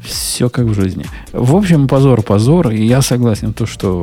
[0.00, 1.04] Все как в жизни.
[1.32, 2.70] В общем, позор, позор.
[2.70, 4.00] И я согласен, то, что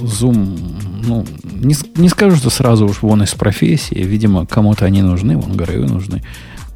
[0.00, 0.58] Zoom,
[1.04, 3.98] ну, не, не скажу, что сразу уж вон из профессии.
[3.98, 6.24] Видимо, кому-то они нужны, вон Грею нужны.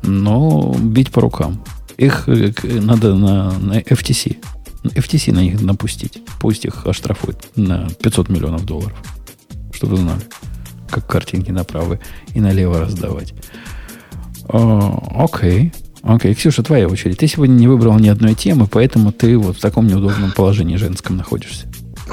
[0.02, 1.64] Но бить по рукам.
[1.96, 4.36] Их э, надо на, на FTC.
[4.84, 6.22] FTC на них напустить.
[6.38, 8.96] Пусть их оштрафуют на 500 миллионов долларов.
[9.72, 10.22] Чтобы знали
[10.90, 11.98] как картинки направо
[12.34, 13.32] и налево раздавать.
[14.52, 15.72] Окей.
[16.02, 17.18] Окей, Ксюша, твоя очередь.
[17.18, 21.16] Ты сегодня не выбрал ни одной темы, поэтому ты вот в таком неудобном положении женском
[21.16, 21.66] находишься.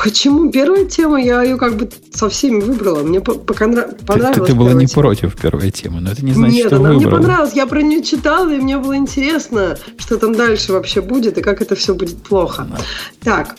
[0.04, 0.52] Почему?
[0.52, 3.02] Первая тема, я ее как бы со всеми выбрала.
[3.02, 4.36] Мне понравилось.
[4.36, 5.02] Ты, ты, ты была не тема.
[5.02, 7.18] против первой темы, но это не значит, Нет, что она выбрала.
[7.18, 7.54] мне понравилась.
[7.56, 11.62] Я про нее читала, и мне было интересно, что там дальше вообще будет, и как
[11.62, 12.68] это все будет плохо.
[12.70, 12.78] Да.
[13.24, 13.56] Так,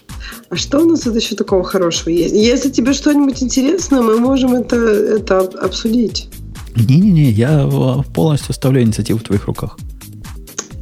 [0.50, 2.34] а что у нас тут еще такого хорошего есть?
[2.34, 6.28] Если тебе что-нибудь интересно, мы можем это, это обсудить.
[6.84, 7.68] Не-не-не, я
[8.14, 9.76] полностью оставляю инициативу в твоих руках.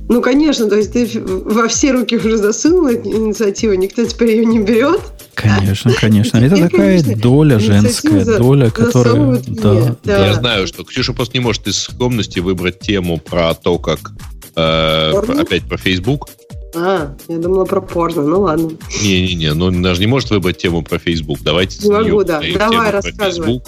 [0.09, 4.61] Ну, конечно, то есть ты во все руки уже засунула инициативу, никто теперь ее не
[4.61, 5.01] берет.
[5.35, 6.39] Конечно, конечно.
[6.39, 9.43] Это такая доля женская, доля, которая...
[9.47, 10.27] Да, да.
[10.29, 14.13] Я знаю, что Ксюша просто не может из скромности выбрать тему про то, как
[14.55, 16.29] э, опять про Facebook.
[16.75, 18.71] А, я думала про порно, ну ладно.
[19.03, 21.39] Не-не-не, ну даже не может выбрать тему про Facebook.
[21.43, 22.41] Давайте не могу, да.
[22.57, 23.61] Давай, рассказывай.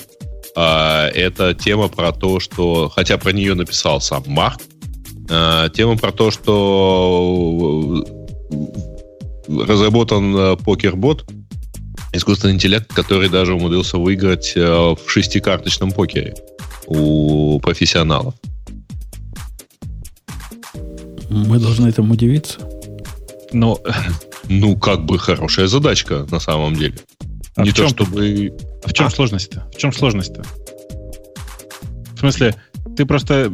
[0.54, 4.60] Это тема про то, что, хотя про нее написал сам Марк,
[5.30, 8.04] а, тема про то, что
[9.48, 11.24] разработан э, покербот,
[12.12, 16.34] искусственный интеллект, который даже умудрился выиграть э, в шестикарточном покере
[16.86, 18.34] у профессионалов.
[21.30, 22.58] Мы должны этому удивиться.
[23.52, 23.80] Но,
[24.48, 26.98] ну, как бы хорошая задачка на самом деле.
[27.56, 28.52] А Не то, чтобы...
[28.84, 29.10] А в чем а?
[29.10, 29.68] сложность-то?
[29.74, 30.42] В чем сложность-то?
[32.14, 32.54] В смысле,
[32.96, 33.52] ты просто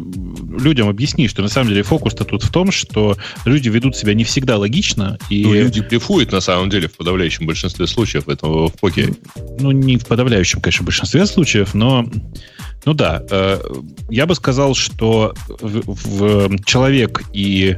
[0.59, 4.25] людям объясни, что на самом деле фокус-то тут в том, что люди ведут себя не
[4.25, 5.19] всегда логично.
[5.29, 5.45] И...
[5.45, 9.15] Ну, люди блефуют на самом деле в подавляющем большинстве случаев этого в покере.
[9.59, 12.09] Ну, не в подавляющем, конечно, большинстве случаев, но
[12.87, 13.61] ну да, э,
[14.11, 17.77] я бы сказал, что в, в человек и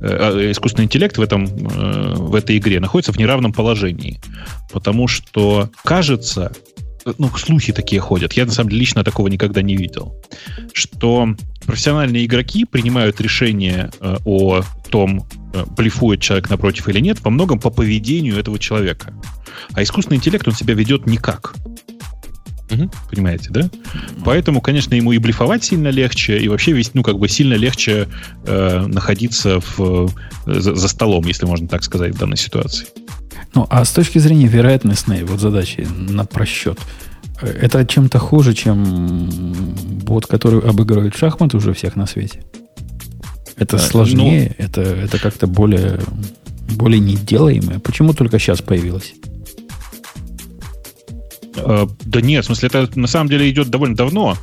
[0.00, 4.20] Э, искусственный интеллект в, этом, э, в этой игре находится в неравном положении.
[4.72, 6.52] Потому что кажется,
[7.18, 8.32] ну, слухи такие ходят.
[8.34, 10.14] Я, на самом деле, лично такого никогда не видел.
[10.72, 11.28] Что
[11.64, 15.26] профессиональные игроки принимают решение э, о том,
[15.76, 19.14] блефует человек напротив или нет, во многом по поведению этого человека.
[19.72, 21.54] А искусственный интеллект, он себя ведет никак.
[22.70, 22.90] Угу.
[23.10, 23.70] Понимаете, да?
[24.24, 28.08] Поэтому, конечно, ему и блефовать сильно легче, и вообще весь, ну, как бы сильно легче
[28.44, 30.10] э, находиться в,
[30.46, 32.86] за, за столом, если можно так сказать, в данной ситуации.
[33.54, 36.78] Ну, а с точки зрения вероятностной вот задачи на просчет,
[37.40, 39.28] э, это чем-то хуже, чем
[40.04, 42.44] бот, который обыгрывает шахматы уже всех на свете?
[43.56, 46.00] Это а, сложнее, ну, это, это как-то более
[46.68, 47.78] Более неделаемая?
[47.78, 49.14] Почему только сейчас появилась?
[51.56, 54.36] Э, да нет, в смысле, это на самом деле идет довольно давно.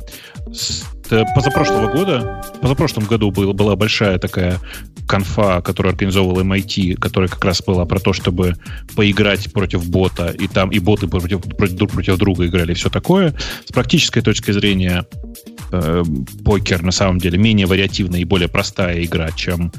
[0.52, 4.58] С позапрошлого года, позапрошлом году был, была большая такая
[5.06, 8.54] конфа, которую организовывал MIT, которая как раз была про то, чтобы
[8.96, 12.88] поиграть против бота, и там и боты против, против, друг против друга играли, и все
[12.88, 13.34] такое.
[13.66, 15.04] С практической точки зрения
[15.72, 16.02] э,
[16.44, 19.72] покер на самом деле менее вариативная и более простая игра, чем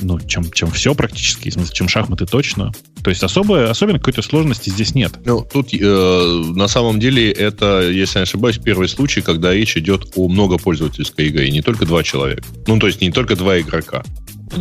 [0.00, 2.72] ну, чем, чем все практически, в смысле, чем шахматы точно.
[3.02, 5.12] То есть особо, особенно какой-то сложности здесь нет.
[5.24, 9.76] Ну, тут э, на самом деле это, если я не ошибаюсь, первый случай, когда речь
[9.76, 12.44] идет о многопользовательской игре, и не только два человека.
[12.66, 14.02] Ну, то есть не только два игрока.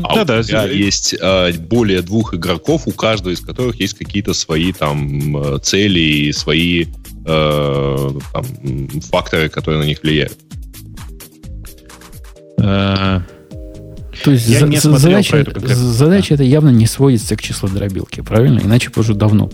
[0.04, 3.98] А да, у да, тебя есть э, более двух игроков, у каждого из которых есть
[3.98, 6.86] какие-то свои там э, цели и свои
[7.26, 8.46] э, там,
[9.10, 10.38] факторы, которые на них влияют.
[14.20, 16.36] Э, то есть Я за, не задача, это задача да.
[16.36, 18.60] это явно не сводится к числу дробилки, правильно?
[18.60, 19.50] Иначе бы уже давно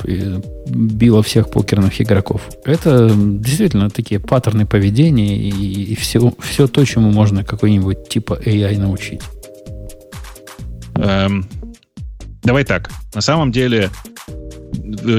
[0.67, 2.41] било всех покерных игроков.
[2.65, 8.77] Это действительно такие паттерны поведения и, и все, все то, чему можно какой-нибудь типа AI
[8.77, 9.21] научить.
[10.95, 11.47] Эм,
[12.43, 12.89] давай так.
[13.13, 14.12] На самом деле Э,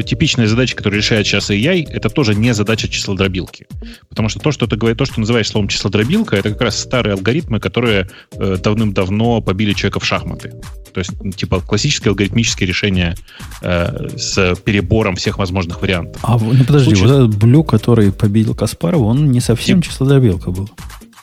[0.03, 3.67] типичная задача, которую решает сейчас AI, это тоже не задача числодробилки.
[4.09, 7.15] Потому что то, что ты говоришь, то, что называешь словом числодробилка, это как раз старые
[7.15, 10.53] алгоритмы, которые э, давным-давно побили человека в шахматы.
[10.93, 13.17] То есть, типа, классические алгоритмические решения
[13.63, 16.21] э, с перебором всех возможных вариантов.
[16.23, 17.03] А, ну подожди, Случай...
[17.03, 19.91] вот этот Блю, который победил Каспарова, он не совсем Тип...
[19.91, 20.71] числодробилка был.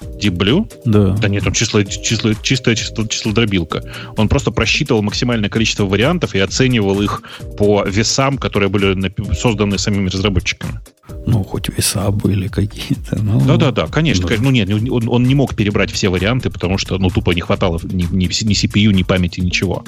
[0.01, 0.71] Deep Blue?
[0.85, 1.15] Да.
[1.17, 3.83] Да нет, там число, число, чистая число, числодробилка.
[4.17, 7.23] Он просто просчитывал максимальное количество вариантов и оценивал их
[7.57, 10.79] по весам, которые были созданы самими разработчиками.
[11.25, 13.21] Ну, хоть веса были какие-то.
[13.21, 14.27] Ну, Да-да-да, конечно.
[14.27, 14.35] Да.
[14.39, 17.79] Ну нет, он, он не мог перебрать все варианты, потому что, ну, тупо не хватало
[17.83, 19.83] ни, ни, ни CPU, ни памяти, ничего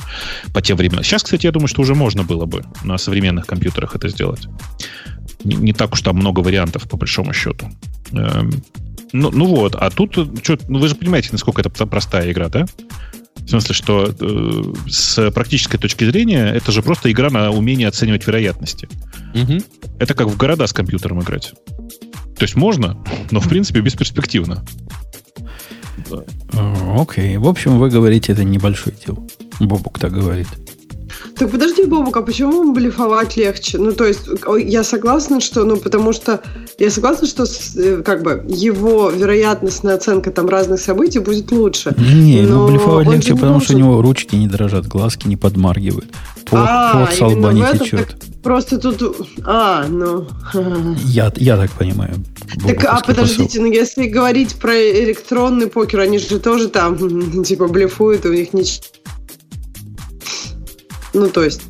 [0.54, 1.04] по тем временам.
[1.04, 4.48] Сейчас, кстати, я думаю, что уже можно было бы на современных компьютерах это сделать.
[5.44, 7.70] Не, не так уж там много вариантов, по большому счету.
[8.12, 8.52] Эм,
[9.14, 12.66] ну, ну вот, а тут, что, ну вы же понимаете, насколько это простая игра, да?
[13.36, 18.26] В смысле, что э, с практической точки зрения это же просто игра на умение оценивать
[18.26, 18.88] вероятности.
[19.36, 19.60] Угу.
[20.00, 21.54] Это как в города с компьютером играть.
[22.38, 24.66] То есть можно, но в принципе бесперспективно.
[26.98, 27.36] Окей.
[27.36, 27.40] Okay.
[27.40, 29.30] В общем, вы говорите, это небольшой дел.
[29.60, 30.48] Бобук так говорит.
[31.38, 33.78] Так подожди, Бобук, а почему блефовать легче?
[33.78, 34.22] Ну, то есть,
[34.66, 36.42] я согласна, что, ну, потому что,
[36.78, 37.46] я согласна, что,
[37.76, 41.96] э, как бы, его вероятностная оценка там разных событий будет лучше.
[41.98, 43.68] Не, ему блефовать легче, потому может...
[43.68, 46.10] что у него ручки не дрожат, глазки не подмаргивают.
[46.46, 48.16] Пот, а, пот с лба не течет.
[48.44, 49.28] Просто тут...
[49.46, 50.28] А, ну...
[51.06, 52.16] Я, я так понимаю.
[52.68, 53.62] Так, а подождите, посыл.
[53.64, 58.84] ну если говорить про электронный покер, они же тоже там, типа, блефуют, у них ничего
[61.14, 61.62] ну, то есть...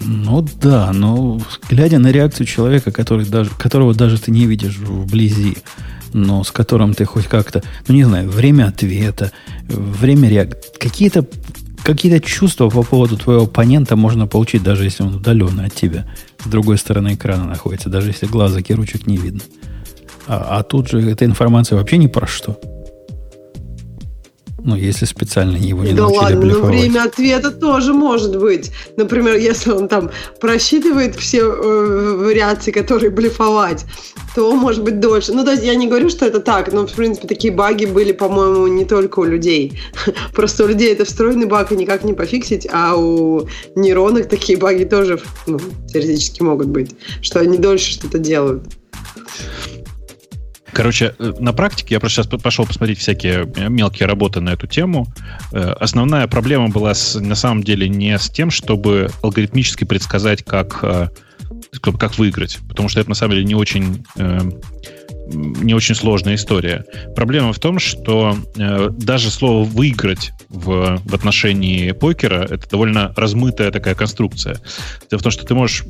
[0.00, 5.56] Ну да, но глядя на реакцию человека, который даже, которого даже ты не видишь вблизи,
[6.12, 9.32] но с которым ты хоть как-то, ну не знаю, время ответа,
[9.68, 11.26] время реакции, какие-то
[11.82, 16.04] какие чувства по поводу твоего оппонента можно получить, даже если он удаленно от тебя,
[16.44, 19.42] с другой стороны экрана находится, даже если глазок и ручек не видно.
[20.26, 22.60] А, а тут же эта информация вообще ни про что.
[24.66, 26.64] Ну, если специально его не да научили ладно, блефовать.
[26.64, 28.72] но время ответа тоже может быть.
[28.96, 30.10] Например, если он там
[30.40, 33.84] просчитывает все э, вариации, которые блефовать,
[34.34, 35.32] то может быть дольше.
[35.32, 38.10] Ну, то есть я не говорю, что это так, но, в принципе, такие баги были,
[38.10, 39.78] по-моему, не только у людей.
[40.34, 44.82] Просто у людей это встроенный баг, и никак не пофиксить, а у нейронок такие баги
[44.82, 45.60] тоже ну,
[45.92, 48.64] теоретически могут быть, что они дольше что-то делают.
[50.76, 54.66] Короче, э, на практике я просто сейчас пошел посмотреть всякие э, мелкие работы на эту
[54.66, 55.06] тему.
[55.50, 60.80] Э, основная проблема была с, на самом деле не с тем, чтобы алгоритмически предсказать, как,
[61.80, 64.04] как выиграть, потому что это на самом деле не очень
[65.26, 66.84] не очень сложная история.
[67.14, 73.70] Проблема в том, что э, даже слово выиграть в, в отношении покера это довольно размытая
[73.70, 74.60] такая конструкция.
[75.10, 75.84] Дело в том, что ты можешь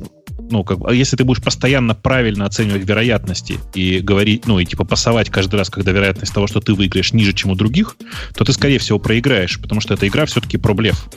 [0.49, 4.65] ну, как бы, а если ты будешь постоянно правильно оценивать вероятности и говорить, ну, и
[4.65, 7.97] типа пасовать каждый раз, когда вероятность того, что ты выиграешь, ниже, чем у других,
[8.35, 11.07] то ты, скорее всего, проиграешь, потому что эта игра все-таки про блеф.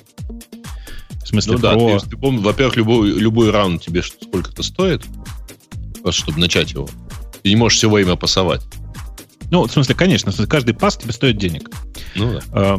[1.22, 5.02] В смысле, ну, да, ты, ты помнишь, во-первых, любой, любой раунд тебе сколько-то стоит,
[6.02, 6.88] просто чтобы начать его.
[7.42, 8.62] Ты не можешь все время пасовать.
[9.50, 11.70] Ну, в смысле, конечно, в смысле, каждый пас тебе стоит денег.
[12.14, 12.40] Ну да.
[12.52, 12.78] А,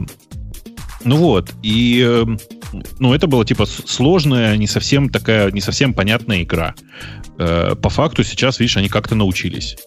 [1.03, 2.39] ну вот, и эм,
[2.99, 6.75] ну, это была типа сложная, не совсем такая, не совсем понятная игра.
[7.38, 9.77] Э, по факту сейчас, видишь, они как-то научились.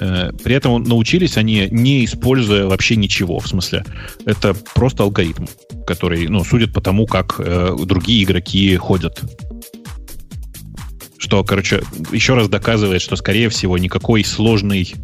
[0.00, 3.38] Э, При этом научились они, не используя вообще ничего.
[3.38, 3.84] В смысле,
[4.24, 5.46] это просто алгоритм,
[5.86, 9.20] который, ну, судит по тому, как э, другие игроки ходят.
[11.18, 11.82] Что, короче,
[12.12, 14.94] еще раз доказывает, что, скорее всего, никакой сложной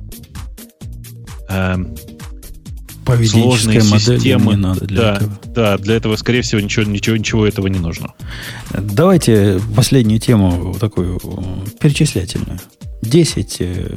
[1.49, 1.77] э,
[3.05, 4.53] Поведенческой сложной модели системы.
[4.53, 5.41] не надо для да, этого.
[5.47, 8.15] да, для этого, скорее всего, ничего, ничего, ничего этого не нужно.
[8.73, 12.61] Давайте последнюю тему такую э, перечислительную.
[13.03, 13.97] 10, э,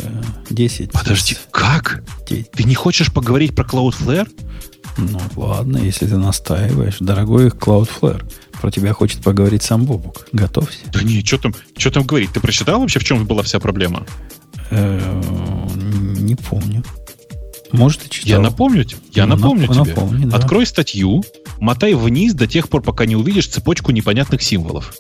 [0.49, 0.91] 10.
[0.91, 2.03] Подожди, как?
[2.29, 2.51] 10.
[2.51, 4.27] Ты не хочешь поговорить про Cloudflare?
[4.97, 6.97] Ну, ладно, если ты настаиваешь.
[6.99, 8.29] Дорогой Cloudflare,
[8.61, 10.27] про тебя хочет поговорить сам Бобук.
[10.31, 10.79] Готовься.
[10.91, 12.31] Да не, что там, что там говорить?
[12.31, 14.05] Ты прочитал вообще, в чем была вся проблема?
[14.71, 15.21] Э,
[16.19, 16.83] Не помню.
[17.71, 18.29] Может, и читал.
[18.29, 19.93] Я напомню, тебе- я Ну, напомню нап- тебе.
[19.93, 20.37] напомни, да.
[20.37, 21.23] Открой статью,
[21.59, 24.93] мотай вниз до тех пор, пока не увидишь цепочку непонятных символов.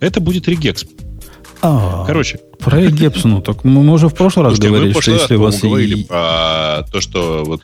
[0.00, 0.84] Это будет регекс.
[1.62, 5.42] А, Короче, про Егепс, ну, так мы уже в прошлый раз говорили, что если у
[5.42, 5.60] вас...
[5.60, 7.62] говорили про то, что вот,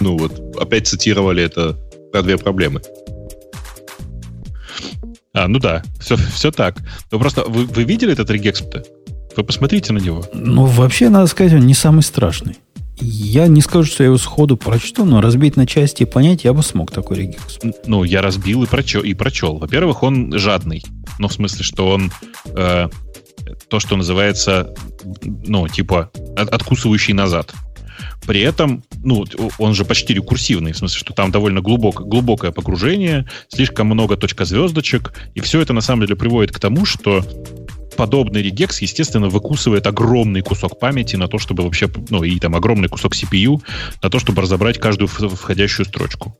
[0.00, 1.78] ну вот, опять цитировали это
[2.12, 2.82] про две проблемы.
[5.34, 6.76] А, ну да, все, все так.
[7.10, 8.84] Но просто вы, вы видели этот регекс-то?
[9.36, 10.24] Вы посмотрите на него.
[10.34, 12.58] Ну, вообще, надо сказать, он не самый страшный.
[13.00, 16.52] Я не скажу, что я его сходу прочту, но разбить на части и понять я
[16.52, 17.58] бы смог такой регекс.
[17.86, 19.02] Ну, я разбил и прочел.
[19.02, 19.56] И прочел.
[19.58, 20.84] Во-первых, он жадный.
[21.18, 22.12] Ну, в смысле, что он
[22.54, 22.88] э,
[23.68, 24.74] то, что называется,
[25.22, 27.52] ну, типа, от- откусывающий назад.
[28.26, 29.24] При этом, ну,
[29.58, 34.44] он же почти рекурсивный, в смысле, что там довольно глубок, глубокое погружение, слишком много точка
[34.44, 37.24] звездочек, и все это на самом деле приводит к тому, что
[37.96, 42.88] подобный регекс, естественно, выкусывает огромный кусок памяти на то, чтобы вообще, ну, и там огромный
[42.88, 43.62] кусок CPU
[44.02, 46.36] на то, чтобы разобрать каждую входящую строчку.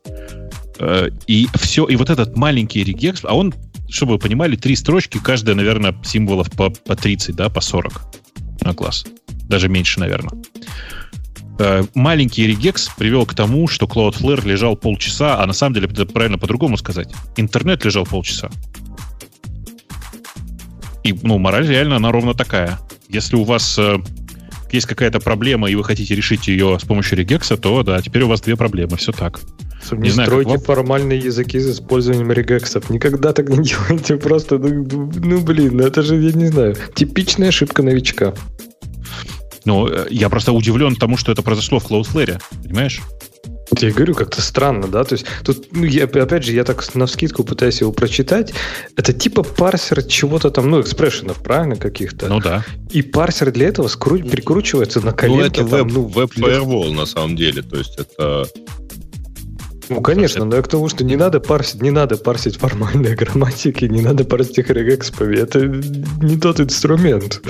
[0.78, 3.54] Э, И все, и вот этот маленький регекс, а он,
[3.88, 8.02] чтобы вы понимали, три строчки, каждая, наверное, символов по, по 30, да, по 40
[8.62, 9.04] на класс.
[9.48, 10.42] Даже меньше, наверное.
[11.58, 16.06] Э, Маленький регекс привел к тому, что Cloudflare лежал полчаса, а на самом деле, это
[16.06, 18.50] правильно по-другому сказать, интернет лежал полчаса.
[21.04, 22.78] И, ну, мораль реально, она ровно такая.
[23.08, 23.98] Если у вас э,
[24.70, 28.28] есть какая-то проблема, и вы хотите решить ее с помощью регекса, то, да, теперь у
[28.28, 29.40] вас две проблемы, все так.
[29.90, 30.60] Не, знаю, как стройте вам.
[30.60, 32.88] формальные языки с использованием регексов.
[32.88, 34.16] Никогда так не делайте.
[34.22, 38.32] Просто, ну, ну, блин, ну это же, я не знаю, типичная ошибка новичка.
[39.64, 43.00] Ну, э, я просто удивлен тому, что это произошло в Cloudflare, понимаешь?
[43.78, 45.02] Я и говорю, как-то странно, да?
[45.04, 48.52] То есть тут, ну, я, опять же, я так на вскидку пытаюсь его прочитать.
[48.96, 52.28] Это типа парсер чего-то там, ну, экспрессионов, правильно, каких-то?
[52.28, 52.64] Ну да.
[52.90, 55.62] И парсер для этого скру- прикручивается на Ну, коленке.
[55.62, 57.62] это там, веб, ну, веб firewall на самом деле.
[57.62, 58.46] То есть это...
[59.88, 63.86] Ну, конечно, но я к тому, что не надо парсить, не надо парсить формальные грамматики,
[63.86, 65.36] не надо парсить их регекспами.
[65.36, 65.60] Это
[66.24, 67.40] не тот инструмент.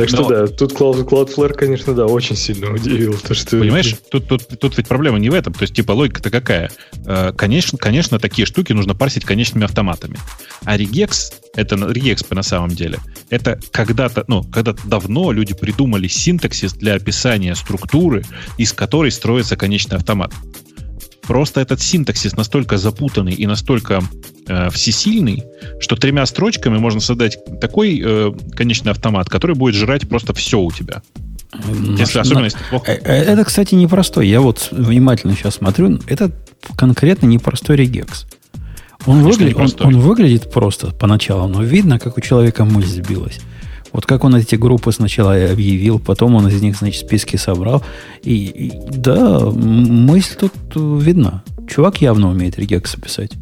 [0.00, 3.18] Так что Но- да, тут Cloud, Cloudflare, конечно, да, очень сильно удивил.
[3.18, 3.58] То, что...
[3.58, 5.52] Понимаешь, тут, тут, тут ведь проблема не в этом.
[5.52, 6.70] То есть, типа, логика-то какая?
[7.04, 10.16] Э, Конечно, конечно, такие штуки нужно парсить конечными автоматами.
[10.64, 12.98] А регекс, это регекспы на самом деле,
[13.28, 18.24] это когда-то, ну, когда-то давно люди придумали синтаксис для описания структуры,
[18.56, 20.32] из которой строится конечный автомат.
[21.30, 24.02] Просто этот синтаксис настолько запутанный и настолько
[24.48, 25.44] э, всесильный,
[25.78, 30.72] что тремя строчками можно создать такой э, конечный автомат, который будет жрать просто все у
[30.72, 31.02] тебя.
[31.52, 32.90] Если Наш- особенно если плохо.
[32.90, 34.26] Э, э, Это, кстати, непростой.
[34.26, 36.00] Я вот внимательно сейчас смотрю.
[36.08, 36.32] Это
[36.76, 38.26] конкретно непростой регекс.
[39.06, 43.38] Он, выглядит, он, он выглядит просто поначалу, но видно, как у человека мысль сбилась.
[43.92, 47.82] Вот как он эти группы сначала объявил, потом он из них, значит, списки собрал.
[48.22, 51.42] И, и да, мысль тут э, видна.
[51.68, 53.32] Чувак явно умеет регексы писать.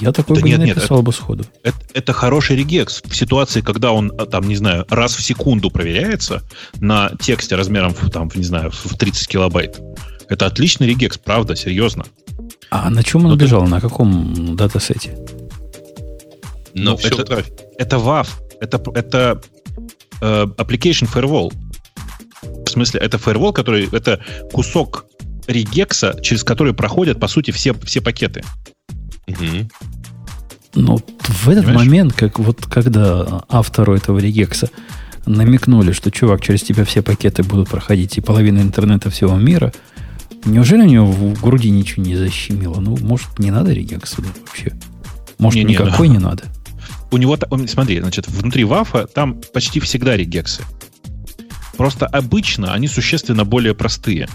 [0.00, 1.44] Я такой Да бы нет, не нет, написал бы сходу.
[1.62, 5.70] Это, это хороший регекс в ситуации, когда он, а, там, не знаю, раз в секунду
[5.70, 6.42] проверяется
[6.80, 9.80] на тексте размером, в, там, не знаю, в 30 килобайт.
[10.28, 12.04] Это отличный регекс, правда, серьезно.
[12.70, 13.66] А на чем он Ну, ты- бежал?
[13.68, 15.16] На каком датасете?
[16.74, 17.44] Но Ну, все это-.
[17.78, 17.98] Это
[18.60, 19.53] это, это э,
[20.24, 21.52] application firewall.
[22.42, 24.20] В смысле, это firewall, который, это
[24.52, 25.06] кусок
[25.46, 28.42] регекса, через который проходят, по сути, все, все пакеты.
[29.26, 29.68] Мгм.
[30.74, 31.86] Ну, в этот Понимаешь?
[31.86, 34.70] момент, как вот когда автору этого регекса
[35.26, 39.72] намекнули, что чувак, через тебя все пакеты будут проходить и половина интернета всего мира,
[40.44, 42.80] неужели у него в груди ничего не защемило?
[42.80, 44.72] Ну, может, не надо регекса да, вообще?
[45.38, 46.14] Может, Не-не, никакой ну.
[46.14, 46.44] не надо?
[47.14, 47.38] У него,
[47.68, 50.64] смотри, значит, внутри WAF там почти всегда регексы.
[51.76, 54.28] Просто обычно они существенно более простые.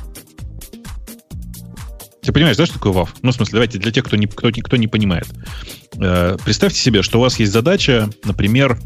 [2.21, 3.09] Ты понимаешь, да, что такое WAF?
[3.21, 5.27] Ну, в смысле, давайте для тех, кто не, кто, кто не понимает.
[5.97, 8.79] Э, представьте себе, что у вас есть задача, например,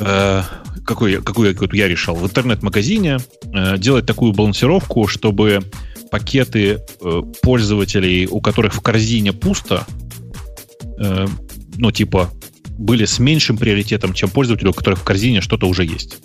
[0.00, 0.42] э,
[0.84, 2.16] какой, какой, какой я решал?
[2.16, 3.18] В интернет-магазине
[3.54, 5.60] э, делать такую балансировку, чтобы
[6.10, 9.86] пакеты э, пользователей, у которых в корзине пусто,
[10.98, 11.28] э,
[11.76, 12.30] ну, типа,
[12.80, 16.16] были с меньшим приоритетом, чем пользователи, у которых в корзине что-то уже есть.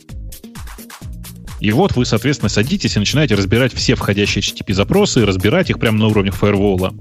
[1.59, 6.07] И вот вы, соответственно, садитесь и начинаете разбирать все входящие HTTP-запросы, разбирать их прямо на
[6.07, 6.93] уровне фаервола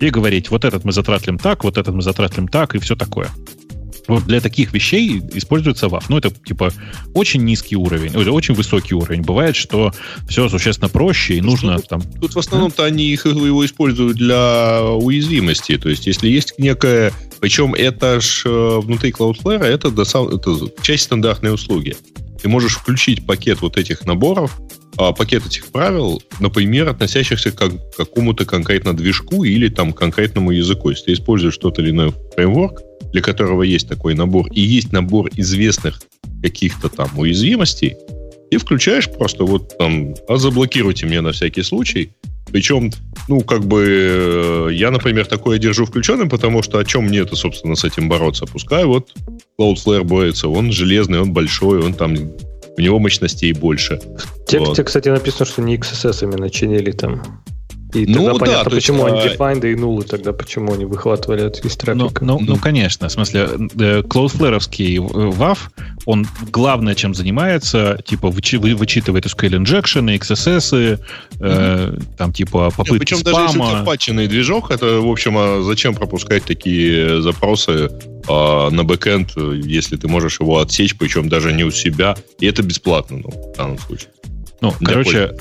[0.00, 3.28] и говорить, вот этот мы затратлим так, вот этот мы затратлим так и все такое.
[4.08, 6.04] Вот для таких вещей используется WAF.
[6.08, 6.72] Ну, это типа
[7.12, 9.20] очень низкий уровень, очень высокий уровень.
[9.20, 9.92] Бывает, что
[10.26, 12.02] все существенно проще и нужно тут, там...
[12.02, 15.76] Тут в основном-то они их, его используют для уязвимости.
[15.76, 17.12] То есть, если есть некая...
[17.40, 21.96] Причем это ж э, внутри Cloudflare, это, это часть стандартной услуги.
[22.42, 24.60] Ты можешь включить пакет вот этих наборов,
[24.96, 30.90] а, пакет этих правил, например, относящихся к какому-то конкретно движку или там конкретному языку.
[30.90, 32.82] Если ты используешь что-то или иное фреймворк,
[33.12, 36.00] для которого есть такой набор, и есть набор известных
[36.42, 37.96] каких-то там уязвимостей,
[38.50, 42.10] и включаешь просто вот там, а заблокируйте мне на всякий случай.
[42.52, 42.90] Причем,
[43.28, 47.36] ну, как бы, э, я, например, такое держу включенным, потому что о чем мне это,
[47.36, 48.46] собственно, с этим бороться?
[48.46, 49.12] Пускай вот
[49.58, 52.14] Cloudflare борется, он железный, он большой, он там,
[52.76, 53.96] у него мощностей больше.
[53.98, 54.86] В тексте, вот.
[54.86, 57.42] кстати, написано, что не XSS именно чинили там.
[57.94, 61.42] И ну, тогда да, понятно, почему есть, они defined и нулы тогда, почему они выхватывали
[61.42, 62.24] от из трафика.
[62.24, 65.58] Ну, ну, ну, конечно, в смысле, Cloudflare WAF,
[66.04, 71.00] он главное, чем занимается, типа вычи, вычитывает SQL injection, XSS, mm-hmm.
[71.40, 73.46] э, там типа попытки Нет, Причем спама.
[73.46, 77.90] даже если запаченный движок, это, в общем, а зачем пропускать такие запросы
[78.28, 82.62] а, на бэкэнд, если ты можешь его отсечь, причем даже не у себя, и это
[82.62, 84.10] бесплатно, ну, в данном случае.
[84.60, 85.32] Ну, Для короче,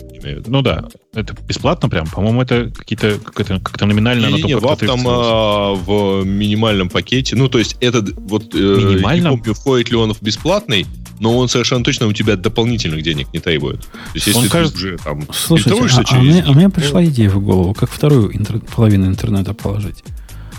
[0.46, 2.06] ну да, это бесплатно прям.
[2.08, 4.28] По-моему, это какие-то как-то, как-то номинально.
[4.28, 7.36] Не, не, не, WAP там а, в минимальном пакете.
[7.36, 9.34] Ну, то есть этот вот э, минимальном?
[9.34, 10.86] не помню, входит ли он в бесплатный,
[11.20, 13.82] но он совершенно точно у тебя дополнительных денег не требует.
[13.82, 14.78] То есть, если он ты кажется...
[14.78, 16.12] уже там Слушайте, а, через...
[16.12, 18.60] а, мне, а мне пришла идея в голову, как вторую интер...
[18.60, 20.04] половину интернета положить.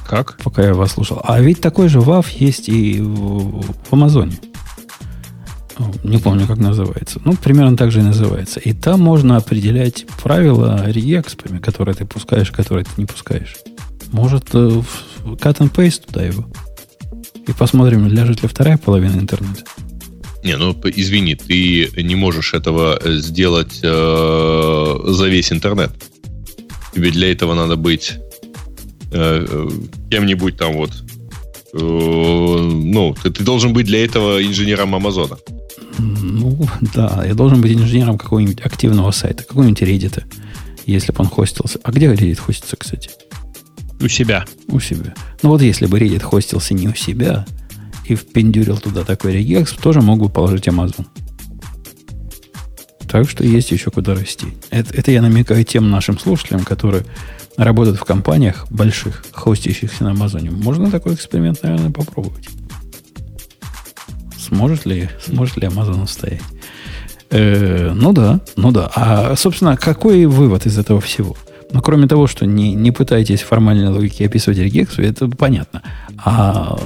[0.04, 0.36] Как?
[0.42, 1.20] Пока я вас слушал.
[1.22, 4.32] А ведь такой же WAV есть и в, в Амазоне
[6.02, 7.20] не помню, как называется.
[7.24, 8.60] Ну, примерно так же и называется.
[8.60, 13.56] И там можно определять правила реекспами, которые ты пускаешь, которые ты не пускаешь.
[14.12, 14.82] Может, э,
[15.24, 16.46] cut and paste туда его.
[17.46, 19.64] И посмотрим, ляжет ли вторая половина интернета.
[20.44, 25.90] Не, ну извини, ты не можешь этого э, сделать э, за весь интернет.
[26.94, 28.14] Тебе для этого надо быть
[29.12, 29.68] э, э
[30.10, 30.90] кем-нибудь там вот.
[31.72, 35.38] Э, ну, ты, ты должен быть для этого инженером Амазона.
[35.98, 36.58] Ну,
[36.94, 40.24] да, я должен быть инженером какого-нибудь активного сайта, какого-нибудь Reddit,
[40.86, 41.78] если бы он хостился.
[41.82, 43.10] А где Reddit хостится, кстати?
[44.00, 44.44] У себя.
[44.68, 45.14] У себя.
[45.42, 47.44] Ну вот если бы Reddit хостился не у себя
[48.06, 51.06] и впендюрил туда такой регекс, тоже мог бы положить Amazon.
[53.08, 54.46] Так что есть еще куда расти.
[54.70, 57.04] Это, это я намекаю тем нашим слушателям, которые
[57.56, 60.50] работают в компаниях больших, хостящихся на Амазоне.
[60.50, 62.48] Можно такой эксперимент, наверное, попробовать.
[64.48, 66.42] Сможет ли, сможет ли Amazon устоять?
[67.30, 68.90] Э, ну да, ну да.
[68.94, 71.36] А, собственно, какой вывод из этого всего?
[71.70, 75.82] Ну, кроме того, что не, не пытайтесь формальной логики описывать регексу, это понятно.
[76.16, 76.78] А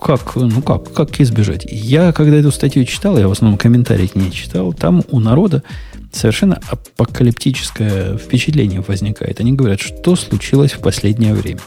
[0.00, 1.66] как, ну как, как избежать?
[1.68, 5.64] Я, когда эту статью читал, я в основном комментарии к ней читал, там у народа
[6.12, 9.40] совершенно апокалиптическое впечатление возникает.
[9.40, 11.60] Они говорят, что случилось в последнее время.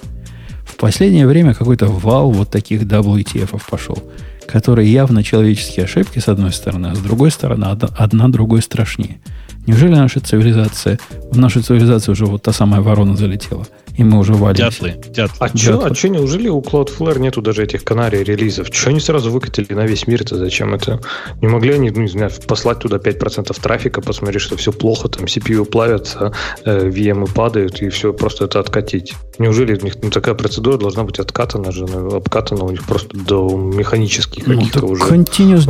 [0.64, 4.02] В последнее время какой-то вал вот таких WTF пошел
[4.48, 9.20] которые явно человеческие ошибки, с одной стороны, а с другой стороны, одна, другой страшнее.
[9.66, 10.98] Неужели наша цивилизация,
[11.32, 13.68] в нашу цивилизацию уже вот та самая ворона залетела,
[13.98, 14.56] и мы уже валим.
[14.56, 15.36] Дятлы, дятлы.
[15.40, 18.68] А что, а что, неужели у Cloudflare нету даже этих канарий релизов?
[18.72, 20.38] Что они сразу выкатили на весь мир-то?
[20.38, 21.02] Зачем это?
[21.42, 25.26] Не могли они, ну, не знаю, послать туда 5% трафика, посмотреть, что все плохо, там
[25.26, 26.32] CPU плавятся,
[26.64, 29.16] э, VM падают, и все, просто это откатить?
[29.40, 33.18] Неужели у них ну, такая процедура должна быть откатана же, ну, обкатана у них просто
[33.18, 35.68] до механических ну, каких-то уже Continuous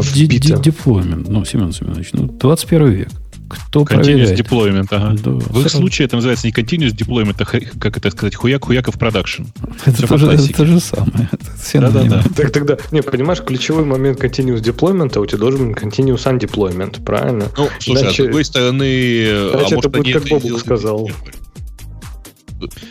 [0.61, 3.09] deployment, ну, Семен Семенович, ну, 21 век.
[3.49, 4.39] Кто continuous проверяет?
[4.39, 5.17] deployment, ага.
[5.23, 8.93] Да, в их случае это называется не continuous deployment, а, как это сказать, хуяк, хуяк
[8.93, 9.43] в продакшн.
[9.85, 11.29] Это, то же, это же самое.
[11.73, 12.23] да, да, да.
[12.35, 17.03] Так тогда, не, понимаешь, ключевой момент continuous deployment, а у тебя должен быть continuous undeployment,
[17.03, 17.45] правильно?
[17.57, 19.23] Ну, слушай, Иначе, а с другой стороны...
[19.23, 21.09] Иначе а это будет, как Бобук сказал.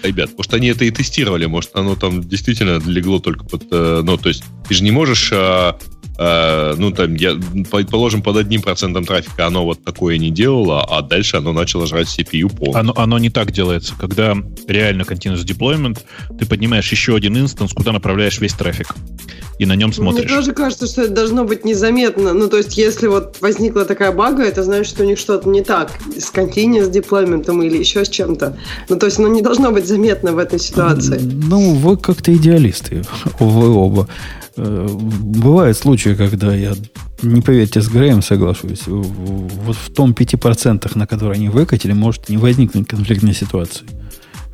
[0.02, 3.64] Ребят, может, они это и тестировали, может, оно там действительно легло только под...
[3.72, 5.72] Э, ну, то есть, Ты же не можешь э,
[6.18, 7.34] Э, ну, там, я,
[7.70, 12.09] предположим, под одним процентом трафика оно вот такое не делало, а дальше оно начало жрать
[12.09, 12.80] CPU полностью.
[12.80, 13.94] Оно, оно не так делается.
[13.98, 14.36] Когда
[14.66, 15.98] реально continuous deployment,
[16.38, 18.94] ты поднимаешь еще один инстанс, куда направляешь весь трафик.
[19.59, 20.28] И на нем смотришь.
[20.28, 22.34] Мне тоже кажется, что это должно быть незаметно.
[22.34, 25.62] Ну, то есть, если вот возникла такая бага, это значит, что у них что-то не
[25.62, 28.56] так с continuous deployment или еще с чем-то.
[28.88, 31.18] Ну, то есть, ну, не должно быть заметно в этой ситуации.
[31.22, 33.02] Ну, вы как-то идеалисты.
[33.38, 34.09] Вы оба.
[34.56, 36.74] Э, бывают случаи, когда я,
[37.22, 38.86] не поверьте, с Греем соглашусь.
[38.86, 43.86] Вот в том 5%, на которые они выкатили, может не возникнуть конфликтной ситуации.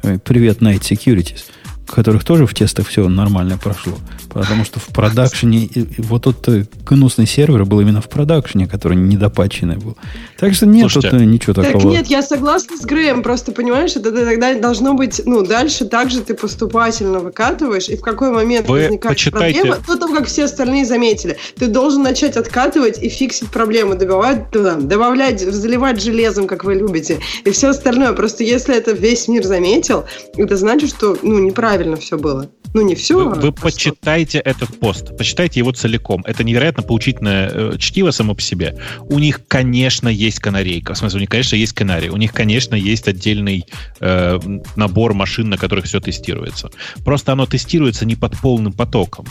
[0.03, 1.45] Э, привет, Night Securities
[1.87, 3.95] которых тоже в тестах все нормально прошло.
[4.31, 5.69] Потому что в продакшене,
[5.99, 9.97] вот тот э, гнусный сервер был именно в продакшене, который недопаченный был.
[10.39, 11.91] Так что нет Слушайте, тут ничего так такого.
[11.91, 16.35] нет, я согласна с Греем, просто понимаешь, это тогда должно быть, ну, дальше также ты
[16.35, 19.61] поступательно выкатываешь, и в какой момент Вы возникает почитайте...
[19.61, 24.51] проблема, то там, как все остальные заметили, ты должен начать откатывать и фиксить проблему, добавлять,
[24.51, 28.13] добавлять, заливать железом, как вы любите, и все остальное.
[28.13, 30.05] Просто если это весь мир заметил,
[30.37, 32.51] это значит, что, ну, неправильно правильно все было.
[32.75, 33.17] Ну, не все.
[33.17, 36.23] Вы, а вы почитайте этот пост, почитайте его целиком.
[36.27, 38.79] Это невероятно поучительное э, чтиво само по себе.
[39.09, 40.93] У них, конечно, есть канарейка.
[40.93, 42.11] В смысле, у них, конечно, есть канарий.
[42.11, 43.65] У них, конечно, есть отдельный
[44.01, 44.39] э,
[44.77, 46.71] набор машин, на которых все тестируется.
[47.05, 49.27] Просто оно тестируется не под полным потоком.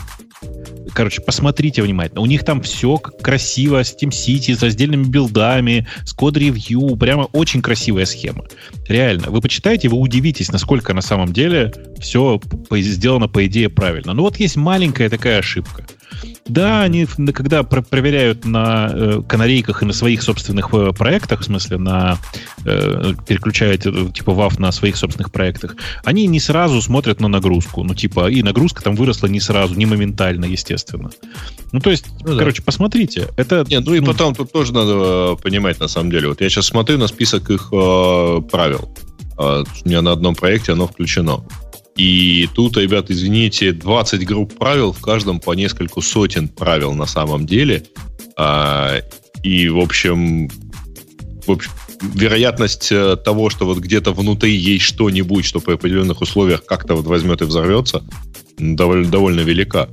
[0.94, 2.20] Короче, посмотрите внимательно.
[2.20, 6.96] У них там все красиво, с City, с раздельными билдами, с код-ревью.
[6.96, 8.44] Прямо очень красивая схема.
[8.88, 9.30] Реально.
[9.30, 12.40] Вы почитаете, вы удивитесь, насколько на самом деле все
[12.70, 14.12] сделано, по идее, правильно.
[14.12, 15.86] Но вот есть маленькая такая ошибка–
[16.46, 21.44] да, они, когда про проверяют на э, канарейках и на своих собственных э, проектах, в
[21.44, 22.18] смысле, на
[22.64, 27.84] э, переключают э, типа WAF на своих собственных проектах, они не сразу смотрят на нагрузку.
[27.84, 31.10] Ну, типа, и нагрузка там выросла не сразу, не моментально, естественно.
[31.72, 32.66] Ну, то есть, ну, короче, да.
[32.66, 33.28] посмотрите.
[33.36, 36.28] Это, Нет, ну и ну, потом тут тоже надо понимать, на самом деле.
[36.28, 38.94] Вот я сейчас смотрю на список их э, правил.
[39.38, 41.44] Э, у меня на одном проекте оно включено.
[41.96, 47.46] И тут, ребят, извините, 20 групп правил, в каждом по нескольку сотен правил на самом
[47.46, 47.84] деле.
[48.36, 48.98] А,
[49.42, 50.48] и, в общем,
[51.46, 51.70] в общем,
[52.14, 57.06] вероятность э, того, что вот где-то внутри есть что-нибудь, что при определенных условиях как-то вот
[57.06, 58.02] возьмет и взорвется,
[58.58, 59.88] довольно, довольно велика.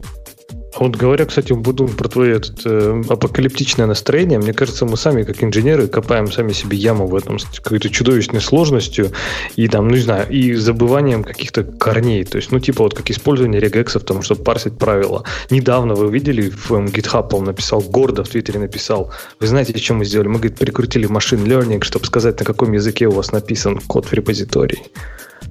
[0.77, 5.43] Вот говоря, кстати, буду про твое этот, э, апокалиптичное настроение, мне кажется, мы сами, как
[5.43, 9.11] инженеры, копаем сами себе яму в этом с какой-то чудовищной сложностью
[9.55, 12.23] и там, ну не знаю, и забыванием каких-то корней.
[12.23, 15.23] То есть, ну типа вот как использование регексов, потому что парсить правила.
[15.49, 19.95] Недавно вы видели, в um, GitHub он написал, гордо в Твиттере написал, вы знаете, что
[19.95, 20.27] мы сделали?
[20.27, 24.13] Мы, говорит, прикрутили machine learning, чтобы сказать, на каком языке у вас написан код в
[24.13, 24.83] репозитории.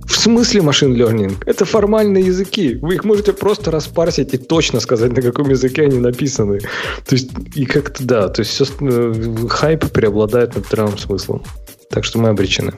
[0.08, 1.36] В смысле машин learning?
[1.44, 2.76] Это формальные языки.
[2.80, 6.60] Вы их можете просто распарсить и точно сказать, на каком языке они написаны.
[7.06, 11.42] То есть, и как-то да, то есть все, э, хайп преобладает над здравым смыслом.
[11.90, 12.72] Так что мы обречены.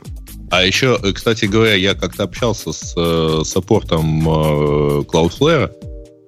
[0.50, 5.70] А еще, э, кстати говоря, я как-то общался с э, саппортом э, Cloudflare,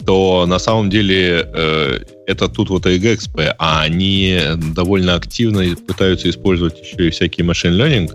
[0.06, 1.98] то на самом деле э,
[2.28, 4.38] это тут вот EGXP, а они
[4.74, 8.08] довольно активно пытаются использовать еще и всякий машин learning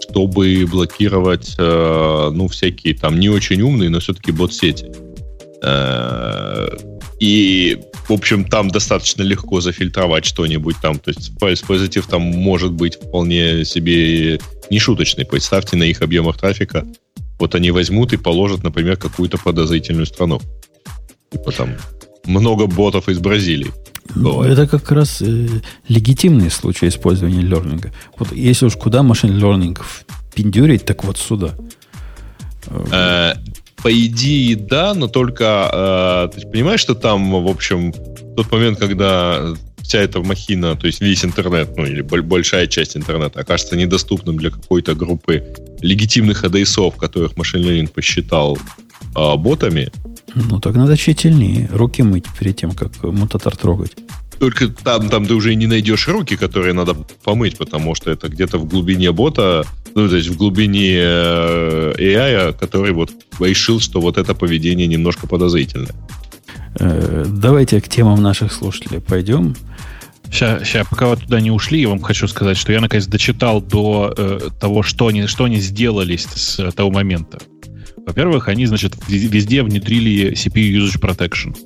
[0.00, 4.90] чтобы блокировать, э, ну, всякие там не очень умные, но все-таки бот-сети.
[5.62, 6.68] Э,
[7.20, 10.98] и, в общем, там достаточно легко зафильтровать что-нибудь там.
[10.98, 11.10] То
[11.48, 14.40] есть позитив там может быть вполне себе
[14.70, 15.24] не шуточный.
[15.24, 16.84] Представьте на их объемах трафика.
[17.38, 20.40] Вот они возьмут и положат, например, какую-то подозрительную страну.
[21.32, 21.76] Типа там
[22.26, 23.72] много ботов из Бразилии.
[24.14, 25.48] Ну, это как раз э,
[25.88, 27.92] легитимный случай использования лернинга.
[28.18, 29.78] Вот если уж куда машин learning
[30.30, 31.54] впендюрить, так вот сюда.
[32.92, 33.34] Э,
[33.82, 37.92] по идее, да, но только э, ты понимаешь, что там, в общем,
[38.36, 43.40] тот момент, когда вся эта махина, то есть весь интернет, ну или большая часть интернета
[43.40, 45.44] окажется недоступным для какой-то группы
[45.80, 48.58] легитимных ADS, которых машин learning посчитал
[49.14, 49.90] э, ботами,
[50.34, 51.68] ну, так надо тщательнее.
[51.72, 53.92] Руки мыть перед тем, как мутатор трогать.
[54.38, 58.28] Только там, там ты уже и не найдешь руки, которые надо помыть, потому что это
[58.28, 64.00] где-то в глубине бота, ну, то есть в глубине э, AI, который вот решил, что
[64.00, 65.94] вот это поведение немножко подозрительное.
[66.80, 69.54] Э, давайте к темам наших слушателей пойдем.
[70.30, 73.60] Сейчас, сейчас, пока вы туда не ушли, я вам хочу сказать, что я наконец дочитал
[73.60, 77.38] до э, того, что они, что они сделали с, с того момента.
[78.06, 81.56] Во-первых, они, значит, везде внедрили CPU Usage Protection,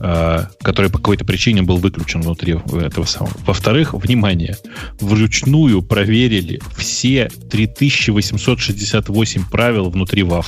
[0.00, 3.32] э, который по какой-то причине был выключен внутри этого самого.
[3.46, 4.56] Во-вторых, внимание,
[5.00, 10.46] вручную проверили все 3868 правил внутри WAF.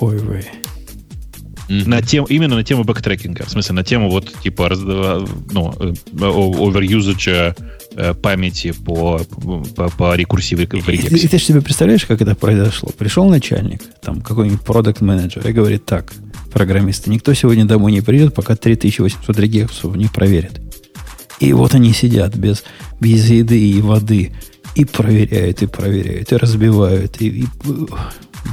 [0.00, 0.44] Ой, вы.
[1.68, 1.88] Mm-hmm.
[1.88, 3.44] На тем, именно на тему бэктрекинга.
[3.44, 4.70] В смысле, на тему вот типа
[5.50, 5.74] ну,
[6.12, 7.54] overusage
[8.22, 9.20] памяти по,
[9.76, 12.90] по, по рекурсивной и, и ты же себе представляешь, как это произошло?
[12.96, 16.12] Пришел начальник, там какой-нибудь продукт менеджер и говорит так,
[16.52, 20.60] программисты, никто сегодня домой не придет, пока 3800 регексов не проверят.
[21.40, 22.64] И вот они сидят без,
[23.00, 24.32] без еды и воды,
[24.74, 27.46] и проверяют, и проверяют, и разбивают, и, и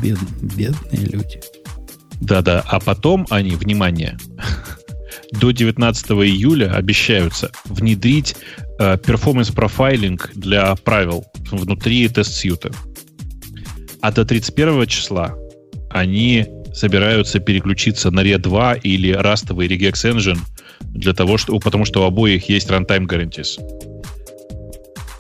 [0.02, 1.42] бед, бедные люди.
[2.22, 4.18] Да-да, а потом они, внимание,
[5.32, 12.72] до 19 июля обещаются внедрить э, перформанс-профайлинг для правил внутри тест-сьюта.
[14.02, 15.36] А до 31 числа
[15.90, 20.40] они собираются переключиться на RE 2 или растовый regex engine
[20.82, 23.60] для того, что, потому что у обоих есть runtime guarantees.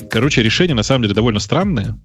[0.09, 1.97] Короче, решение на самом деле довольно странное.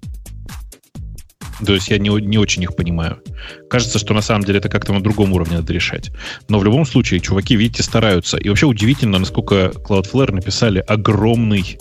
[1.65, 3.21] То есть я не, не очень их понимаю.
[3.69, 6.11] Кажется, что на самом деле это как-то на другом уровне надо решать.
[6.49, 8.37] Но в любом случае, чуваки, видите, стараются.
[8.37, 11.77] И вообще удивительно, насколько Cloudflare написали огромный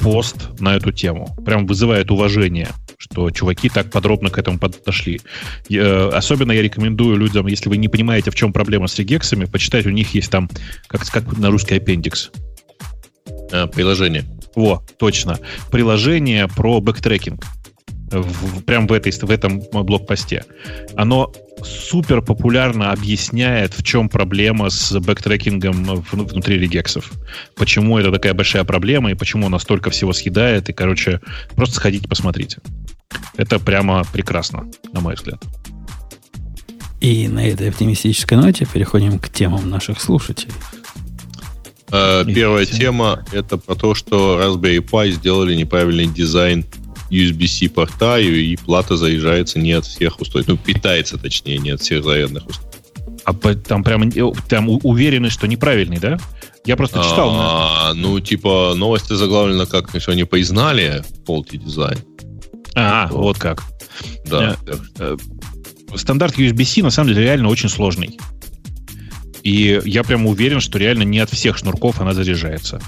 [0.00, 1.36] пост на эту тему.
[1.44, 2.68] Прям вызывает уважение,
[2.98, 5.20] что чуваки так подробно к этому подошли.
[5.68, 9.86] Я, особенно я рекомендую людям, если вы не понимаете, в чем проблема с регексами, почитать,
[9.86, 10.48] у них есть там,
[10.86, 12.30] как, как на русский appendix.
[13.52, 14.24] А, приложение.
[14.54, 15.38] Во, точно.
[15.70, 17.44] Приложение про бэктрекинг
[18.10, 20.44] в, прям в, этой, в этом блогпосте.
[20.96, 21.32] Оно
[21.62, 27.10] супер популярно объясняет, в чем проблема с бэктрекингом внутри регексов.
[27.56, 30.68] Почему это такая большая проблема и почему она столько всего съедает.
[30.68, 31.20] И, короче,
[31.54, 32.58] просто сходите, посмотрите.
[33.36, 35.42] Это прямо прекрасно, на мой взгляд.
[37.00, 40.52] И на этой оптимистической ноте переходим к темам наших слушателей.
[41.90, 46.64] Э, первая тема это про то, что Raspberry Pi сделали неправильный дизайн
[47.10, 50.50] USB-C порта, и, плата заезжается не от всех устройств.
[50.50, 52.80] Ну, питается, точнее, не от всех зарядных устройств.
[53.24, 54.10] А там прямо
[54.48, 56.18] там уверены, что неправильный, да?
[56.64, 57.30] Я просто читал.
[57.32, 57.92] А.
[57.94, 61.98] Ну, типа, новости заглавлены как, что они признали faulty дизайн.
[62.74, 63.62] А, вот, вот как.
[64.26, 64.56] Да.
[64.66, 65.16] Э, э,
[65.96, 68.18] стандарт USB-C на самом деле реально очень сложный.
[69.42, 72.80] И я прямо уверен, что реально не от всех шнурков она заряжается.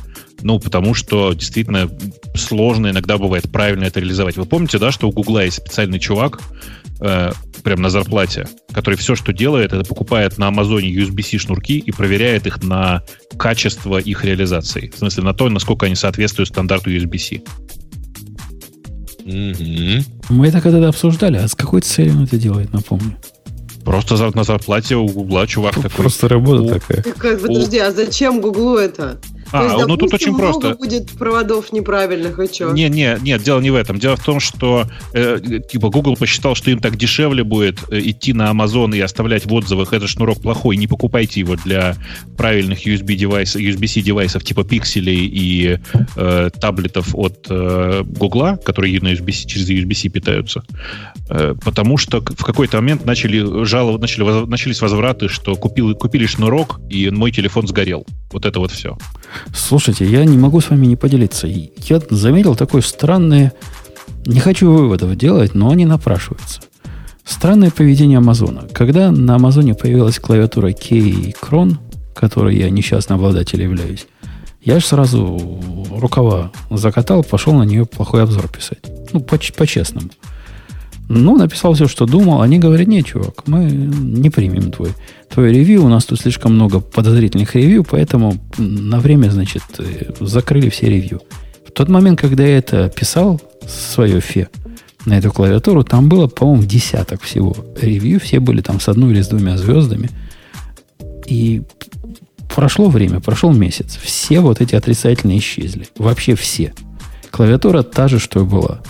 [0.42, 1.88] Ну, потому что действительно
[2.34, 4.36] сложно иногда бывает правильно это реализовать.
[4.36, 6.40] Вы помните, да, что у Гугла есть специальный чувак,
[7.00, 7.32] э,
[7.62, 12.46] прям на зарплате, который все, что делает, это покупает на Амазоне USB-C шнурки и проверяет
[12.46, 13.02] их на
[13.38, 14.90] качество их реализации.
[14.94, 17.42] В смысле, на то, насколько они соответствуют стандарту USB-C.
[19.24, 20.04] Mm-hmm.
[20.30, 21.36] Мы это когда-то обсуждали.
[21.36, 23.16] А с какой целью он это делает, напомню?
[23.84, 25.90] Просто на зарплате у Гугла чувак такой.
[25.90, 27.02] Просто работа такая.
[27.36, 29.20] Подожди, а зачем Гуглу это?
[29.52, 30.74] А, есть, ну тут очень много просто.
[30.78, 32.72] будет проводов неправильных, и что?
[32.72, 33.98] Не, не, нет, дело не в этом.
[33.98, 35.38] Дело в том, что э,
[35.70, 39.52] типа Google посчитал, что им так дешевле будет э, идти на Amazon и оставлять в
[39.52, 41.96] отзывах этот шнурок плохой, не покупайте его для
[42.36, 45.78] правильных USB девайсов, USB-C девайсов типа пикселей и
[46.16, 50.62] э, таблетов от э, Google, которые на USB-C, через USB-C питаются.
[51.28, 56.80] Э, потому что в какой-то момент начали жалоб, начали, начались возвраты, что купил, купили шнурок,
[56.88, 58.06] и мой телефон сгорел.
[58.32, 58.96] Вот это вот все.
[59.54, 61.46] Слушайте, я не могу с вами не поделиться.
[61.46, 63.52] Я заметил такое странное...
[64.24, 66.60] Не хочу выводов делать, но они напрашиваются.
[67.24, 68.68] Странное поведение Амазона.
[68.72, 71.76] Когда на Амазоне появилась клавиатура Key Cron,
[72.14, 74.06] которой я несчастный обладатель являюсь,
[74.64, 75.60] я же сразу
[75.90, 78.78] рукава закатал, пошел на нее плохой обзор писать.
[79.12, 80.10] Ну, по- по-честному.
[81.14, 82.40] Ну, написал все, что думал.
[82.40, 84.92] Они говорят, нет, чувак, мы не примем твой,
[85.28, 85.84] твой ревью.
[85.84, 89.62] У нас тут слишком много подозрительных ревью, поэтому на время, значит,
[90.20, 91.20] закрыли все ревью.
[91.66, 94.48] В тот момент, когда я это писал, свое фе,
[95.04, 98.18] на эту клавиатуру, там было, по-моему, десяток всего ревью.
[98.18, 100.08] Все были там с одной или с двумя звездами.
[101.26, 101.62] И
[102.54, 103.98] прошло время, прошел месяц.
[104.02, 105.88] Все вот эти отрицательные исчезли.
[105.98, 106.72] Вообще все.
[107.30, 108.80] Клавиатура та же, что и была.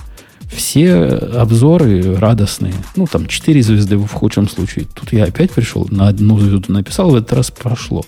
[0.55, 2.75] Все обзоры радостные.
[2.97, 4.87] Ну, там 4 звезды в худшем случае.
[4.95, 8.05] Тут я опять пришел, на одну звезду написал, в этот раз прошло.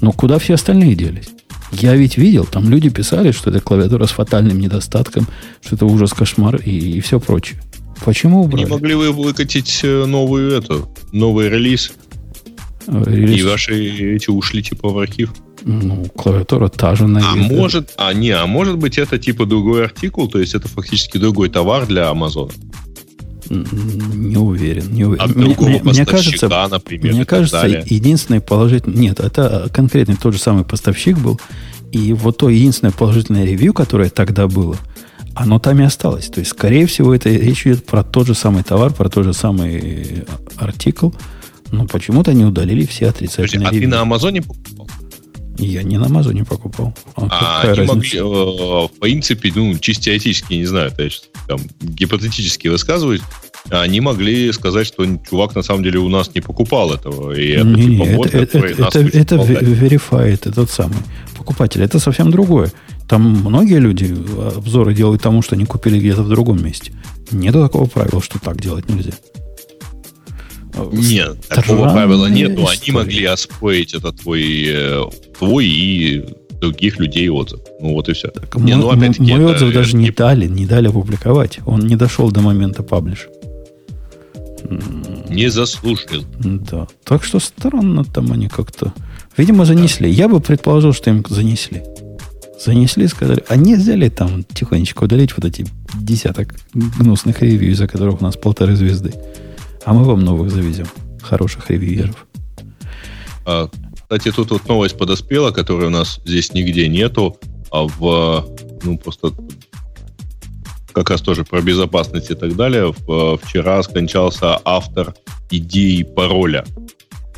[0.00, 1.28] Но куда все остальные делись?
[1.72, 5.26] Я ведь видел, там люди писали, что это клавиатура с фатальным недостатком,
[5.64, 7.60] что это ужас, кошмар и, и все прочее.
[8.04, 8.64] Почему убрали?
[8.64, 11.92] Не могли вы выкатить э, новую эту, новый релиз?
[12.86, 13.38] релиз?
[13.38, 15.32] И ваши эти ушли типа в архив?
[15.64, 17.48] Ну, клавиатура та же, наверное.
[17.48, 21.18] А может, а не, а может быть это типа другой артикул, то есть это фактически
[21.18, 22.52] другой товар для Amazon?
[23.48, 25.22] Не уверен, не уверен.
[25.22, 27.84] От мне, мне кажется, например, мне кажется, далее.
[27.86, 28.96] единственный положительный...
[28.96, 31.40] Нет, это конкретный тот же самый поставщик был.
[31.90, 34.76] И вот то единственное положительное ревью, которое тогда было,
[35.34, 36.28] оно там и осталось.
[36.28, 39.34] То есть, скорее всего, это речь идет про тот же самый товар, про тот же
[39.34, 40.24] самый
[40.56, 41.10] артикл,
[41.70, 44.88] Ну, почему-то они удалили все отрицательные Подожди, а ты на Амазоне покупал?
[45.58, 46.94] Я не на Амазоне покупал.
[47.16, 51.60] А, а они могли, э, в принципе, ну, чисто теоретически, не знаю, то есть, там,
[51.80, 53.22] гипотетически высказывать,
[53.70, 57.32] они могли сказать, что чувак на самом деле у нас не покупал этого.
[57.32, 60.98] И это, не, типа, мод, это, это, это, это верифает этот самый
[61.36, 61.82] покупатель.
[61.82, 62.72] Это совсем другое.
[63.08, 64.16] Там многие люди
[64.56, 66.92] обзоры делают тому, что они купили где-то в другом месте.
[67.30, 69.12] Нет такого правила, что так делать нельзя.
[70.92, 75.02] Нет, такого правила нет, но они могли оспорить это твой, э,
[75.38, 76.24] твой и
[76.60, 77.60] других людей отзыв.
[77.80, 78.28] Ну вот и все.
[78.28, 81.58] Так, не, ну, мой, мой отзыв даже не, не дали, не дали опубликовать.
[81.66, 83.28] Он не дошел до момента паблиш.
[85.28, 86.24] Не заслужил.
[86.38, 86.86] Да.
[87.04, 88.92] Так что странно там они как-то.
[89.36, 90.08] Видимо, занесли.
[90.08, 90.14] Да.
[90.14, 91.82] Я бы предположил, что им занесли.
[92.64, 98.20] Занесли, сказали, а не взяли там тихонечко удалить вот эти десяток гнусных ревью, из-за которых
[98.20, 99.12] у нас полторы звезды.
[99.84, 100.86] А мы вам новых завезем.
[101.20, 102.26] Хороших ревьюеров.
[103.44, 107.36] А, кстати, тут вот новость подоспела, которой у нас здесь нигде нету,
[107.70, 108.46] а в,
[108.82, 109.32] ну, просто
[110.92, 112.92] как раз тоже про безопасность и так далее.
[113.42, 115.14] Вчера скончался автор
[115.50, 116.64] идеи пароля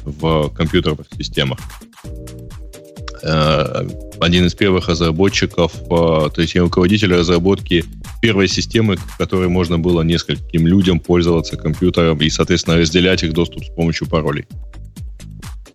[0.02, 1.58] в компьютерных системах.
[3.22, 3.86] Э,
[4.20, 7.84] один из первых разработчиков, э, то есть руководитель разработки
[8.20, 13.64] первой системы, в которой можно было нескольким людям пользоваться компьютером и, соответственно, разделять их доступ
[13.64, 14.46] с помощью паролей.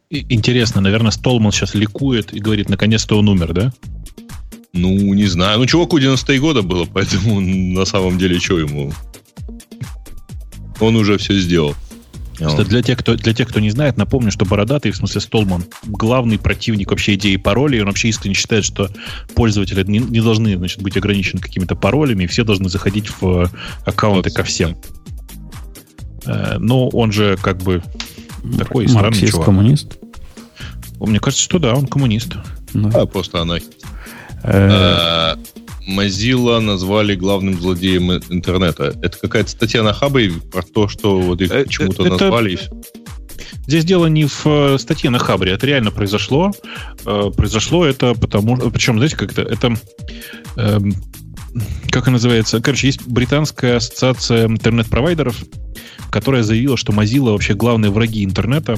[0.09, 3.73] Интересно, наверное, Столман сейчас ликует и говорит, наконец-то он умер, да?
[4.73, 5.59] Ну, не знаю.
[5.59, 8.91] Ну, чуваку 93 года было, поэтому на самом деле что ему?
[10.79, 11.75] Он уже все сделал.
[12.39, 15.65] Просто для тех, кто, для тех, кто не знает, напомню, что Бородатый, в смысле Столман,
[15.83, 17.81] главный противник вообще идеи паролей.
[17.81, 18.89] Он вообще искренне считает, что
[19.35, 23.47] пользователи не, не должны значит, быть ограничены какими-то паролями, и все должны заходить в э,
[23.85, 24.35] аккаунты вот.
[24.35, 24.77] ко всем.
[26.25, 27.83] Э, но он же как бы
[28.57, 29.45] такой странный чувак.
[29.45, 29.97] коммунист?
[30.99, 32.35] Мне кажется, что да, он коммунист.
[32.73, 32.89] Ну.
[32.93, 33.57] А, просто она.
[35.89, 38.95] Э, Mozilla назвали главным злодеем интернета.
[39.01, 42.25] Это какая-то статья на Хабе про то, что вот их почему-то это...
[42.25, 42.59] назвали.
[43.67, 46.51] Здесь дело не в э, статье на Хабре, это реально произошло.
[47.05, 49.75] Э, произошло это потому, причем, знаете, как это, это
[50.55, 50.79] э,
[51.91, 52.61] как она называется?
[52.61, 55.35] Короче, есть британская ассоциация интернет-провайдеров,
[56.11, 58.75] которая заявила, что Mozilla вообще главные враги интернета,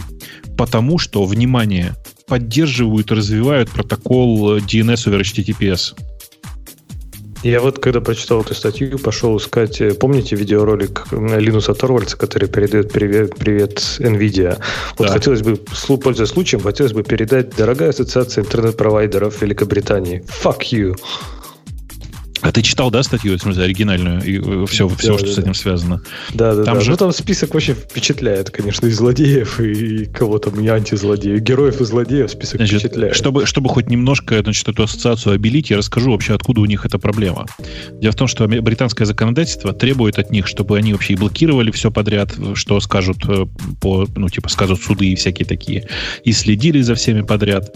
[0.57, 1.95] потому что, внимание,
[2.27, 5.95] поддерживают и развивают протокол DNS over HTTPS.
[7.43, 12.91] Я вот, когда прочитал эту статью, пошел искать, э, помните видеоролик Линуса Торвальца, который передает
[12.91, 14.59] привет, привет NVIDIA?
[14.97, 15.13] Вот да.
[15.13, 15.57] хотелось бы,
[15.97, 20.95] пользуясь случаем, хотелось бы передать, дорогая ассоциация интернет-провайдеров Великобритании, fuck you.
[22.41, 25.27] А ты читал, да, статью, в смысле, оригинальную, и все, э, да, все да, что
[25.27, 25.33] да.
[25.33, 26.01] с этим связано?
[26.33, 26.81] Да, да, там да.
[26.81, 26.91] Же...
[26.91, 31.85] Ну, там список вообще впечатляет, конечно, и злодеев, и кого там, и антизлодеев, героев и
[31.85, 33.15] злодеев список значит, впечатляет.
[33.15, 36.97] Чтобы, чтобы хоть немножко, значит, эту ассоциацию обелить, я расскажу вообще, откуда у них эта
[36.97, 37.45] проблема.
[37.91, 41.91] Дело в том, что британское законодательство требует от них, чтобы они вообще и блокировали все
[41.91, 43.45] подряд, что скажут э,
[43.79, 45.87] по, ну, типа, скажут суды и всякие такие,
[46.23, 47.75] и следили за всеми подряд.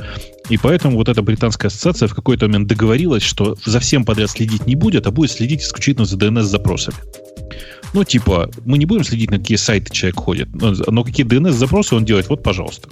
[0.49, 4.67] И поэтому вот эта британская ассоциация в какой-то момент договорилась, что за всем подряд следить
[4.67, 6.97] не будет, а будет следить исключительно за DNS-запросами.
[7.93, 11.95] Ну, типа, мы не будем следить, на какие сайты человек ходит, но, но какие DNS-запросы
[11.95, 12.89] он делает, вот, пожалуйста.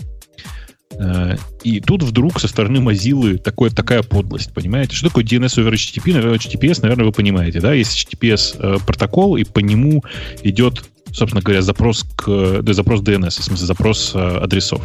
[1.00, 4.96] Э, и тут вдруг со стороны Mozilla такое, такая подлость, понимаете?
[4.96, 6.38] Что такое DNS over HTTP?
[6.38, 7.74] HTTPS, наверное, вы понимаете, да?
[7.74, 10.04] Есть HTTPS э, протокол, и по нему
[10.44, 14.82] идет собственно говоря, запрос к да, запрос DNS, в смысле запрос э, адресов.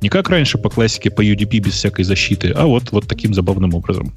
[0.00, 3.74] Не как раньше по классике по UDP без всякой защиты, а вот, вот таким забавным
[3.74, 4.12] образом.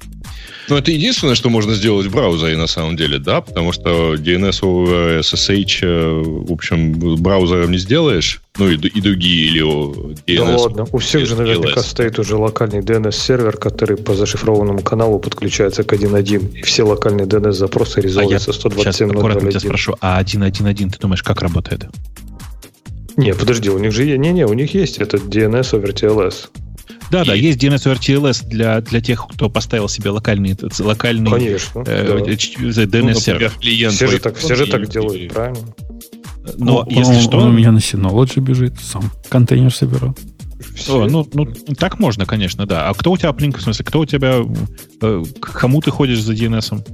[0.68, 4.62] Ну, это единственное, что можно сделать в браузере на самом деле, да, потому что DNS
[4.62, 10.46] over SSH, э, в общем, браузером не сделаешь, ну и, и другие или DNS.
[10.46, 11.84] Да ладно, у всех же наверняка DLS.
[11.84, 18.00] стоит уже локальный DNS-сервер, который по зашифрованному каналу подключается к 1.1, и все локальные DNS-запросы
[18.00, 18.80] резолвятся а 127.0.1.
[18.80, 21.86] Сейчас аккуратно тебя спрошу, а 1.1.1 ты думаешь, как работает?
[23.16, 26.48] Не, подожди, у них же не-не, у них есть этот DNS over TLS.
[27.10, 27.26] Да, и...
[27.26, 32.32] да, есть DNS RTLS для, для тех, кто поставил себе локальный, локальный Конечно, э, да.
[32.32, 33.52] DNS сервер.
[33.62, 35.74] Ну, все же так, все же так делают, правильно?
[36.56, 37.38] Но ну, если он, что...
[37.38, 40.14] Он у меня на Synology бежит, сам контейнер собирал.
[40.88, 41.46] О, ну, ну,
[41.78, 42.88] так можно, конечно, да.
[42.88, 44.40] А кто у тебя Аплинк, в смысле, кто у тебя,
[45.00, 46.86] э, к кому ты ходишь за DNS?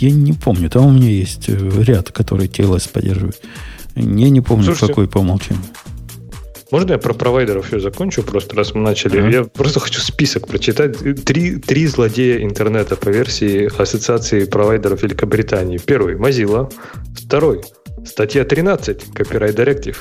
[0.00, 0.70] Я не помню.
[0.70, 3.40] Там у меня есть э, ряд, который TLS поддерживает.
[3.98, 5.62] Я не помню, Слушайте, какой по умолчанию.
[6.70, 9.20] Можно я про провайдеров все закончу, просто раз мы начали?
[9.20, 9.32] Uh-huh.
[9.32, 10.98] Я просто хочу список прочитать.
[11.24, 15.78] Три, три злодея интернета по версии Ассоциации провайдеров Великобритании.
[15.78, 16.70] Первый– Mozilla.
[17.14, 17.62] Второй–
[18.04, 19.96] статья 13, Copyright Directive.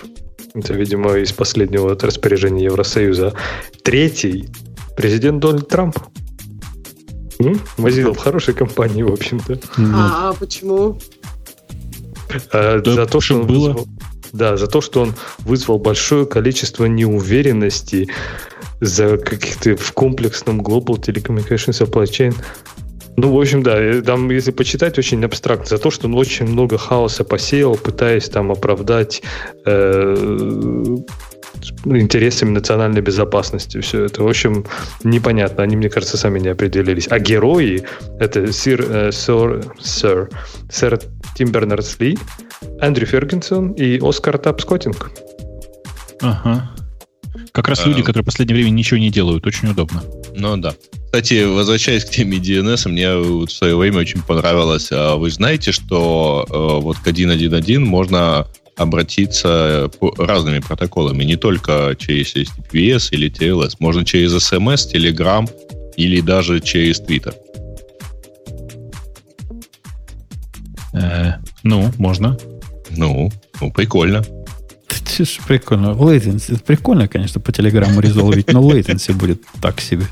[0.54, 3.34] Это, видимо, из последнего распоряжения Евросоюза.
[3.84, 4.50] Третий
[4.98, 5.98] президент Дональд Трамп.
[7.40, 7.62] М?
[7.78, 9.60] Mozilla в хорошей компании, в общем-то.
[9.78, 11.00] А, а почему?
[12.52, 13.70] А, Да, за то, что было.
[13.70, 13.88] вызвал-
[14.34, 18.10] да, за то, что он вызвал большое количество неуверенности
[18.82, 22.36] за каких-то в комплексном Global Telecommunication Supply Chain.
[23.20, 25.66] Ну, в общем, да, э, там, если почитать, очень абстрактно.
[25.66, 29.24] За то, что он очень много хаоса посеял, пытаясь там оправдать
[29.66, 30.96] э,
[31.86, 33.80] интересами национальной безопасности.
[33.82, 34.66] Все это, в общем,
[35.04, 35.64] непонятно.
[35.64, 37.08] Они, мне кажется, сами не определились.
[37.10, 37.84] А герои—
[38.20, 40.30] это сир, э, сэр, сэр,
[40.70, 41.00] сэр
[41.36, 42.18] Тим Бернардс-Ли,
[42.82, 45.12] Эндрю Фергюсон и Оскар Тапскотинг.
[46.22, 46.72] Ага.
[47.52, 47.90] Как раз А.
[47.90, 49.46] люди, которые в последнее время ничего не делают.
[49.46, 50.04] Очень удобно.
[50.36, 50.76] Ну да.
[51.06, 54.90] Кстати, возвращаясь к теме DNS, мне вот в свое время очень понравилось.
[54.92, 58.48] А Вы знаете, что э, вот к 1.1.1 можно
[58.78, 63.76] обратиться разными протоколами, не только через HTTPS или TLS.
[63.80, 65.50] Можно через SMS, Telegram
[65.96, 67.34] или даже через Twitter.
[70.94, 71.34] Э,
[71.64, 72.38] ну, можно.
[72.92, 74.24] Ну, ну, прикольно.
[75.48, 75.88] Прикольно.
[75.88, 76.62] Latency.
[76.64, 80.06] Прикольно, конечно, по телеграмму резолвить, но latency будет так себе.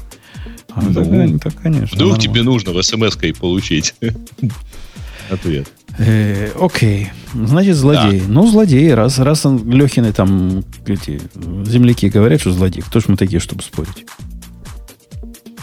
[0.69, 1.95] А, Ну, так, так, конечно.
[1.95, 2.21] Вдруг нормально.
[2.21, 3.93] тебе нужно в смс-кой получить
[5.29, 5.67] ответ.
[5.97, 7.09] Э, окей.
[7.33, 8.21] Значит, злодей.
[8.27, 8.93] Ну, злодей.
[8.93, 11.21] Раз, раз он, Лехины там эти
[11.65, 12.81] земляки говорят, что злодей.
[12.81, 14.05] Кто ж мы такие, чтобы спорить?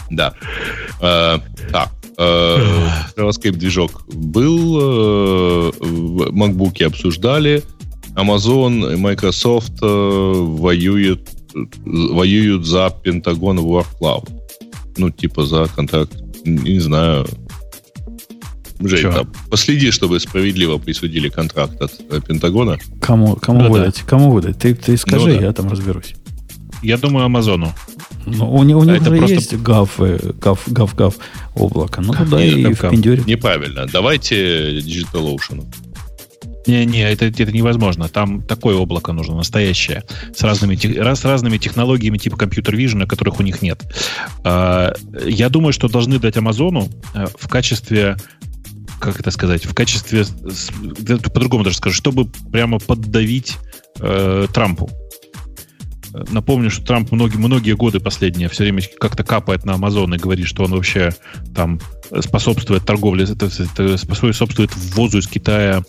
[0.09, 0.33] Да.
[1.01, 1.39] Э,
[1.71, 1.89] так.
[2.17, 2.87] э,
[3.17, 7.63] JavaScript движок был, э, в MacBook обсуждали,
[8.15, 11.29] Amazon и Microsoft э, воюют,
[11.85, 14.29] воюют за Пентагон War Cloud.
[14.97, 16.13] Ну, типа за контракт.
[16.45, 17.25] Не знаю.
[18.79, 22.77] Жень, там, последи, чтобы справедливо присудили контракт от э, Пентагона.
[23.01, 23.71] Кому, кому Да-да.
[23.71, 23.99] выдать?
[24.01, 24.57] Кому выдать?
[24.59, 25.45] Ты, ты скажи, Ну да.
[25.45, 26.15] я там разберусь.
[26.81, 27.71] Я думаю, Амазону.
[28.25, 31.15] Ну, у, у них это же просто- есть гав, э, гав, гав, гав
[31.55, 32.01] облако.
[32.01, 33.23] Ну, туда Нет, и там в пиндюре.
[33.25, 33.85] Неправильно.
[33.91, 35.65] Давайте DigitalOcean.
[36.65, 38.07] Не-не, это, это невозможно.
[38.07, 40.03] Там такое облако нужно, настоящее.
[40.33, 43.81] С разными, с разными технологиями типа компьютер Vision, которых у них нет.
[44.45, 44.93] А,
[45.25, 48.15] Я думаю, что должны дать Амазону э, в качестве
[49.03, 50.25] как это сказать, в качестве,
[51.33, 53.57] по-другому даже скажу, чтобы прямо поддавить
[53.99, 54.89] э, Трампу.
[56.29, 60.45] Напомню, что Трамп многие, многие годы последние все время как-то капает на Амазон и говорит,
[60.45, 61.11] что он вообще
[61.55, 61.79] там
[62.19, 65.83] способствует торговле, это, это способствует ввозу из Китая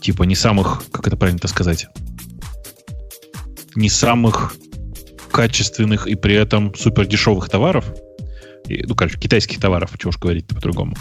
[0.00, 1.88] типа не самых, как это правильно сказать,
[3.74, 4.54] не самых
[5.30, 7.84] качественных и при этом супер дешевых товаров.
[8.68, 10.96] И, ну, короче, китайских товаров, чего уж говорить по-другому.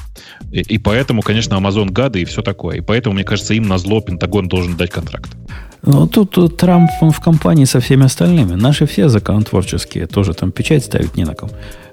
[0.52, 2.78] И, и поэтому, конечно, Amazon гады и все такое.
[2.78, 5.36] И поэтому, мне кажется, им на зло Пентагон должен дать контракт.
[5.82, 8.56] Ну, тут, тут Трамп он в компании со всеми остальными.
[8.56, 11.50] Наши все законотворческие тоже там печать ставить не на ком.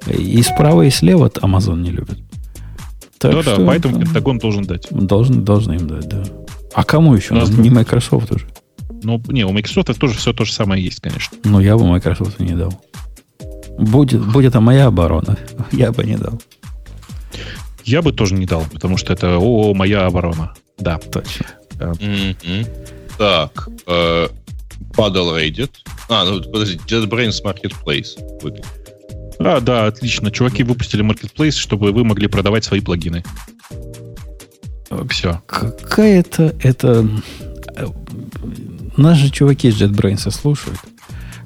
[0.06, 2.18] И справа, и слева Амазон не любят.
[3.18, 4.88] Так Да-да, что, поэтому да, Пентагон должен дать.
[4.90, 6.24] должны, должны им дать, да.
[6.74, 7.34] А кому еще?
[7.34, 8.46] У нас не Microsoft уже.
[9.04, 11.36] Ну, не, у Microsoft тоже все то же самое есть, конечно.
[11.44, 12.72] Но я бы Microsoft не дал.
[13.82, 15.36] Будет, будет это моя оборона.
[15.72, 16.40] Я бы не дал.
[17.84, 20.54] Я бы тоже не дал, потому что это о, моя оборона.
[20.78, 20.98] Да.
[20.98, 21.46] Точно.
[21.80, 22.66] Мгм.
[23.18, 24.28] Так, э,
[24.94, 25.70] падал Reddit.
[26.08, 28.10] А, ну подожди, JetBrains Marketplace.
[29.40, 30.30] А, да, отлично.
[30.30, 33.24] Чуваки выпустили Marketplace, чтобы вы могли продавать свои плагины.
[35.08, 35.42] Все.
[35.46, 37.08] Какая-то это...
[37.76, 37.86] э,
[38.96, 40.78] Нас же чуваки из JetBrains слушают.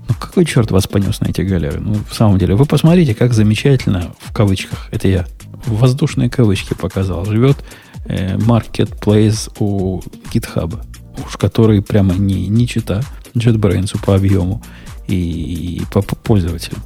[0.09, 1.81] Ну, какой черт вас понес на эти галеры?
[1.81, 5.27] Ну, в самом деле, вы посмотрите, как замечательно, в кавычках, это я,
[5.67, 7.57] воздушные кавычки показал, живет
[8.05, 10.01] э, Marketplace у
[10.33, 10.81] GitHub,
[11.25, 13.03] уж который прямо не, не чита
[13.35, 14.63] JetBrains по объему
[15.09, 16.83] и, и по, по пользователям.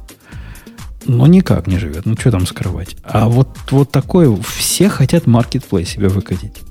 [1.05, 2.05] Ну, никак не живет.
[2.05, 2.95] Ну, что там скрывать?
[3.03, 6.61] А вот, вот такое, все хотят Marketplace себе выкатить.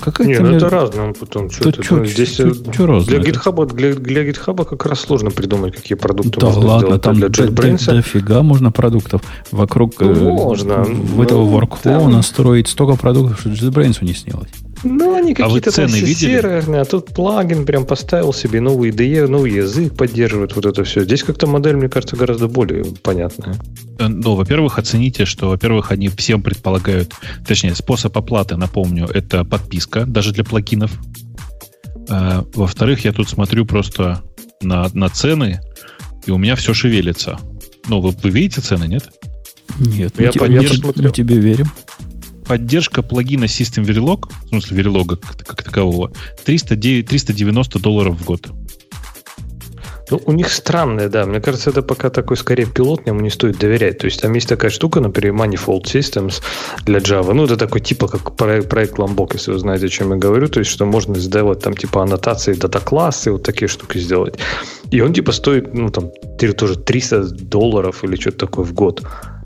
[0.00, 1.12] Какая Не, там ну это разное.
[1.12, 3.32] Потом, что Тут чё- здесь чё- э, чё разное для?
[3.32, 7.02] GitHub, для, для GitHub как раз сложно придумать, какие продукты Да можно ладно, сделать.
[7.02, 7.86] там для JetBrains.
[7.86, 10.84] дофига можно продуктов вокруг э, Ну, можно.
[10.84, 14.48] в этого Ну, workflow там- настроить столько продуктов, что JetBrains не снилось.
[14.84, 16.14] Ну, они А какие-то там цены видели?
[16.36, 21.02] серверные, а тут плагин прям поставил себе новый IDE, новый язык поддерживает вот это все.
[21.04, 23.56] Здесь как-то модель, мне кажется, гораздо более понятная.
[23.98, 27.12] Э, Ну, во-первых, оцените, что, во-первых, они всем предполагают,
[27.46, 30.92] точнее, способ оплаты, напомню, это подписка, даже для плагинов.
[32.08, 34.22] Э, Во-вторых, я тут смотрю просто
[34.62, 35.60] на, на цены,
[36.26, 37.38] и у меня все шевелится.
[37.88, 39.08] Ну, вы, вы видите цены, нет?
[39.78, 41.08] Нет, Я мы, я посмотрел.
[41.08, 41.66] мы тебе верим.
[42.48, 46.12] Поддержка плагина System Verilog, в смысле Verilog как, как такового,
[46.44, 48.48] 309 390 долларов в год.
[50.10, 51.26] Ну, у них странное, да.
[51.26, 53.98] Мне кажется, это пока такой скорее пилотный, ему не стоит доверять.
[53.98, 56.42] То есть там есть такая штука, например, Manifold Systems
[56.84, 57.32] для Java.
[57.32, 60.48] Ну, это такой типа как проект, проект Lombok, если вы знаете, о чем я говорю.
[60.48, 64.38] То есть, что можно сделать там типа аннотации дата-классы, вот такие штуки сделать.
[64.92, 66.10] И он типа стоит, ну, там,
[66.56, 69.02] тоже 300 долларов или что-то такое в год.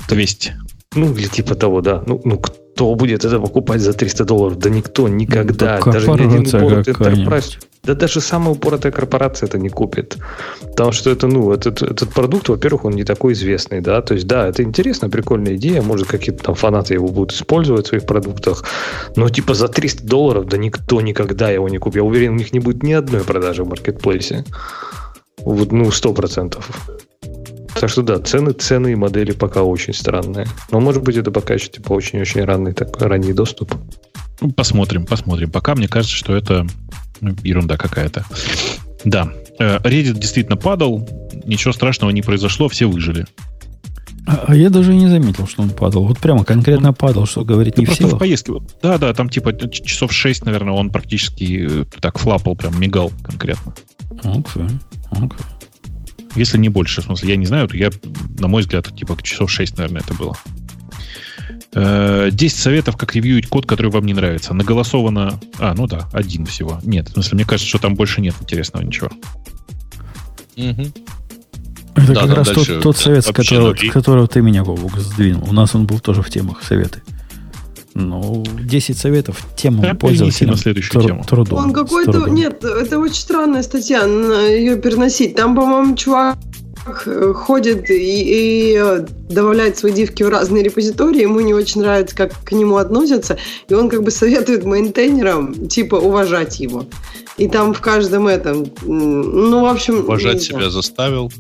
[0.09, 0.53] 200.
[0.95, 2.03] Ну, или типа того, да.
[2.07, 2.43] Ну, ну
[2.81, 4.59] кто будет это покупать за 300 долларов?
[4.59, 5.81] Да никто, никогда.
[5.85, 7.59] Ну, Даже ни один enterprise.
[7.85, 10.17] Да даже самая упоротая корпорация это не купит.
[10.63, 14.01] Потому что это, ну, этот, этот продукт, во-первых, он не такой известный, да.
[14.01, 15.83] То есть, да, это интересная, прикольная идея.
[15.83, 18.65] Может, какие-то там фанаты его будут использовать в своих продуктах.
[19.15, 21.97] Но типа за 300 долларов, да никто никогда его не купит.
[21.97, 24.45] Я уверен, у них не будет ни одной продажи в маркетплейсе.
[25.45, 26.71] Вот, ну, сто процентов.
[27.75, 30.47] Так что да, цены, цены и модели пока очень странные.
[30.71, 33.75] Но может быть это пока еще типа очень-очень ранний, такой, ранний доступ.
[34.41, 35.51] Ну, посмотрим, посмотрим.
[35.51, 36.67] Пока мне кажется, что это
[37.21, 38.25] ну, ерунда какая-то.
[39.05, 41.09] Да, э, Reddit действительно падал,
[41.45, 43.27] ничего страшного не произошло, все выжили.
[44.27, 46.07] А, а я даже не заметил, что он падал.
[46.07, 48.53] Вот прямо конкретно он, падал, что говорить не просто в поездке.
[48.83, 53.75] Да, да, там типа часов 6, наверное, он практически э, так флапал, прям мигал конкретно.
[54.23, 54.65] Окей,
[55.11, 55.47] окей.
[56.37, 57.91] Если не больше, в смысле, я не знаю, то я,
[58.39, 60.37] на мой взгляд, типа часов 6, наверное, это было.
[61.73, 64.55] 10 э, советов, как ревьюить код, который вам не нравится.
[64.55, 65.41] Наголосовано...
[65.59, 66.81] А, ну да, один всего.
[66.83, 69.11] Нет, в смысле, мне кажется, что там больше нет интересного ничего.
[70.57, 70.93] Угу.
[71.95, 75.49] Это да, как раз тот, тот совет, с которого, которого ты меня, Бобук, сдвинул.
[75.49, 77.03] У нас он был тоже в темах советы.
[78.01, 81.25] Ну, 10 советов тему пользователя на следующую тему.
[81.29, 82.29] Трудом, Он какой-то...
[82.29, 85.35] Нет, это очень странная статья, ее переносить.
[85.37, 86.39] Там, по-моему, чувак
[87.35, 92.33] ходит и, и э, добавляет свои дивки в разные репозитории, ему не очень нравится, как
[92.43, 96.87] к нему относятся, и он как бы советует мейнтейнерам, типа, уважать его.
[97.37, 100.01] И там в каждом этом, ну, в общем...
[100.01, 101.31] Уважать себя заставил.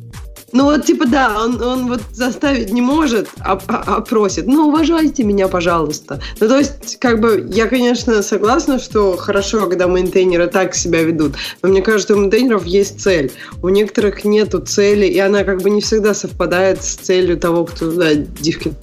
[0.52, 4.47] Ну вот типа да, он, он вот заставить не может, а, а, а просит.
[4.47, 6.20] Ну уважайте меня, пожалуйста.
[6.40, 11.35] Ну то есть как бы я, конечно, согласна, что хорошо, когда мейнтейнеры так себя ведут.
[11.62, 13.32] Но мне кажется, у мейнтейнеров есть цель.
[13.62, 17.90] У некоторых нету цели, и она как бы не всегда совпадает с целью того, кто
[17.93, 18.74] да, дивки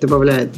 [0.00, 0.50] добавляет.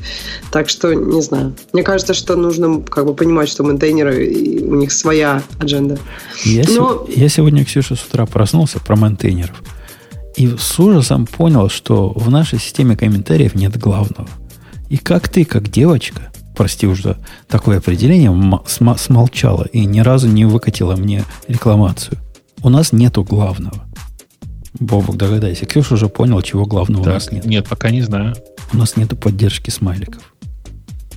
[0.50, 1.54] Так что, не знаю.
[1.72, 4.26] Мне кажется, что нужно как бы понимать, что мейнтейнеры,
[4.62, 5.98] у них своя agenda.
[6.44, 7.06] Я, Но...
[7.08, 9.62] я сегодня, Ксюша, с утра проснулся про мейнтейнеров.
[10.38, 14.28] И с ужасом понял, что в нашей системе комментариев нет главного.
[14.88, 17.16] И как ты, как девочка, прости уже
[17.48, 18.30] такое определение,
[18.96, 22.18] смолчала и ни разу не выкатила мне рекламацию.
[22.62, 23.84] У нас нету главного.
[24.78, 25.66] Бобок, догадайся.
[25.66, 27.44] Ксюша уже понял, чего главного так, у нас нет.
[27.44, 28.36] Нет, пока не знаю.
[28.72, 30.34] У нас нету поддержки смайликов.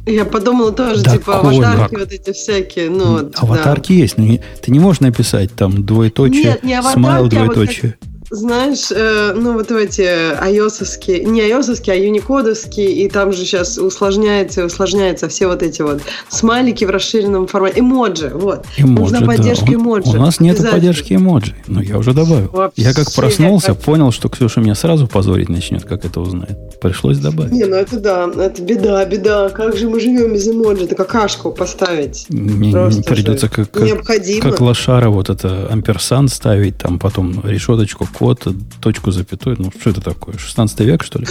[0.08, 1.68] Я подумала тоже, да типа, Коля.
[1.68, 2.90] аватарки вот эти всякие.
[2.90, 4.00] Ну, вот, аватарки да.
[4.00, 7.98] есть, но не, ты не можешь написать там двоеточие, Нет, не аватарки, смайл двоеточие.
[8.02, 13.40] А вот знаешь, э, ну вот эти ios не ios а юникодовские, и там же
[13.40, 17.82] сейчас усложняется, усложняется все вот эти вот смайлики в расширенном формате.
[17.82, 18.66] Эмоджи, вот.
[18.78, 19.74] Эмоджи, Нужна поддержка да.
[19.74, 20.10] эмоджи.
[20.12, 22.50] У нас нет поддержки эмоджи, но я уже добавил.
[22.52, 23.80] Вообще, я как проснулся, как...
[23.80, 26.58] понял, что Ксюша меня сразу позорить начнет, как это узнает.
[26.80, 27.52] Пришлось добавить.
[27.52, 29.50] Не, ну это да, это беда, беда.
[29.50, 30.86] Как же мы живем без эмоджи?
[30.86, 32.28] Это какашку поставить.
[32.30, 34.42] Мне, мне придется как, как, необходимо.
[34.42, 38.48] как лошара вот это амперсан ставить, там потом решеточку код,
[38.80, 39.56] точку запятой.
[39.58, 40.38] Ну, что это такое?
[40.38, 41.26] 16 век, что ли?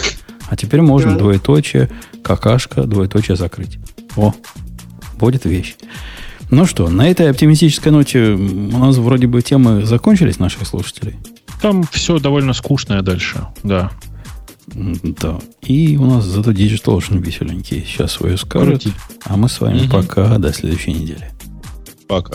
[0.48, 1.18] А теперь можно да.
[1.18, 1.88] двоеточие,
[2.24, 3.78] какашка, двоеточие закрыть.
[4.16, 4.34] О,
[5.16, 5.76] будет вещь.
[6.50, 11.14] Ну что, на этой оптимистической ноте у нас вроде бы темы закончились наших слушателей.
[11.62, 13.92] Там все довольно скучное дальше, да.
[14.66, 15.38] Да.
[15.62, 18.84] И у нас зато Digital Ocean веселенький сейчас свое скажет.
[19.26, 19.90] А мы с вами угу.
[19.92, 21.30] пока до следующей недели.
[22.08, 22.34] Пока.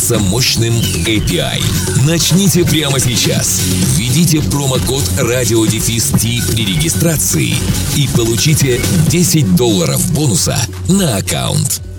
[0.01, 0.73] мощным мощным
[1.05, 1.61] API.
[2.05, 3.61] Начните прямо сейчас.
[3.95, 6.11] Введите промокод радиодефис
[6.51, 7.55] при регистрации
[7.95, 10.57] и получите 10 долларов бонуса
[10.89, 11.90] на аккаунт.